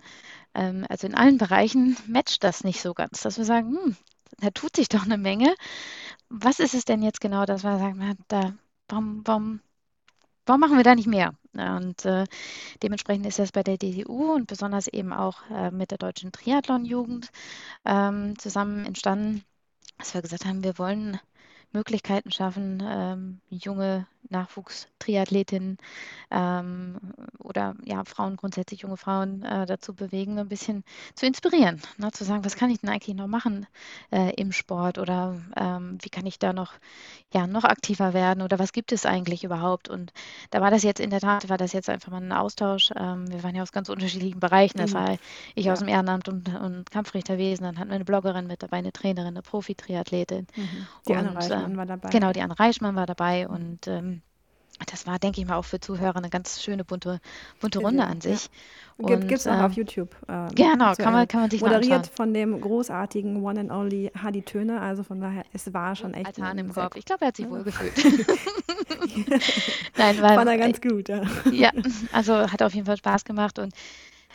Ähm, 0.54 0.86
also 0.88 1.06
in 1.06 1.14
allen 1.14 1.38
Bereichen 1.38 1.96
matcht 2.08 2.44
das 2.44 2.64
nicht 2.64 2.80
so 2.80 2.94
ganz, 2.94 3.20
dass 3.22 3.38
wir 3.38 3.44
sagen, 3.44 3.76
hm, 3.76 3.96
da 4.38 4.50
tut 4.50 4.76
sich 4.76 4.88
doch 4.88 5.04
eine 5.04 5.18
Menge. 5.18 5.54
Was 6.28 6.60
ist 6.60 6.74
es 6.74 6.84
denn 6.84 7.02
jetzt 7.02 7.20
genau, 7.20 7.44
dass 7.44 7.64
wir 7.64 7.78
sagen, 7.78 8.16
da, 8.28 8.54
warum, 8.88 9.22
warum, 9.26 9.60
warum 10.46 10.60
machen 10.60 10.76
wir 10.76 10.84
da 10.84 10.94
nicht 10.94 11.08
mehr? 11.08 11.34
Und 11.52 12.04
äh, 12.04 12.24
dementsprechend 12.82 13.26
ist 13.26 13.38
das 13.38 13.52
bei 13.52 13.62
der 13.62 13.76
DDU 13.76 14.34
und 14.34 14.46
besonders 14.46 14.86
eben 14.88 15.12
auch 15.12 15.42
äh, 15.50 15.70
mit 15.70 15.90
der 15.90 15.98
Deutschen 15.98 16.32
Triathlon-Jugend 16.32 17.30
ähm, 17.84 18.38
zusammen 18.38 18.86
entstanden, 18.86 19.44
dass 20.00 20.14
wir 20.14 20.22
gesagt 20.22 20.46
haben, 20.46 20.64
wir 20.64 20.78
wollen 20.78 21.20
Möglichkeiten 21.72 22.32
schaffen, 22.32 22.82
ähm, 22.84 23.40
junge 23.50 24.06
Nachwuchstriathletinnen 24.28 25.78
ähm, 26.30 26.96
oder 27.38 27.74
ja, 27.84 28.04
Frauen 28.04 28.36
grundsätzlich, 28.36 28.82
junge 28.82 28.96
Frauen 28.96 29.42
äh, 29.42 29.66
dazu 29.66 29.94
bewegen, 29.94 30.38
ein 30.38 30.48
bisschen 30.48 30.84
zu 31.14 31.26
inspirieren, 31.26 31.80
ne? 31.98 32.10
zu 32.12 32.24
sagen, 32.24 32.44
was 32.44 32.56
kann 32.56 32.70
ich 32.70 32.80
denn 32.80 32.90
eigentlich 32.90 33.16
noch 33.16 33.26
machen 33.26 33.66
äh, 34.10 34.32
im 34.34 34.52
Sport 34.52 34.98
oder 34.98 35.36
ähm, 35.56 35.98
wie 36.02 36.10
kann 36.10 36.26
ich 36.26 36.38
da 36.38 36.52
noch, 36.52 36.74
ja, 37.32 37.46
noch 37.46 37.64
aktiver 37.64 38.14
werden 38.14 38.42
oder 38.42 38.58
was 38.58 38.72
gibt 38.72 38.92
es 38.92 39.06
eigentlich 39.06 39.44
überhaupt? 39.44 39.88
Und 39.88 40.12
da 40.50 40.60
war 40.60 40.70
das 40.70 40.82
jetzt 40.82 41.00
in 41.00 41.10
der 41.10 41.20
Tat, 41.20 41.48
war 41.48 41.58
das 41.58 41.72
jetzt 41.72 41.88
einfach 41.88 42.12
mal 42.12 42.22
ein 42.22 42.32
Austausch. 42.32 42.90
Ähm, 42.96 43.30
wir 43.30 43.42
waren 43.42 43.54
ja 43.54 43.62
aus 43.62 43.72
ganz 43.72 43.88
unterschiedlichen 43.88 44.40
Bereichen. 44.40 44.78
Das 44.78 44.92
mhm. 44.92 44.94
war 44.94 45.16
ich 45.54 45.66
ja. 45.66 45.72
aus 45.72 45.80
dem 45.80 45.88
Ehrenamt 45.88 46.28
und, 46.28 46.54
und 46.54 46.90
Kampfrichterwesen, 46.90 47.64
dann 47.64 47.78
hatten 47.78 47.90
wir 47.90 47.96
eine 47.96 48.04
Bloggerin 48.04 48.46
mit 48.46 48.62
dabei, 48.62 48.78
eine 48.78 48.92
Trainerin, 48.92 49.28
eine 49.28 49.42
Profi-Triathletin. 49.42 50.46
Mhm. 50.56 50.86
Die 51.08 51.12
und, 51.12 51.18
Anne 51.18 51.36
Reichmann 51.36 51.70
ähm, 51.70 51.76
war 51.76 51.86
dabei. 51.86 52.10
Genau, 52.10 52.32
die 52.32 52.42
Anne 52.42 52.58
Reichmann 52.58 52.96
war 52.96 53.06
dabei 53.06 53.48
und 53.48 53.86
ähm, 53.86 54.09
das 54.86 55.06
war, 55.06 55.18
denke 55.18 55.40
ich 55.40 55.46
mal, 55.46 55.56
auch 55.56 55.64
für 55.64 55.80
Zuhörer 55.80 56.16
eine 56.16 56.30
ganz 56.30 56.62
schöne 56.62 56.84
bunte, 56.84 57.20
bunte 57.60 57.80
Runde 57.80 58.04
an 58.04 58.20
sich. 58.20 58.48
Ja. 58.98 59.16
Gibt 59.16 59.32
es 59.32 59.46
auch 59.46 59.58
äh, 59.58 59.62
auf 59.62 59.72
YouTube. 59.72 60.14
Ähm, 60.28 60.48
genau, 60.54 60.94
kann 60.94 61.12
man, 61.12 61.26
kann 61.26 61.40
man 61.40 61.50
sich 61.50 61.62
Moderiert 61.62 62.06
von 62.06 62.34
dem 62.34 62.60
großartigen 62.60 63.42
One 63.42 63.60
and 63.60 63.70
Only 63.70 64.10
Hadi 64.20 64.42
Töne. 64.42 64.80
Also 64.80 65.02
von 65.02 65.20
daher, 65.20 65.44
es 65.52 65.72
war 65.72 65.96
schon 65.96 66.14
echt. 66.14 66.26
Altan 66.26 66.58
im 66.58 66.72
Kopf. 66.72 66.96
Ich 66.96 67.04
glaube, 67.04 67.22
er 67.22 67.28
hat 67.28 67.36
sich 67.36 67.46
ja. 67.46 67.50
wohl 67.50 67.62
gefühlt. 67.62 67.96
Nein, 69.96 70.20
war, 70.20 70.34
Fand 70.34 70.50
er 70.50 70.58
ganz 70.58 70.80
gut, 70.80 71.08
ja. 71.08 71.22
ja, 71.50 71.70
also 72.12 72.50
hat 72.50 72.62
auf 72.62 72.74
jeden 72.74 72.86
Fall 72.86 72.96
Spaß 72.96 73.24
gemacht 73.24 73.58
und 73.58 73.72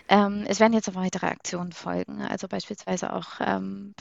ähm, 0.07 0.45
es 0.47 0.59
werden 0.59 0.73
jetzt 0.73 0.89
auch 0.89 0.95
weitere 0.95 1.27
Aktionen 1.27 1.71
folgen. 1.71 2.21
Also 2.21 2.47
beispielsweise 2.47 3.13
auch 3.13 3.39
ähm, 3.39 3.93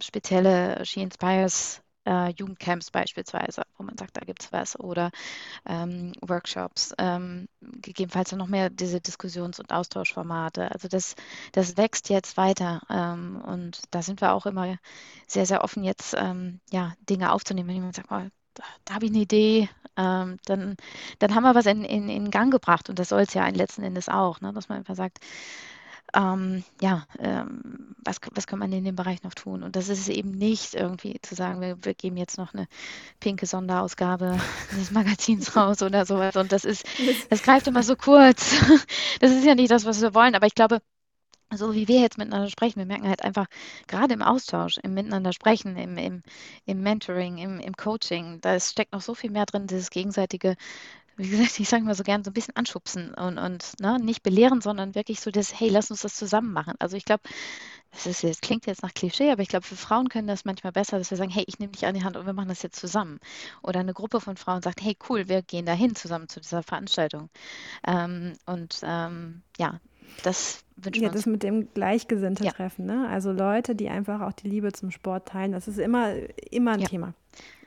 spezielle 0.00 0.84
She 0.84 1.02
Inspires 1.02 1.82
äh, 2.08 2.30
Jugendcamps 2.30 2.90
beispielsweise, 2.90 3.62
wo 3.76 3.84
man 3.84 3.98
sagt, 3.98 4.16
da 4.16 4.22
gibt 4.22 4.42
es 4.42 4.52
was, 4.52 4.78
oder 4.80 5.10
ähm, 5.66 6.12
Workshops, 6.22 6.94
ähm, 6.98 7.48
gegebenenfalls 7.60 8.32
noch 8.32 8.46
mehr 8.46 8.70
diese 8.70 9.00
Diskussions- 9.00 9.60
und 9.60 9.72
Austauschformate. 9.72 10.70
Also 10.72 10.88
das, 10.88 11.14
das 11.52 11.76
wächst 11.76 12.08
jetzt 12.08 12.36
weiter 12.36 12.80
ähm, 12.90 13.42
und 13.46 13.82
da 13.90 14.02
sind 14.02 14.20
wir 14.20 14.32
auch 14.32 14.46
immer 14.46 14.76
sehr, 15.26 15.46
sehr 15.46 15.62
offen, 15.64 15.84
jetzt 15.84 16.14
ähm, 16.18 16.60
ja, 16.70 16.94
Dinge 17.08 17.32
aufzunehmen. 17.32 17.68
Wenn 17.68 17.76
jemand 17.76 17.96
sagt, 17.96 18.10
oh, 18.10 18.22
da, 18.54 18.94
habe 18.94 19.06
ich 19.06 19.10
eine 19.12 19.20
Idee, 19.20 19.68
ähm, 19.96 20.38
dann, 20.46 20.76
dann 21.18 21.34
haben 21.34 21.42
wir 21.44 21.54
was 21.54 21.66
in, 21.66 21.84
in, 21.84 22.08
in 22.08 22.30
Gang 22.30 22.50
gebracht 22.52 22.88
und 22.88 22.98
das 22.98 23.10
soll 23.10 23.22
es 23.22 23.34
ja 23.34 23.46
letzten 23.48 23.82
Endes 23.82 24.08
auch, 24.08 24.40
ne? 24.40 24.52
dass 24.52 24.68
man 24.68 24.78
einfach 24.78 24.94
sagt, 24.96 25.18
ähm, 26.14 26.64
ja, 26.80 27.06
ähm, 27.18 27.94
was, 28.04 28.18
was 28.32 28.46
kann 28.46 28.58
man 28.58 28.72
in 28.72 28.84
dem 28.84 28.96
Bereich 28.96 29.22
noch 29.22 29.34
tun? 29.34 29.62
Und 29.62 29.76
das 29.76 29.88
ist 29.88 30.08
eben 30.08 30.30
nicht 30.30 30.74
irgendwie 30.74 31.18
zu 31.22 31.34
sagen, 31.34 31.60
wir, 31.60 31.76
wir 31.84 31.94
geben 31.94 32.16
jetzt 32.16 32.38
noch 32.38 32.54
eine 32.54 32.66
pinke 33.20 33.46
Sonderausgabe 33.46 34.38
des 34.78 34.90
Magazins 34.90 35.54
raus 35.56 35.82
oder 35.82 36.06
sowas. 36.06 36.36
Und 36.36 36.52
das 36.52 36.64
ist, 36.64 36.84
das 37.30 37.42
greift 37.42 37.66
immer 37.66 37.82
so 37.82 37.96
kurz. 37.96 38.56
Das 39.20 39.32
ist 39.32 39.44
ja 39.44 39.54
nicht 39.54 39.70
das, 39.70 39.84
was 39.84 40.00
wir 40.00 40.14
wollen. 40.14 40.34
Aber 40.34 40.46
ich 40.46 40.54
glaube, 40.54 40.80
so 41.52 41.74
wie 41.74 41.88
wir 41.88 42.00
jetzt 42.00 42.18
miteinander 42.18 42.48
sprechen, 42.50 42.78
wir 42.78 42.86
merken 42.86 43.08
halt 43.08 43.24
einfach, 43.24 43.46
gerade 43.86 44.14
im 44.14 44.22
Austausch, 44.22 44.78
im 44.82 44.94
Miteinander 44.94 45.32
sprechen, 45.32 45.76
im, 45.76 45.96
im, 45.96 46.22
im 46.66 46.82
Mentoring, 46.82 47.38
im, 47.38 47.58
im 47.58 47.74
Coaching, 47.74 48.40
da 48.40 48.58
steckt 48.60 48.92
noch 48.92 49.00
so 49.00 49.14
viel 49.14 49.30
mehr 49.30 49.46
drin, 49.46 49.66
dieses 49.66 49.90
gegenseitige 49.90 50.56
wie 51.18 51.28
gesagt, 51.28 51.58
ich 51.58 51.68
sage 51.68 51.84
mal 51.84 51.94
so 51.94 52.04
gern, 52.04 52.24
so 52.24 52.30
ein 52.30 52.34
bisschen 52.34 52.56
anschubsen 52.56 53.12
und, 53.14 53.38
und 53.38 53.80
ne, 53.80 53.98
nicht 53.98 54.22
belehren, 54.22 54.60
sondern 54.60 54.94
wirklich 54.94 55.20
so 55.20 55.30
das, 55.30 55.58
hey, 55.58 55.68
lass 55.68 55.90
uns 55.90 56.02
das 56.02 56.14
zusammen 56.14 56.52
machen. 56.52 56.74
Also 56.78 56.96
ich 56.96 57.04
glaube, 57.04 57.22
das, 57.90 58.06
ist, 58.06 58.22
das 58.22 58.40
klingt 58.40 58.66
jetzt 58.66 58.82
nach 58.82 58.94
Klischee, 58.94 59.30
aber 59.30 59.42
ich 59.42 59.48
glaube, 59.48 59.66
für 59.66 59.76
Frauen 59.76 60.08
können 60.08 60.28
das 60.28 60.44
manchmal 60.44 60.72
besser, 60.72 60.98
dass 60.98 61.10
wir 61.10 61.18
sagen, 61.18 61.30
hey, 61.30 61.44
ich 61.46 61.58
nehme 61.58 61.72
dich 61.72 61.86
an 61.86 61.94
die 61.94 62.04
Hand 62.04 62.16
und 62.16 62.26
wir 62.26 62.32
machen 62.32 62.48
das 62.48 62.62
jetzt 62.62 62.78
zusammen. 62.78 63.18
Oder 63.62 63.80
eine 63.80 63.94
Gruppe 63.94 64.20
von 64.20 64.36
Frauen 64.36 64.62
sagt, 64.62 64.80
hey, 64.82 64.96
cool, 65.08 65.28
wir 65.28 65.42
gehen 65.42 65.66
dahin 65.66 65.96
zusammen 65.96 66.28
zu 66.28 66.40
dieser 66.40 66.62
Veranstaltung. 66.62 67.30
Ähm, 67.86 68.34
und 68.46 68.80
ähm, 68.84 69.42
ja, 69.58 69.80
das 70.22 70.64
wünschen 70.76 71.02
ja, 71.02 71.10
das 71.10 71.26
mit 71.26 71.42
dem 71.42 71.72
Gleichgesinnte 71.74 72.44
ja. 72.44 72.52
treffen, 72.52 72.86
ne? 72.86 73.08
Also 73.08 73.32
Leute, 73.32 73.74
die 73.74 73.88
einfach 73.88 74.20
auch 74.20 74.32
die 74.32 74.48
Liebe 74.48 74.72
zum 74.72 74.90
Sport 74.90 75.28
teilen, 75.28 75.52
das 75.52 75.68
ist 75.68 75.78
immer, 75.78 76.14
immer 76.50 76.72
ein 76.72 76.80
ja. 76.80 76.88
Thema. 76.88 77.14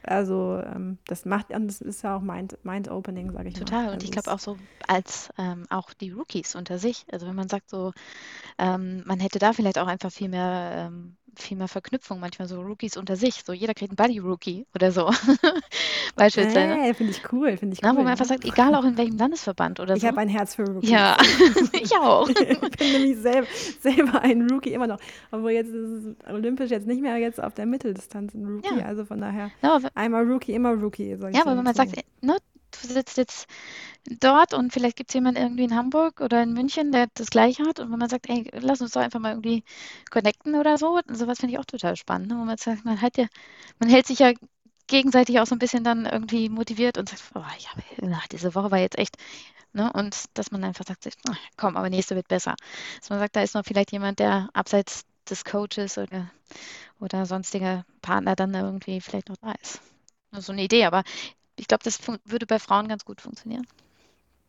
Also 0.04 0.62
ähm, 0.66 0.98
das 1.06 1.26
macht, 1.26 1.52
und 1.52 1.68
das 1.68 1.80
ist 1.80 2.02
ja 2.02 2.18
auch 2.18 2.22
mind-opening, 2.22 3.28
mind 3.28 3.38
sage 3.38 3.50
ich 3.50 3.54
Total. 3.54 3.78
mal. 3.78 3.84
Total. 3.84 3.94
Und 3.94 4.04
ich 4.04 4.12
glaube 4.12 4.32
auch 4.32 4.40
so 4.40 4.58
als 4.88 5.30
ähm, 5.38 5.66
auch 5.70 5.94
die 5.94 6.10
Rookies 6.10 6.56
unter 6.56 6.80
sich. 6.80 7.06
Also 7.12 7.28
wenn 7.28 7.36
man 7.36 7.50
sagt 7.50 7.70
so, 7.70 7.94
ähm, 8.58 9.04
man 9.06 9.20
hätte 9.20 9.38
da 9.38 9.54
vielleicht 9.54 9.78
auch 9.78 9.88
einfach 9.88 10.12
viel 10.12 10.30
mehr 10.30 10.90
ähm, 10.92 11.18
viel 11.36 11.58
mehr 11.58 11.68
Verknüpfung, 11.68 12.20
manchmal 12.20 12.48
so 12.48 12.62
Rookies 12.62 12.98
unter 12.98 13.16
sich. 13.16 13.44
So 13.46 13.54
jeder 13.54 13.74
kriegt 13.74 13.92
einen 13.92 13.96
Buddy-Rookie 13.96 14.66
oder 14.76 14.92
so. 14.92 15.12
Beispielsweise. 16.16 16.76
Hey, 16.76 16.94
finde 16.94 17.14
ich 17.14 17.22
cool, 17.32 17.58
finde 17.58 17.74
ich 17.74 17.84
cool. 17.84 17.90
Na, 17.90 17.96
wo 17.96 18.02
man 18.02 18.12
einfach 18.12 18.26
sagt, 18.26 18.46
egal 18.46 18.76
auch 18.76 18.84
in 18.84 18.98
welchem 18.98 19.18
Landesverband 19.18 19.80
oder 19.80 19.96
ich 19.96 20.02
so. 20.02 20.08
Ich 20.08 20.12
habe 20.12 20.22
ein 20.22 20.30
Herz 20.30 20.56
für 20.56 20.64
Rookies. 20.64 20.90
Ja, 20.90 21.18
ich 21.74 21.96
auch. 21.96 22.30
ich 22.30 22.60
bin 22.60 22.92
nämlich 22.92 23.18
selber, 23.18 23.48
selber 23.80 24.22
ein 24.22 24.50
Rookie 24.50 24.74
immer 24.74 24.88
noch. 24.88 25.00
Obwohl 25.32 25.52
jetzt 25.52 25.70
ist 25.70 26.06
es 26.06 26.16
olympisch 26.30 26.72
jetzt 26.72 26.88
nicht 26.88 27.02
mehr 27.02 27.18
jetzt 27.18 27.42
auf 27.42 27.54
der 27.54 27.66
Mitteldistanz 27.66 28.34
ein 28.34 28.46
Rookie. 28.46 28.80
Ja. 28.80 28.86
Also 28.86 29.06
von 29.06 29.20
daher 29.20 29.52
ja, 29.62 29.80
einmal 29.96 30.24
Rookie, 30.30 30.54
immer 30.54 30.74
Rookie. 30.74 31.10
ja, 31.10 31.42
aber 31.42 31.58
wenn 31.58 31.64
man 31.64 31.76
sagt, 31.76 31.96
ne, 32.22 32.38
sitzt 32.88 33.18
jetzt 33.18 33.48
dort 34.20 34.54
und 34.54 34.74
vielleicht 34.74 34.96
gibt 34.98 35.12
es 35.12 35.14
jemanden 35.14 35.42
irgendwie 35.42 35.64
in 35.64 35.76
Hamburg 35.76 36.22
oder 36.22 36.44
in 36.44 36.54
München, 36.54 36.92
der 36.92 37.08
das 37.14 37.30
gleiche 37.30 37.64
hat 37.66 37.80
und 37.80 37.92
wenn 37.92 38.00
man 38.00 38.10
sagt, 38.10 38.30
ey, 38.30 38.50
lass 38.54 38.82
uns 38.82 38.92
doch 38.92 39.02
einfach 39.02 39.20
mal 39.20 39.32
irgendwie 39.32 39.64
connecten 40.10 40.56
oder 40.56 40.78
so, 40.78 40.98
und 40.98 41.18
sowas 41.18 41.40
finde 41.40 41.54
ich 41.54 41.60
auch 41.60 41.66
total 41.66 41.96
spannend, 41.96 42.30
ne? 42.30 42.36
wo 42.38 42.44
man 42.44 42.58
sagt, 42.58 42.86
man 42.86 43.02
hat 43.02 43.18
ja, 43.18 43.28
man 43.80 43.90
hält 43.90 44.08
sich 44.08 44.20
ja 44.20 44.34
gegenseitig 44.88 45.40
auch 45.40 45.46
so 45.46 45.56
ein 45.56 45.60
bisschen 45.60 45.84
dann 45.84 46.06
irgendwie 46.06 46.50
motiviert 46.50 46.98
und 46.98 47.10
sagt, 47.10 47.22
oh, 47.36 47.40
ja, 47.40 48.20
diese 48.32 48.56
Woche 48.56 48.72
war 48.72 48.80
jetzt 48.80 48.98
echt, 48.98 49.16
ne? 49.74 49.92
und 49.94 50.26
dass 50.34 50.52
man 50.52 50.64
einfach 50.64 50.86
sagt, 50.86 51.08
komm, 51.58 51.78
aber 51.78 51.90
nächste 51.90 52.16
wird 52.16 52.28
besser. 52.28 52.56
Dass 53.00 53.10
man 53.10 53.20
sagt, 53.20 53.36
da 53.36 53.42
ist 53.42 53.56
noch 53.56 53.66
vielleicht 53.66 53.92
jemand, 53.92 54.20
der 54.20 54.50
abseits 54.54 55.06
des 55.30 55.46
Coaches 55.46 55.98
oder, 55.98 56.32
oder 57.00 57.26
sonstiger 57.26 57.86
Partner 58.02 58.36
dann 58.36 58.54
irgendwie 58.54 59.02
vielleicht 59.02 59.30
noch 59.30 59.38
da 59.38 59.54
ist. 59.62 59.82
Nur 60.32 60.42
so 60.42 60.52
eine 60.52 60.64
Idee, 60.64 60.86
aber 60.86 61.04
ich 61.62 61.68
glaube, 61.68 61.84
das 61.84 62.00
würde 62.26 62.48
bei 62.48 62.58
Frauen 62.58 62.88
ganz 62.88 63.06
gut 63.06 63.22
funktionieren. 63.22 63.68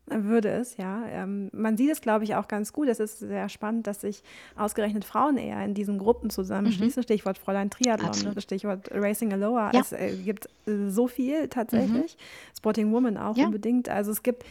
Würde 0.06 0.48
es, 0.48 0.78
ja. 0.78 1.04
Ähm, 1.06 1.50
man 1.52 1.76
sieht 1.76 1.90
es, 1.90 2.00
glaube 2.00 2.24
ich, 2.24 2.34
auch 2.34 2.48
ganz 2.48 2.72
gut. 2.72 2.88
Es 2.88 3.00
ist 3.00 3.18
sehr 3.18 3.50
spannend, 3.50 3.86
dass 3.86 4.00
sich 4.00 4.22
ausgerechnet 4.56 5.04
Frauen 5.04 5.36
eher 5.36 5.62
in 5.62 5.74
diesen 5.74 5.98
Gruppen 5.98 6.30
zusammenschließen. 6.30 7.00
Mhm. 7.00 7.04
Stichwort 7.04 7.38
Fräulein 7.38 7.70
Triathlon, 7.70 8.08
Absolut. 8.08 8.42
Stichwort 8.42 8.90
Racing 8.90 9.32
Aloha. 9.32 9.70
Ja. 9.72 9.80
Es 9.80 9.92
äh, 9.92 10.16
gibt 10.16 10.46
äh, 10.66 10.88
so 10.88 11.06
viel 11.06 11.48
tatsächlich. 11.48 12.16
Mhm. 12.16 12.56
Sporting 12.56 12.92
Woman 12.92 13.18
auch 13.18 13.36
ja. 13.36 13.44
unbedingt. 13.44 13.90
Also 13.90 14.10
es 14.10 14.22
gibt 14.22 14.44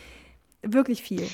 wirklich 0.62 1.02
viel. 1.02 1.28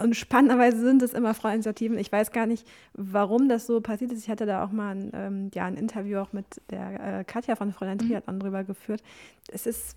Und 0.00 0.14
spannenderweise 0.14 0.80
sind 0.80 1.02
es 1.02 1.14
immer 1.14 1.34
Fraueninitiativen. 1.34 1.98
Ich 1.98 2.12
weiß 2.12 2.30
gar 2.32 2.46
nicht, 2.46 2.66
warum 2.92 3.48
das 3.48 3.66
so 3.66 3.80
passiert 3.80 4.12
ist. 4.12 4.22
Ich 4.22 4.30
hatte 4.30 4.46
da 4.46 4.64
auch 4.64 4.70
mal 4.70 4.94
ein, 4.94 5.10
ähm, 5.14 5.50
ja, 5.54 5.64
ein 5.64 5.76
Interview 5.76 6.18
auch 6.18 6.32
mit 6.32 6.46
der 6.70 7.20
äh, 7.20 7.24
Katja 7.24 7.56
von 7.56 7.72
Fräulein 7.72 7.96
mhm. 7.96 8.08
Triathlon 8.08 8.36
mhm. 8.36 8.40
drüber 8.40 8.64
geführt. 8.64 9.02
Es 9.50 9.66
ist 9.66 9.96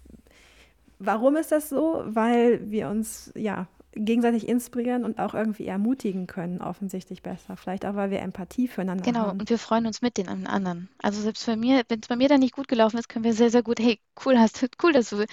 Warum 1.03 1.35
ist 1.35 1.51
das 1.51 1.69
so? 1.69 2.03
Weil 2.05 2.69
wir 2.69 2.89
uns 2.89 3.31
ja 3.35 3.67
gegenseitig 3.93 4.47
inspirieren 4.47 5.03
und 5.03 5.19
auch 5.19 5.33
irgendwie 5.33 5.65
ermutigen 5.65 6.27
können, 6.27 6.61
offensichtlich 6.61 7.21
besser. 7.21 7.57
Vielleicht 7.57 7.85
auch, 7.85 7.95
weil 7.95 8.09
wir 8.09 8.21
Empathie 8.21 8.67
füreinander 8.67 9.03
genau, 9.03 9.19
haben. 9.19 9.29
Genau, 9.31 9.41
und 9.41 9.49
wir 9.49 9.57
freuen 9.57 9.85
uns 9.85 10.01
mit 10.01 10.17
den 10.17 10.29
anderen. 10.29 10.89
Also 11.01 11.21
selbst 11.21 11.45
bei 11.45 11.55
mir, 11.55 11.83
wenn 11.89 11.99
es 11.99 12.07
bei 12.07 12.15
mir 12.15 12.29
dann 12.29 12.39
nicht 12.39 12.55
gut 12.55 12.67
gelaufen 12.67 12.97
ist, 12.97 13.09
können 13.09 13.25
wir 13.25 13.33
sehr, 13.33 13.49
sehr 13.49 13.63
gut, 13.63 13.79
hey, 13.79 13.99
cool 14.25 14.37
hast 14.37 14.65
cool, 14.81 14.93
dass 14.93 15.09
du, 15.09 15.25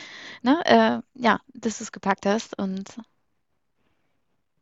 ne, 0.42 0.60
äh, 0.64 1.00
ja, 1.14 1.40
dass 1.54 1.78
du 1.78 1.84
es 1.84 1.92
gepackt 1.92 2.26
hast. 2.26 2.58
Und 2.58 2.96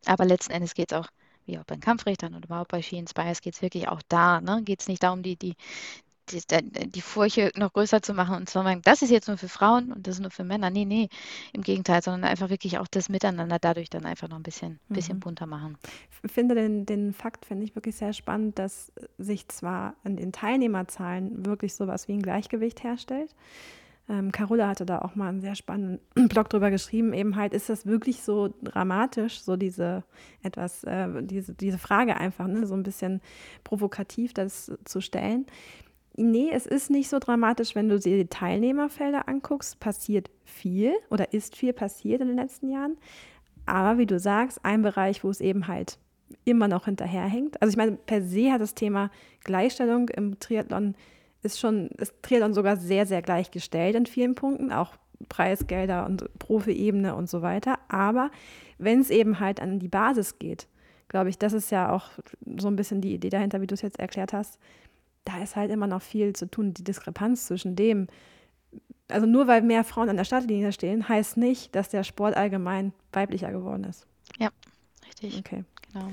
aber 0.04 0.24
letzten 0.24 0.52
Endes 0.52 0.74
geht 0.74 0.92
es 0.92 0.98
auch, 0.98 1.08
wie 1.46 1.58
auch 1.58 1.64
bei 1.64 1.76
Kampfrichtern 1.76 2.34
und 2.34 2.44
überhaupt 2.44 2.72
bei 2.72 2.82
She 2.82 2.98
Inspires, 2.98 3.40
geht 3.40 3.54
es 3.54 3.62
wirklich 3.62 3.88
auch 3.88 4.02
da, 4.08 4.40
ne? 4.40 4.62
Geht 4.64 4.80
es 4.80 4.88
nicht 4.88 5.02
darum, 5.02 5.22
die, 5.22 5.36
die, 5.36 5.54
die, 6.32 6.90
die 6.90 7.00
Furche 7.00 7.50
noch 7.56 7.72
größer 7.72 8.02
zu 8.02 8.14
machen 8.14 8.36
und 8.36 8.48
zu 8.48 8.62
sagen, 8.62 8.82
das 8.84 9.02
ist 9.02 9.10
jetzt 9.10 9.28
nur 9.28 9.36
für 9.36 9.48
Frauen 9.48 9.92
und 9.92 10.06
das 10.06 10.16
ist 10.16 10.20
nur 10.20 10.30
für 10.30 10.44
Männer. 10.44 10.70
Nee, 10.70 10.84
nee, 10.84 11.08
im 11.52 11.62
Gegenteil, 11.62 12.02
sondern 12.02 12.30
einfach 12.30 12.50
wirklich 12.50 12.78
auch 12.78 12.88
das 12.88 13.08
Miteinander 13.08 13.58
dadurch 13.58 13.90
dann 13.90 14.04
einfach 14.04 14.28
noch 14.28 14.36
ein 14.36 14.42
bisschen, 14.42 14.78
mhm. 14.88 14.94
bisschen 14.94 15.20
bunter 15.20 15.46
machen. 15.46 15.78
Ich 16.22 16.32
finde 16.32 16.54
den, 16.54 16.86
den 16.86 17.12
Fakt, 17.12 17.46
finde 17.46 17.64
ich 17.64 17.74
wirklich 17.74 17.96
sehr 17.96 18.12
spannend, 18.12 18.58
dass 18.58 18.92
sich 19.18 19.48
zwar 19.48 19.94
in 20.04 20.16
den 20.16 20.32
Teilnehmerzahlen 20.32 21.46
wirklich 21.46 21.74
sowas 21.74 22.08
wie 22.08 22.14
ein 22.14 22.22
Gleichgewicht 22.22 22.82
herstellt. 22.82 23.34
Ähm, 24.08 24.30
Carola 24.30 24.68
hatte 24.68 24.86
da 24.86 25.00
auch 25.00 25.16
mal 25.16 25.28
einen 25.28 25.40
sehr 25.40 25.56
spannenden 25.56 26.00
Blog 26.28 26.48
drüber 26.48 26.70
geschrieben. 26.70 27.12
Eben 27.12 27.36
halt, 27.36 27.52
ist 27.52 27.68
das 27.68 27.86
wirklich 27.86 28.22
so 28.22 28.54
dramatisch, 28.62 29.40
so 29.40 29.56
diese 29.56 30.04
etwas, 30.42 30.84
äh, 30.84 31.08
diese, 31.22 31.54
diese 31.54 31.78
Frage 31.78 32.16
einfach, 32.16 32.46
ne, 32.46 32.66
so 32.66 32.74
ein 32.74 32.84
bisschen 32.84 33.20
provokativ 33.64 34.32
das 34.32 34.72
zu 34.84 35.00
stellen. 35.00 35.46
Nee, 36.16 36.50
es 36.50 36.66
ist 36.66 36.90
nicht 36.90 37.08
so 37.08 37.18
dramatisch, 37.18 37.74
wenn 37.74 37.88
du 37.88 37.98
dir 37.98 38.16
die 38.16 38.28
Teilnehmerfelder 38.28 39.28
anguckst. 39.28 39.78
Passiert 39.80 40.30
viel 40.44 40.94
oder 41.10 41.32
ist 41.34 41.56
viel 41.56 41.72
passiert 41.72 42.22
in 42.22 42.28
den 42.28 42.36
letzten 42.36 42.70
Jahren. 42.70 42.96
Aber 43.66 43.98
wie 43.98 44.06
du 44.06 44.18
sagst, 44.18 44.64
ein 44.64 44.82
Bereich, 44.82 45.24
wo 45.24 45.30
es 45.30 45.40
eben 45.40 45.66
halt 45.66 45.98
immer 46.44 46.68
noch 46.68 46.86
hinterherhängt. 46.86 47.60
Also 47.60 47.70
ich 47.70 47.76
meine, 47.76 47.92
per 47.92 48.22
se 48.22 48.50
hat 48.50 48.60
das 48.60 48.74
Thema 48.74 49.10
Gleichstellung 49.44 50.08
im 50.08 50.40
Triathlon 50.40 50.94
ist 51.42 51.60
schon, 51.60 51.88
ist 51.98 52.14
Triathlon 52.22 52.54
sogar 52.54 52.76
sehr, 52.76 53.06
sehr 53.06 53.22
gleichgestellt 53.22 53.94
in 53.94 54.06
vielen 54.06 54.34
Punkten, 54.34 54.72
auch 54.72 54.94
Preisgelder 55.28 56.06
und 56.06 56.28
Profi-Ebene 56.38 57.14
und 57.14 57.28
so 57.28 57.42
weiter. 57.42 57.78
Aber 57.88 58.30
wenn 58.78 59.00
es 59.00 59.10
eben 59.10 59.38
halt 59.40 59.60
an 59.60 59.78
die 59.78 59.88
Basis 59.88 60.38
geht, 60.38 60.66
glaube 61.08 61.30
ich, 61.30 61.38
das 61.38 61.52
ist 61.52 61.70
ja 61.70 61.92
auch 61.92 62.10
so 62.58 62.68
ein 62.68 62.76
bisschen 62.76 63.00
die 63.00 63.14
Idee 63.14 63.30
dahinter, 63.30 63.60
wie 63.60 63.66
du 63.66 63.74
es 63.74 63.82
jetzt 63.82 63.98
erklärt 63.98 64.32
hast, 64.32 64.58
da 65.26 65.42
ist 65.42 65.56
halt 65.56 65.70
immer 65.70 65.86
noch 65.86 66.02
viel 66.02 66.34
zu 66.34 66.50
tun. 66.50 66.72
Die 66.72 66.84
Diskrepanz 66.84 67.46
zwischen 67.46 67.76
dem, 67.76 68.06
also 69.08 69.26
nur 69.26 69.46
weil 69.46 69.60
mehr 69.60 69.84
Frauen 69.84 70.08
an 70.08 70.16
der 70.16 70.24
Startlinie 70.24 70.72
stehen, 70.72 71.08
heißt 71.08 71.36
nicht, 71.36 71.74
dass 71.74 71.90
der 71.90 72.04
Sport 72.04 72.36
allgemein 72.36 72.92
weiblicher 73.12 73.52
geworden 73.52 73.84
ist. 73.84 74.06
Ja, 74.38 74.48
richtig. 75.06 75.38
Okay. 75.38 75.64
Genau. 75.92 76.08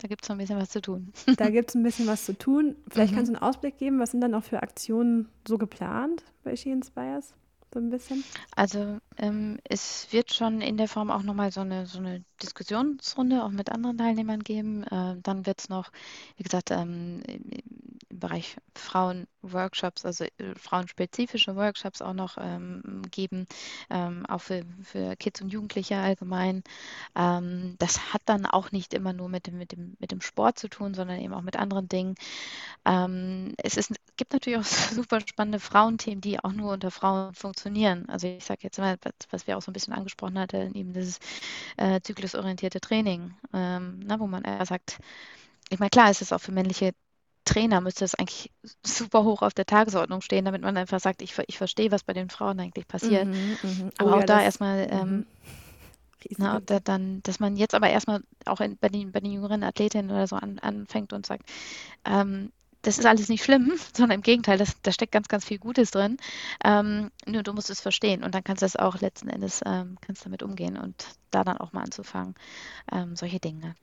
Da 0.00 0.06
gibt 0.06 0.22
es 0.22 0.28
noch 0.28 0.36
ein 0.36 0.38
bisschen 0.38 0.58
was 0.58 0.70
zu 0.70 0.80
tun. 0.80 1.12
Da 1.36 1.50
gibt 1.50 1.70
es 1.70 1.74
ein 1.74 1.82
bisschen 1.82 2.06
was 2.06 2.24
zu 2.24 2.38
tun. 2.38 2.76
Vielleicht 2.88 3.12
mhm. 3.12 3.16
kannst 3.16 3.32
du 3.32 3.36
einen 3.36 3.42
Ausblick 3.42 3.78
geben, 3.78 3.98
was 3.98 4.12
sind 4.12 4.20
dann 4.20 4.34
auch 4.34 4.44
für 4.44 4.62
Aktionen 4.62 5.28
so 5.46 5.58
geplant 5.58 6.24
bei 6.44 6.54
She 6.54 6.70
Inspires? 6.70 7.34
So 7.72 7.80
ein 7.80 7.90
bisschen? 7.90 8.24
Also 8.56 8.98
ähm, 9.18 9.58
es 9.64 10.10
wird 10.10 10.32
schon 10.32 10.62
in 10.62 10.78
der 10.78 10.88
Form 10.88 11.10
auch 11.10 11.22
nochmal 11.22 11.52
so 11.52 11.60
eine, 11.60 11.86
so 11.86 11.98
eine 11.98 12.24
Diskussionsrunde 12.42 13.44
auch 13.44 13.50
mit 13.50 13.70
anderen 13.70 13.98
Teilnehmern 13.98 14.42
geben. 14.42 14.84
Äh, 14.84 15.16
dann 15.22 15.44
wird 15.44 15.60
es 15.60 15.68
noch, 15.68 15.90
wie 16.36 16.44
gesagt, 16.44 16.70
ähm, 16.70 17.20
im 17.26 18.20
Bereich 18.20 18.56
Frauen-Workshops, 18.74 20.04
also 20.06 20.24
äh, 20.24 20.54
frauenspezifische 20.56 21.56
Workshops 21.56 22.00
auch 22.00 22.14
noch 22.14 22.38
ähm, 22.40 23.02
geben, 23.10 23.46
ähm, 23.90 24.24
auch 24.26 24.40
für, 24.40 24.62
für 24.82 25.14
Kids 25.16 25.42
und 25.42 25.52
Jugendliche 25.52 25.98
allgemein. 25.98 26.62
Ähm, 27.14 27.76
das 27.78 28.14
hat 28.14 28.22
dann 28.24 28.46
auch 28.46 28.72
nicht 28.72 28.94
immer 28.94 29.12
nur 29.12 29.28
mit 29.28 29.46
dem, 29.46 29.58
mit, 29.58 29.72
dem, 29.72 29.96
mit 29.98 30.10
dem 30.10 30.20
Sport 30.20 30.58
zu 30.58 30.68
tun, 30.68 30.94
sondern 30.94 31.20
eben 31.20 31.34
auch 31.34 31.42
mit 31.42 31.56
anderen 31.56 31.88
Dingen. 31.88 32.14
Ähm, 32.84 33.54
es 33.58 33.76
ist, 33.76 33.92
gibt 34.16 34.32
natürlich 34.32 34.58
auch 34.58 34.64
super 34.94 35.20
spannende 35.20 35.60
Frauenthemen, 35.60 36.20
die 36.20 36.42
auch 36.42 36.52
nur 36.52 36.72
unter 36.72 36.90
Frauen 36.90 37.34
funktionieren. 37.34 37.57
Also 38.08 38.26
ich 38.26 38.44
sage 38.44 38.60
jetzt 38.62 38.78
mal, 38.78 38.96
was, 39.02 39.12
was, 39.30 39.46
wir 39.46 39.56
auch 39.56 39.62
so 39.62 39.70
ein 39.70 39.74
bisschen 39.74 39.94
angesprochen 39.94 40.38
hatten, 40.38 40.74
eben 40.74 40.92
dieses 40.92 41.18
äh, 41.76 42.00
zyklusorientierte 42.00 42.80
Training, 42.80 43.34
ähm, 43.52 44.00
na, 44.04 44.18
wo 44.20 44.26
man 44.26 44.44
eher 44.44 44.64
sagt, 44.66 44.98
ich 45.70 45.78
meine, 45.78 45.90
klar 45.90 46.10
ist 46.10 46.22
es 46.22 46.32
auch 46.32 46.40
für 46.40 46.52
männliche 46.52 46.92
Trainer 47.48 47.80
müsste 47.80 48.04
das 48.04 48.14
eigentlich 48.14 48.50
super 48.84 49.24
hoch 49.24 49.40
auf 49.40 49.54
der 49.54 49.64
Tagesordnung 49.64 50.20
stehen, 50.20 50.44
damit 50.44 50.60
man 50.60 50.76
einfach 50.76 51.00
sagt, 51.00 51.22
ich, 51.22 51.34
ich 51.46 51.56
verstehe, 51.56 51.90
was 51.90 52.04
bei 52.04 52.12
den 52.12 52.28
Frauen 52.28 52.60
eigentlich 52.60 52.86
passiert. 52.86 53.26
Mhm, 53.26 53.56
mh. 53.62 53.90
Aber 53.98 54.10
oh, 54.10 54.14
auch 54.14 54.20
ja, 54.20 54.26
da 54.26 54.42
erstmal, 54.42 54.86
ähm, 54.90 55.10
mhm. 55.10 55.26
na, 56.36 56.60
da, 56.60 56.78
dann, 56.78 57.22
dass 57.22 57.40
man 57.40 57.56
jetzt 57.56 57.74
aber 57.74 57.88
erstmal 57.88 58.22
auch 58.44 58.60
in, 58.60 58.76
bei, 58.76 58.90
den, 58.90 59.12
bei 59.12 59.20
den 59.20 59.32
jüngeren 59.32 59.62
Athletinnen 59.62 60.10
oder 60.10 60.26
so 60.26 60.36
an, 60.36 60.58
anfängt 60.58 61.14
und 61.14 61.24
sagt, 61.24 61.48
ähm, 62.04 62.52
das 62.88 62.98
ist 62.98 63.04
alles 63.04 63.28
nicht 63.28 63.44
schlimm, 63.44 63.72
sondern 63.94 64.16
im 64.16 64.22
Gegenteil, 64.22 64.56
das, 64.56 64.80
da 64.80 64.92
steckt 64.92 65.12
ganz, 65.12 65.28
ganz 65.28 65.44
viel 65.44 65.58
Gutes 65.58 65.90
drin. 65.90 66.16
Ähm, 66.64 67.10
nur 67.26 67.42
du 67.42 67.52
musst 67.52 67.68
es 67.68 67.82
verstehen 67.82 68.24
und 68.24 68.34
dann 68.34 68.42
kannst 68.42 68.62
du 68.62 68.64
das 68.64 68.76
auch 68.76 69.00
letzten 69.00 69.28
Endes 69.28 69.60
ähm, 69.66 69.98
kannst 70.00 70.24
damit 70.24 70.42
umgehen 70.42 70.78
und 70.78 71.06
da 71.30 71.44
dann 71.44 71.58
auch 71.58 71.74
mal 71.74 71.82
anzufangen, 71.82 72.34
ähm, 72.90 73.14
solche 73.14 73.40
Dinge. 73.40 73.74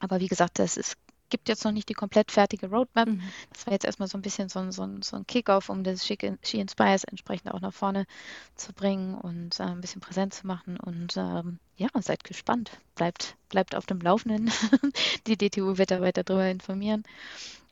Aber 0.00 0.20
wie 0.20 0.28
gesagt, 0.28 0.58
das 0.58 0.76
ist 0.76 0.96
gibt 1.34 1.48
jetzt 1.48 1.64
noch 1.64 1.72
nicht 1.72 1.88
die 1.88 1.94
komplett 1.94 2.30
fertige 2.30 2.70
Roadmap. 2.70 3.08
Mhm. 3.08 3.20
Das 3.52 3.66
war 3.66 3.72
jetzt 3.72 3.84
erstmal 3.84 4.06
so 4.06 4.16
ein 4.16 4.22
bisschen 4.22 4.48
so 4.48 4.60
ein, 4.60 4.70
so 4.70 4.84
ein, 4.84 5.02
so 5.02 5.16
ein 5.16 5.26
Kickoff, 5.26 5.68
um 5.68 5.82
das 5.82 6.06
She 6.06 6.16
Inspires 6.52 7.02
entsprechend 7.02 7.52
auch 7.52 7.60
nach 7.60 7.72
vorne 7.72 8.06
zu 8.54 8.72
bringen 8.72 9.16
und 9.16 9.58
äh, 9.58 9.64
ein 9.64 9.80
bisschen 9.80 10.00
präsent 10.00 10.32
zu 10.32 10.46
machen. 10.46 10.78
Und 10.78 11.16
ähm, 11.16 11.58
ja, 11.76 11.88
seid 11.98 12.22
gespannt. 12.22 12.78
Bleibt, 12.94 13.34
bleibt 13.48 13.74
auf 13.74 13.84
dem 13.84 13.98
Laufenden. 13.98 14.52
die 15.26 15.36
DTU 15.36 15.76
wird 15.76 15.90
da 15.90 16.00
weiter 16.00 16.22
darüber 16.22 16.46
informieren. 16.46 17.02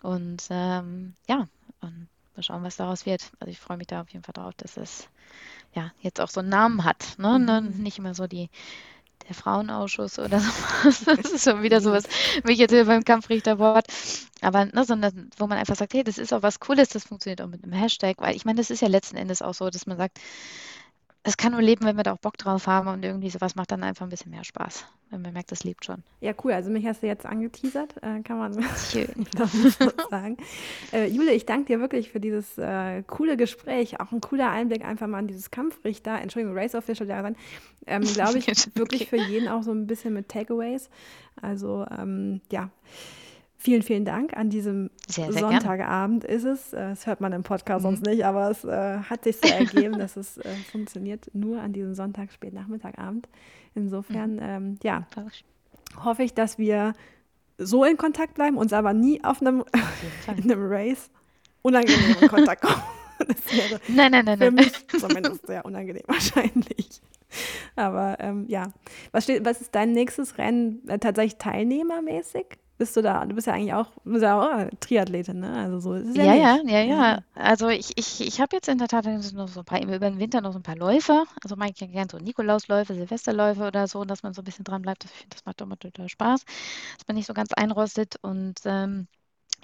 Und 0.02 0.42
ähm, 0.50 1.14
ja, 1.28 1.46
und 1.82 2.08
mal 2.34 2.42
schauen, 2.42 2.64
was 2.64 2.74
daraus 2.74 3.06
wird. 3.06 3.30
Also 3.38 3.52
ich 3.52 3.60
freue 3.60 3.76
mich 3.76 3.86
da 3.86 4.00
auf 4.00 4.08
jeden 4.08 4.24
Fall 4.24 4.32
drauf, 4.32 4.54
dass 4.56 4.76
es 4.76 5.08
ja 5.72 5.92
jetzt 6.00 6.20
auch 6.20 6.30
so 6.30 6.40
einen 6.40 6.48
Namen 6.48 6.82
hat. 6.82 7.16
Ne? 7.16 7.38
Mhm. 7.38 7.80
Nicht 7.80 7.98
immer 7.98 8.16
so 8.16 8.26
die 8.26 8.50
der 9.28 9.34
Frauenausschuss 9.34 10.18
oder 10.18 10.40
sowas. 10.82 11.04
Das 11.04 11.32
ist 11.32 11.44
schon 11.44 11.62
wieder 11.62 11.80
sowas, 11.80 12.04
wie 12.44 12.52
ich 12.52 12.58
jetzt 12.58 12.72
hier 12.72 12.86
beim 12.86 13.04
Kampfrichterwort. 13.04 13.86
Aber, 14.40 14.64
ne, 14.66 14.84
sondern 14.84 15.30
wo 15.36 15.46
man 15.46 15.58
einfach 15.58 15.76
sagt, 15.76 15.94
hey, 15.94 16.02
das 16.02 16.18
ist 16.18 16.32
auch 16.32 16.42
was 16.42 16.58
Cooles, 16.58 16.88
das 16.88 17.04
funktioniert 17.04 17.40
auch 17.40 17.46
mit 17.46 17.62
einem 17.62 17.72
Hashtag, 17.72 18.16
weil 18.18 18.34
ich 18.34 18.44
meine, 18.44 18.58
das 18.58 18.70
ist 18.70 18.80
ja 18.80 18.88
letzten 18.88 19.16
Endes 19.16 19.40
auch 19.40 19.54
so, 19.54 19.70
dass 19.70 19.86
man 19.86 19.96
sagt, 19.96 20.18
es 21.24 21.36
kann 21.36 21.52
nur 21.52 21.62
leben, 21.62 21.84
wenn 21.84 21.96
wir 21.96 22.02
da 22.02 22.12
auch 22.12 22.18
Bock 22.18 22.36
drauf 22.36 22.66
haben 22.66 22.88
und 22.88 23.04
irgendwie 23.04 23.30
sowas 23.30 23.54
macht 23.54 23.70
dann 23.70 23.84
einfach 23.84 24.04
ein 24.04 24.08
bisschen 24.08 24.32
mehr 24.32 24.42
Spaß, 24.42 24.86
wenn 25.10 25.22
man 25.22 25.32
merkt, 25.32 25.52
es 25.52 25.62
lebt 25.62 25.84
schon. 25.84 26.02
Ja, 26.20 26.32
cool. 26.42 26.52
Also 26.52 26.70
mich 26.70 26.84
hast 26.84 27.02
du 27.02 27.06
jetzt 27.06 27.26
angeteasert, 27.26 27.94
äh, 28.02 28.22
kann 28.22 28.38
man 28.38 28.52
Schön. 28.90 29.26
sagen. 30.10 30.36
Äh, 30.92 31.06
Jule, 31.06 31.32
ich 31.32 31.46
danke 31.46 31.66
dir 31.66 31.80
wirklich 31.80 32.10
für 32.10 32.18
dieses 32.18 32.58
äh, 32.58 33.02
coole 33.04 33.36
Gespräch, 33.36 34.00
auch 34.00 34.10
ein 34.10 34.20
cooler 34.20 34.50
Einblick 34.50 34.84
einfach 34.84 35.06
mal 35.06 35.20
in 35.20 35.28
dieses 35.28 35.52
Kampfrichter, 35.52 36.20
Entschuldigung, 36.20 36.58
Race 36.58 36.74
Official 36.74 37.06
daran. 37.06 37.36
Ähm, 37.86 38.02
Glaube 38.14 38.38
ich, 38.38 38.46
wirklich 38.74 39.08
für 39.08 39.16
jeden 39.16 39.46
auch 39.48 39.62
so 39.62 39.70
ein 39.70 39.86
bisschen 39.86 40.14
mit 40.14 40.28
Takeaways. 40.28 40.90
Also 41.40 41.86
ähm, 41.96 42.40
ja. 42.50 42.70
Vielen, 43.62 43.82
vielen 43.82 44.04
Dank. 44.04 44.36
An 44.36 44.50
diesem 44.50 44.90
sehr, 45.06 45.30
sehr 45.30 45.40
Sonntagabend 45.40 46.24
gern. 46.24 46.36
ist 46.36 46.44
es. 46.44 46.72
Äh, 46.72 46.88
das 46.88 47.06
hört 47.06 47.20
man 47.20 47.32
im 47.32 47.44
Podcast 47.44 47.84
mhm. 47.84 47.90
sonst 47.90 48.04
nicht, 48.04 48.24
aber 48.24 48.50
es 48.50 48.64
äh, 48.64 48.98
hat 48.98 49.22
sich 49.22 49.36
so 49.36 49.46
ergeben, 49.54 50.00
dass 50.00 50.16
es 50.16 50.38
äh, 50.38 50.48
funktioniert 50.72 51.30
nur 51.32 51.60
an 51.60 51.72
diesem 51.72 51.94
Sonntag, 51.94 52.32
Spätnachmittagabend. 52.32 53.28
Insofern, 53.76 54.32
mhm. 54.34 54.42
ähm, 54.42 54.78
ja, 54.82 55.06
hoffe 56.02 56.24
ich, 56.24 56.34
dass 56.34 56.58
wir 56.58 56.94
so 57.56 57.84
in 57.84 57.96
Kontakt 57.96 58.34
bleiben, 58.34 58.56
uns 58.56 58.72
aber 58.72 58.94
nie 58.94 59.22
auf 59.22 59.40
einem, 59.40 59.62
in 60.36 60.50
einem 60.50 60.66
Race 60.68 61.08
unangenehm 61.62 62.16
in 62.20 62.28
Kontakt 62.28 62.62
kommen. 62.62 62.82
nein, 63.86 64.10
nein, 64.10 64.24
nein, 64.24 64.38
für 64.38 64.50
nein. 64.50 64.54
mich 64.54 64.88
zumindest 64.88 65.46
sehr 65.46 65.64
unangenehm 65.64 66.02
wahrscheinlich. 66.08 67.00
Aber 67.76 68.16
ähm, 68.18 68.46
ja, 68.48 68.72
was, 69.12 69.22
steht, 69.22 69.44
was 69.44 69.60
ist 69.60 69.72
dein 69.72 69.92
nächstes 69.92 70.36
Rennen 70.36 70.82
äh, 70.88 70.98
tatsächlich 70.98 71.38
teilnehmermäßig? 71.38 72.58
Bist 72.82 72.96
du 72.96 73.02
da, 73.02 73.24
du 73.24 73.34
bist 73.34 73.46
ja 73.46 73.52
eigentlich 73.54 73.72
auch, 73.74 73.86
bist 74.04 74.22
ja 74.24 74.40
auch 74.40 74.68
Triathletin, 74.80 75.38
ne? 75.40 75.52
Also 75.64 75.78
so 75.80 75.94
ist 75.94 76.08
es 76.08 76.16
ja, 76.16 76.24
Ja, 76.24 76.34
nicht. 76.34 76.60
ja, 76.66 76.80
ja, 76.80 76.80
ja. 76.82 77.18
Also 77.34 77.68
ich, 77.68 77.96
ich, 77.96 78.20
ich 78.20 78.40
habe 78.40 78.56
jetzt 78.56 78.68
in 78.68 78.76
der 78.78 78.88
Tat 78.88 79.06
noch 79.06 79.48
so 79.48 79.60
ein 79.60 79.64
paar, 79.64 79.80
über 79.82 79.98
den 79.98 80.18
Winter 80.18 80.40
noch 80.42 80.52
so 80.52 80.58
ein 80.58 80.62
paar 80.62 80.76
Läufe. 80.76 81.24
Also 81.42 81.56
ich 81.72 81.80
ja 81.80 81.86
gerne 81.86 82.08
so 82.10 82.18
Nikolausläufe, 82.18 82.94
Silvesterläufe 82.94 83.66
oder 83.66 83.86
so, 83.88 84.04
dass 84.04 84.22
man 84.22 84.34
so 84.34 84.42
ein 84.42 84.44
bisschen 84.44 84.64
dran 84.64 84.82
bleibt. 84.82 85.04
Ich 85.04 85.10
finde, 85.10 85.34
das 85.36 85.44
macht 85.46 85.60
immer 85.62 85.78
total 85.78 86.08
Spaß, 86.10 86.44
dass 86.44 87.08
man 87.08 87.16
nicht 87.16 87.26
so 87.26 87.34
ganz 87.34 87.52
einrostet. 87.54 88.16
Und 88.22 88.56
ähm, 88.66 89.06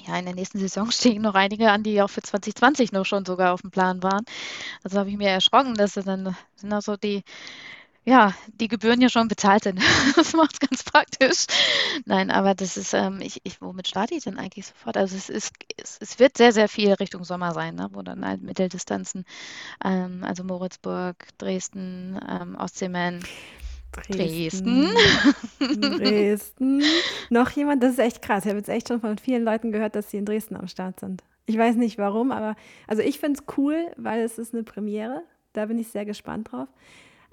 ja, 0.06 0.18
in 0.18 0.26
der 0.26 0.34
nächsten 0.34 0.58
Saison 0.58 0.90
stehen 0.92 1.22
noch 1.22 1.34
einige 1.34 1.70
an, 1.70 1.82
die 1.82 2.02
auch 2.02 2.10
für 2.10 2.22
2020 2.22 2.92
noch 2.92 3.06
schon 3.06 3.24
sogar 3.26 3.54
auf 3.54 3.62
dem 3.62 3.70
Plan 3.70 4.02
waren. 4.02 4.24
Also 4.84 4.98
habe 4.98 5.10
ich 5.10 5.18
mir 5.18 5.30
erschrocken, 5.30 5.74
dass 5.74 5.94
das 5.94 6.06
dann 6.06 6.36
sind 6.56 6.72
auch 6.72 6.82
so 6.82 6.96
die 6.96 7.24
ja, 8.08 8.32
die 8.58 8.68
Gebühren 8.68 9.02
ja 9.02 9.10
schon 9.10 9.28
bezahlt 9.28 9.64
sind. 9.64 9.80
Das 10.16 10.32
macht 10.32 10.54
es 10.54 10.60
ganz 10.60 10.82
praktisch. 10.82 11.46
Nein, 12.06 12.30
aber 12.30 12.54
das 12.54 12.76
ist, 12.76 12.94
ähm, 12.94 13.20
ich, 13.20 13.40
ich, 13.44 13.60
womit 13.60 13.86
starte 13.86 14.14
ich 14.14 14.24
denn 14.24 14.38
eigentlich 14.38 14.66
sofort? 14.66 14.96
Also 14.96 15.16
es 15.16 15.28
ist, 15.28 15.52
es, 15.76 15.98
es 16.00 16.18
wird 16.18 16.36
sehr, 16.36 16.52
sehr 16.52 16.68
viel 16.68 16.92
Richtung 16.94 17.24
Sommer 17.24 17.52
sein, 17.52 17.74
ne? 17.74 17.88
wo 17.92 18.02
dann 18.02 18.26
halt 18.26 18.42
Mitteldistanzen, 18.42 19.24
ähm, 19.84 20.24
also 20.24 20.42
Moritzburg, 20.42 21.16
Dresden, 21.36 22.18
ähm, 22.28 22.56
Ostseemann, 22.56 23.20
Dresden. 23.92 24.90
Dresden. 25.58 25.98
Dresden. 25.98 26.82
Noch 27.30 27.50
jemand, 27.50 27.82
das 27.82 27.92
ist 27.92 27.98
echt 27.98 28.22
krass. 28.22 28.44
Ich 28.44 28.48
habe 28.48 28.58
jetzt 28.58 28.68
echt 28.68 28.88
schon 28.88 29.00
von 29.00 29.18
vielen 29.18 29.44
Leuten 29.44 29.70
gehört, 29.70 29.94
dass 29.94 30.10
sie 30.10 30.16
in 30.16 30.24
Dresden 30.24 30.56
am 30.56 30.68
Start 30.68 31.00
sind. 31.00 31.22
Ich 31.46 31.58
weiß 31.58 31.76
nicht 31.76 31.98
warum, 31.98 32.32
aber 32.32 32.56
also 32.86 33.02
ich 33.02 33.18
finde 33.18 33.40
es 33.40 33.56
cool, 33.56 33.90
weil 33.96 34.22
es 34.22 34.38
ist 34.38 34.54
eine 34.54 34.62
Premiere. 34.62 35.22
Da 35.52 35.66
bin 35.66 35.78
ich 35.78 35.88
sehr 35.88 36.04
gespannt 36.04 36.52
drauf. 36.52 36.68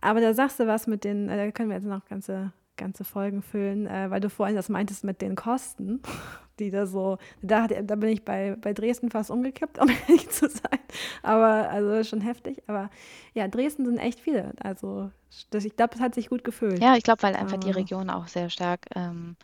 Aber 0.02 0.22
da 0.22 0.34
sagst 0.34 0.60
du 0.60 0.68
was 0.68 0.88
mit 0.88 1.04
den, 1.04 1.30
äh, 1.30 1.38
da 1.38 1.52
können 1.52 1.70
wir 1.70 1.78
jetzt 1.78 1.88
noch 1.88 2.06
ganze, 2.06 2.52
ganze 2.78 3.04
Folgen 3.04 3.42
füllen, 3.42 3.88
äh, 3.88 4.10
weil 4.10 4.20
du 4.20 4.30
vorhin 4.30 4.56
das 4.56 4.70
meintest 4.70 5.04
mit 5.04 5.22
den 5.22 5.36
Kosten, 5.36 6.02
die 6.60 6.72
da 6.72 6.86
so, 6.86 7.18
da, 7.42 7.68
da 7.68 7.96
bin 7.96 8.10
ich 8.10 8.24
bei, 8.24 8.56
bei 8.60 8.74
Dresden 8.74 9.10
fast 9.10 9.32
umgekippt, 9.32 9.80
um 9.82 9.90
ehrlich 9.90 10.30
zu 10.30 10.50
sein. 10.50 10.80
Aber 11.24 11.70
also 11.70 12.04
schon 12.04 12.22
heftig. 12.22 12.64
Aber 12.68 12.90
ja, 13.34 13.48
Dresden 13.48 13.86
sind 13.86 13.98
echt 13.98 14.20
viele. 14.20 14.54
Also 14.60 15.12
das, 15.50 15.66
ich 15.66 15.76
glaube, 15.76 15.94
das 15.94 16.02
hat 16.02 16.16
sich 16.16 16.30
gut 16.30 16.44
gefühlt. 16.44 16.80
Ja, 16.80 16.96
ich 16.96 17.04
glaube, 17.04 17.24
weil 17.24 17.36
einfach 17.36 17.58
die 17.58 17.72
Region 17.72 18.10
auch 18.10 18.28
sehr 18.28 18.50
stark, 18.50 18.88
ähm, 18.96 19.36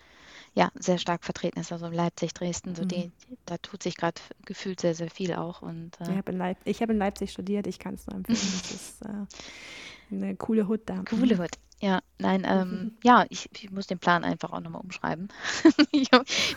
ja, 0.53 0.69
sehr 0.75 0.97
stark 0.97 1.23
vertreten 1.23 1.59
ist. 1.59 1.71
Also 1.71 1.87
Leipzig, 1.87 2.33
Dresden, 2.33 2.75
so 2.75 2.83
mhm. 2.83 2.87
die, 2.89 3.11
da 3.45 3.57
tut 3.57 3.83
sich 3.83 3.95
gerade 3.95 4.19
gefühlt 4.45 4.79
sehr, 4.81 4.95
sehr 4.95 5.09
viel 5.09 5.33
auch. 5.33 5.61
Und, 5.61 5.99
äh, 6.01 6.11
ich 6.11 6.17
habe 6.17 6.31
in, 6.31 6.37
Leip 6.37 6.57
hab 6.65 6.89
in 6.89 6.97
Leipzig 6.97 7.31
studiert, 7.31 7.67
ich 7.67 7.79
kann 7.79 7.95
es 7.95 8.07
nur 8.07 8.15
empfehlen. 8.15 8.39
das 8.39 8.71
ist, 8.71 9.01
äh, 9.05 9.25
eine 10.11 10.35
coole 10.35 10.67
Hut 10.67 10.81
da. 10.85 11.03
Coole 11.07 11.37
Hut. 11.37 11.57
Ja, 11.81 12.01
nein, 12.19 12.45
ähm, 12.47 12.69
mhm. 12.69 12.97
ja, 13.03 13.25
ich, 13.29 13.49
ich, 13.53 13.71
muss 13.71 13.87
den 13.87 13.97
Plan 13.97 14.23
einfach 14.23 14.51
auch 14.51 14.59
nochmal 14.59 14.81
umschreiben. 14.81 15.29
ich 15.91 16.09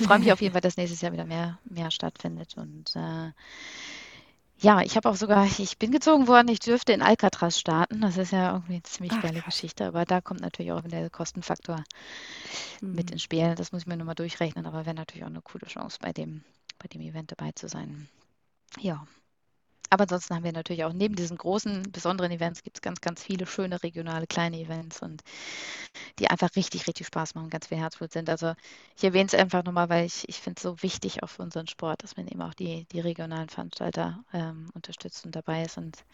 freue 0.02 0.18
mich 0.18 0.30
auf 0.30 0.42
jeden 0.42 0.52
Fall, 0.52 0.60
dass 0.60 0.76
nächstes 0.76 1.00
Jahr 1.00 1.12
wieder 1.12 1.24
mehr, 1.24 1.58
mehr 1.64 1.90
stattfindet. 1.90 2.58
Und 2.58 2.94
äh, 2.94 3.30
ja, 4.58 4.82
ich 4.82 4.96
habe 4.96 5.08
auch 5.08 5.16
sogar, 5.16 5.46
ich 5.46 5.78
bin 5.78 5.92
gezogen 5.92 6.28
worden, 6.28 6.48
ich 6.48 6.58
dürfte 6.58 6.92
in 6.92 7.00
Alcatraz 7.00 7.58
starten. 7.58 8.02
Das 8.02 8.18
ist 8.18 8.32
ja 8.32 8.52
irgendwie 8.52 8.74
eine 8.74 8.82
ziemlich 8.82 9.12
Ach, 9.16 9.22
geile 9.22 9.40
krass. 9.40 9.54
Geschichte, 9.54 9.86
aber 9.86 10.04
da 10.04 10.20
kommt 10.20 10.42
natürlich 10.42 10.72
auch 10.72 10.84
wieder 10.84 11.00
der 11.00 11.10
Kostenfaktor 11.10 11.82
mhm. 12.82 12.94
mit 12.94 13.10
ins 13.10 13.22
Spiel. 13.22 13.54
Das 13.54 13.72
muss 13.72 13.82
ich 13.82 13.86
mir 13.86 13.96
nochmal 13.96 14.14
durchrechnen, 14.14 14.66
aber 14.66 14.84
wäre 14.84 14.94
natürlich 14.94 15.24
auch 15.24 15.30
eine 15.30 15.40
coole 15.40 15.66
Chance, 15.66 15.98
bei 16.02 16.12
dem, 16.12 16.44
bei 16.78 16.88
dem 16.88 17.00
Event 17.00 17.32
dabei 17.32 17.52
zu 17.52 17.68
sein. 17.68 18.10
Ja, 18.78 19.06
aber 19.90 20.02
ansonsten 20.02 20.34
haben 20.34 20.44
wir 20.44 20.52
natürlich 20.52 20.84
auch 20.84 20.92
neben 20.92 21.14
diesen 21.14 21.36
großen, 21.36 21.90
besonderen 21.92 22.32
Events 22.32 22.62
gibt 22.62 22.78
es 22.78 22.82
ganz, 22.82 23.00
ganz 23.00 23.22
viele 23.22 23.46
schöne 23.46 23.82
regionale 23.82 24.26
kleine 24.26 24.58
Events 24.58 25.02
und 25.02 25.22
die 26.18 26.28
einfach 26.28 26.50
richtig, 26.56 26.86
richtig 26.86 27.06
Spaß 27.06 27.34
machen, 27.34 27.50
ganz 27.50 27.68
viel 27.68 27.78
Herzblut 27.78 28.12
sind. 28.12 28.28
Also 28.28 28.54
ich 28.96 29.04
erwähne 29.04 29.26
es 29.26 29.34
einfach 29.34 29.64
nochmal, 29.64 29.88
weil 29.88 30.06
ich, 30.06 30.28
ich 30.28 30.40
finde 30.40 30.58
es 30.58 30.62
so 30.62 30.82
wichtig 30.82 31.22
auch 31.22 31.28
für 31.28 31.42
unseren 31.42 31.66
Sport, 31.66 32.02
dass 32.02 32.16
man 32.16 32.26
eben 32.26 32.42
auch 32.42 32.54
die, 32.54 32.86
die 32.92 33.00
regionalen 33.00 33.48
Veranstalter 33.48 34.24
ähm, 34.32 34.70
unterstützt 34.74 35.24
und 35.24 35.36
dabei 35.36 35.64
ist 35.64 35.78
und 35.78 36.04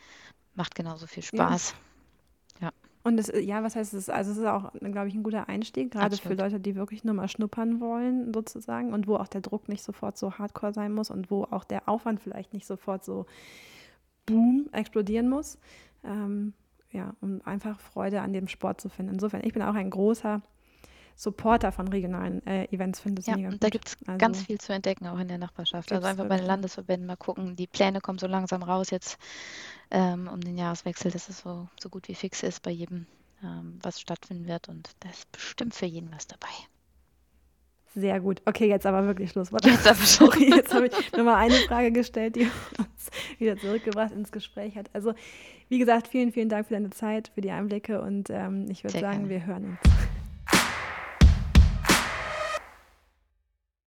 macht 0.54 0.74
genauso 0.74 1.06
viel 1.06 1.22
Spaß. 1.22 1.74
Ja. 2.60 2.66
ja. 2.66 2.89
Und 3.02 3.18
es, 3.18 3.32
ja, 3.34 3.62
was 3.62 3.76
heißt 3.76 3.94
es? 3.94 4.10
Also 4.10 4.32
es 4.32 4.38
ist 4.38 4.44
auch, 4.44 4.72
glaube 4.74 5.08
ich, 5.08 5.14
ein 5.14 5.22
guter 5.22 5.48
Einstieg, 5.48 5.90
gerade 5.90 6.14
Absolut. 6.14 6.36
für 6.36 6.42
Leute, 6.42 6.60
die 6.60 6.76
wirklich 6.76 7.02
nur 7.02 7.14
mal 7.14 7.28
schnuppern 7.28 7.80
wollen, 7.80 8.34
sozusagen, 8.34 8.92
und 8.92 9.06
wo 9.06 9.16
auch 9.16 9.28
der 9.28 9.40
Druck 9.40 9.68
nicht 9.68 9.82
sofort 9.82 10.18
so 10.18 10.34
hardcore 10.34 10.74
sein 10.74 10.92
muss 10.92 11.10
und 11.10 11.30
wo 11.30 11.44
auch 11.44 11.64
der 11.64 11.88
Aufwand 11.88 12.20
vielleicht 12.20 12.52
nicht 12.52 12.66
sofort 12.66 13.04
so 13.04 13.24
boom 14.26 14.68
explodieren 14.72 15.30
muss. 15.30 15.58
Ähm, 16.04 16.52
ja, 16.90 17.14
um 17.20 17.40
einfach 17.44 17.80
Freude 17.80 18.20
an 18.20 18.32
dem 18.32 18.48
Sport 18.48 18.80
zu 18.80 18.88
finden. 18.88 19.14
Insofern, 19.14 19.42
ich 19.44 19.52
bin 19.52 19.62
auch 19.62 19.74
ein 19.74 19.90
großer 19.90 20.42
Supporter 21.20 21.70
von 21.70 21.86
regionalen 21.86 22.46
äh, 22.46 22.64
Events, 22.72 23.00
finde 23.00 23.20
ja, 23.26 23.36
mega 23.36 23.50
gut. 23.50 23.62
Da 23.62 23.68
gibt 23.68 23.88
es 23.88 23.98
also, 24.06 24.16
ganz 24.16 24.42
viel 24.42 24.58
zu 24.58 24.72
entdecken, 24.72 25.06
auch 25.06 25.18
in 25.18 25.28
der 25.28 25.36
Nachbarschaft. 25.36 25.92
Also 25.92 26.06
einfach 26.06 26.26
bei 26.26 26.38
den 26.38 26.46
Landesverbänden 26.46 27.06
mal 27.06 27.16
gucken. 27.16 27.56
Die 27.56 27.66
Pläne 27.66 28.00
kommen 28.00 28.18
so 28.18 28.26
langsam 28.26 28.62
raus 28.62 28.88
jetzt 28.88 29.18
ähm, 29.90 30.30
um 30.32 30.40
den 30.40 30.56
Jahreswechsel, 30.56 31.10
dass 31.10 31.28
es 31.28 31.40
so, 31.40 31.68
so 31.78 31.90
gut 31.90 32.08
wie 32.08 32.14
fix 32.14 32.42
ist 32.42 32.62
bei 32.62 32.70
jedem, 32.70 33.06
ähm, 33.44 33.78
was 33.82 34.00
stattfinden 34.00 34.48
wird. 34.48 34.70
Und 34.70 34.88
da 35.00 35.10
ist 35.10 35.30
bestimmt 35.30 35.74
für 35.74 35.84
jeden 35.84 36.10
was 36.10 36.26
dabei. 36.26 36.48
Sehr 37.94 38.18
gut. 38.20 38.40
Okay, 38.46 38.68
jetzt 38.68 38.86
aber 38.86 39.04
wirklich 39.04 39.32
Schluss. 39.32 39.50
Jetzt 39.62 40.16
Sorry, 40.16 40.48
jetzt 40.48 40.72
habe 40.72 40.86
ich 40.86 41.12
nochmal 41.12 41.34
eine 41.34 41.56
Frage 41.66 41.92
gestellt, 41.92 42.36
die 42.36 42.48
uns 42.78 43.10
wieder 43.38 43.58
zurückgebracht 43.58 44.12
ins 44.12 44.32
Gespräch 44.32 44.74
hat. 44.76 44.88
Also, 44.94 45.12
wie 45.68 45.78
gesagt, 45.78 46.08
vielen, 46.08 46.32
vielen 46.32 46.48
Dank 46.48 46.68
für 46.68 46.74
deine 46.74 46.90
Zeit, 46.90 47.30
für 47.34 47.42
die 47.42 47.50
Einblicke 47.50 48.00
und 48.00 48.30
ähm, 48.30 48.70
ich 48.70 48.84
würde 48.84 49.00
sagen, 49.00 49.28
gerne. 49.28 49.28
wir 49.28 49.44
hören 49.44 49.64
uns. 49.82 50.19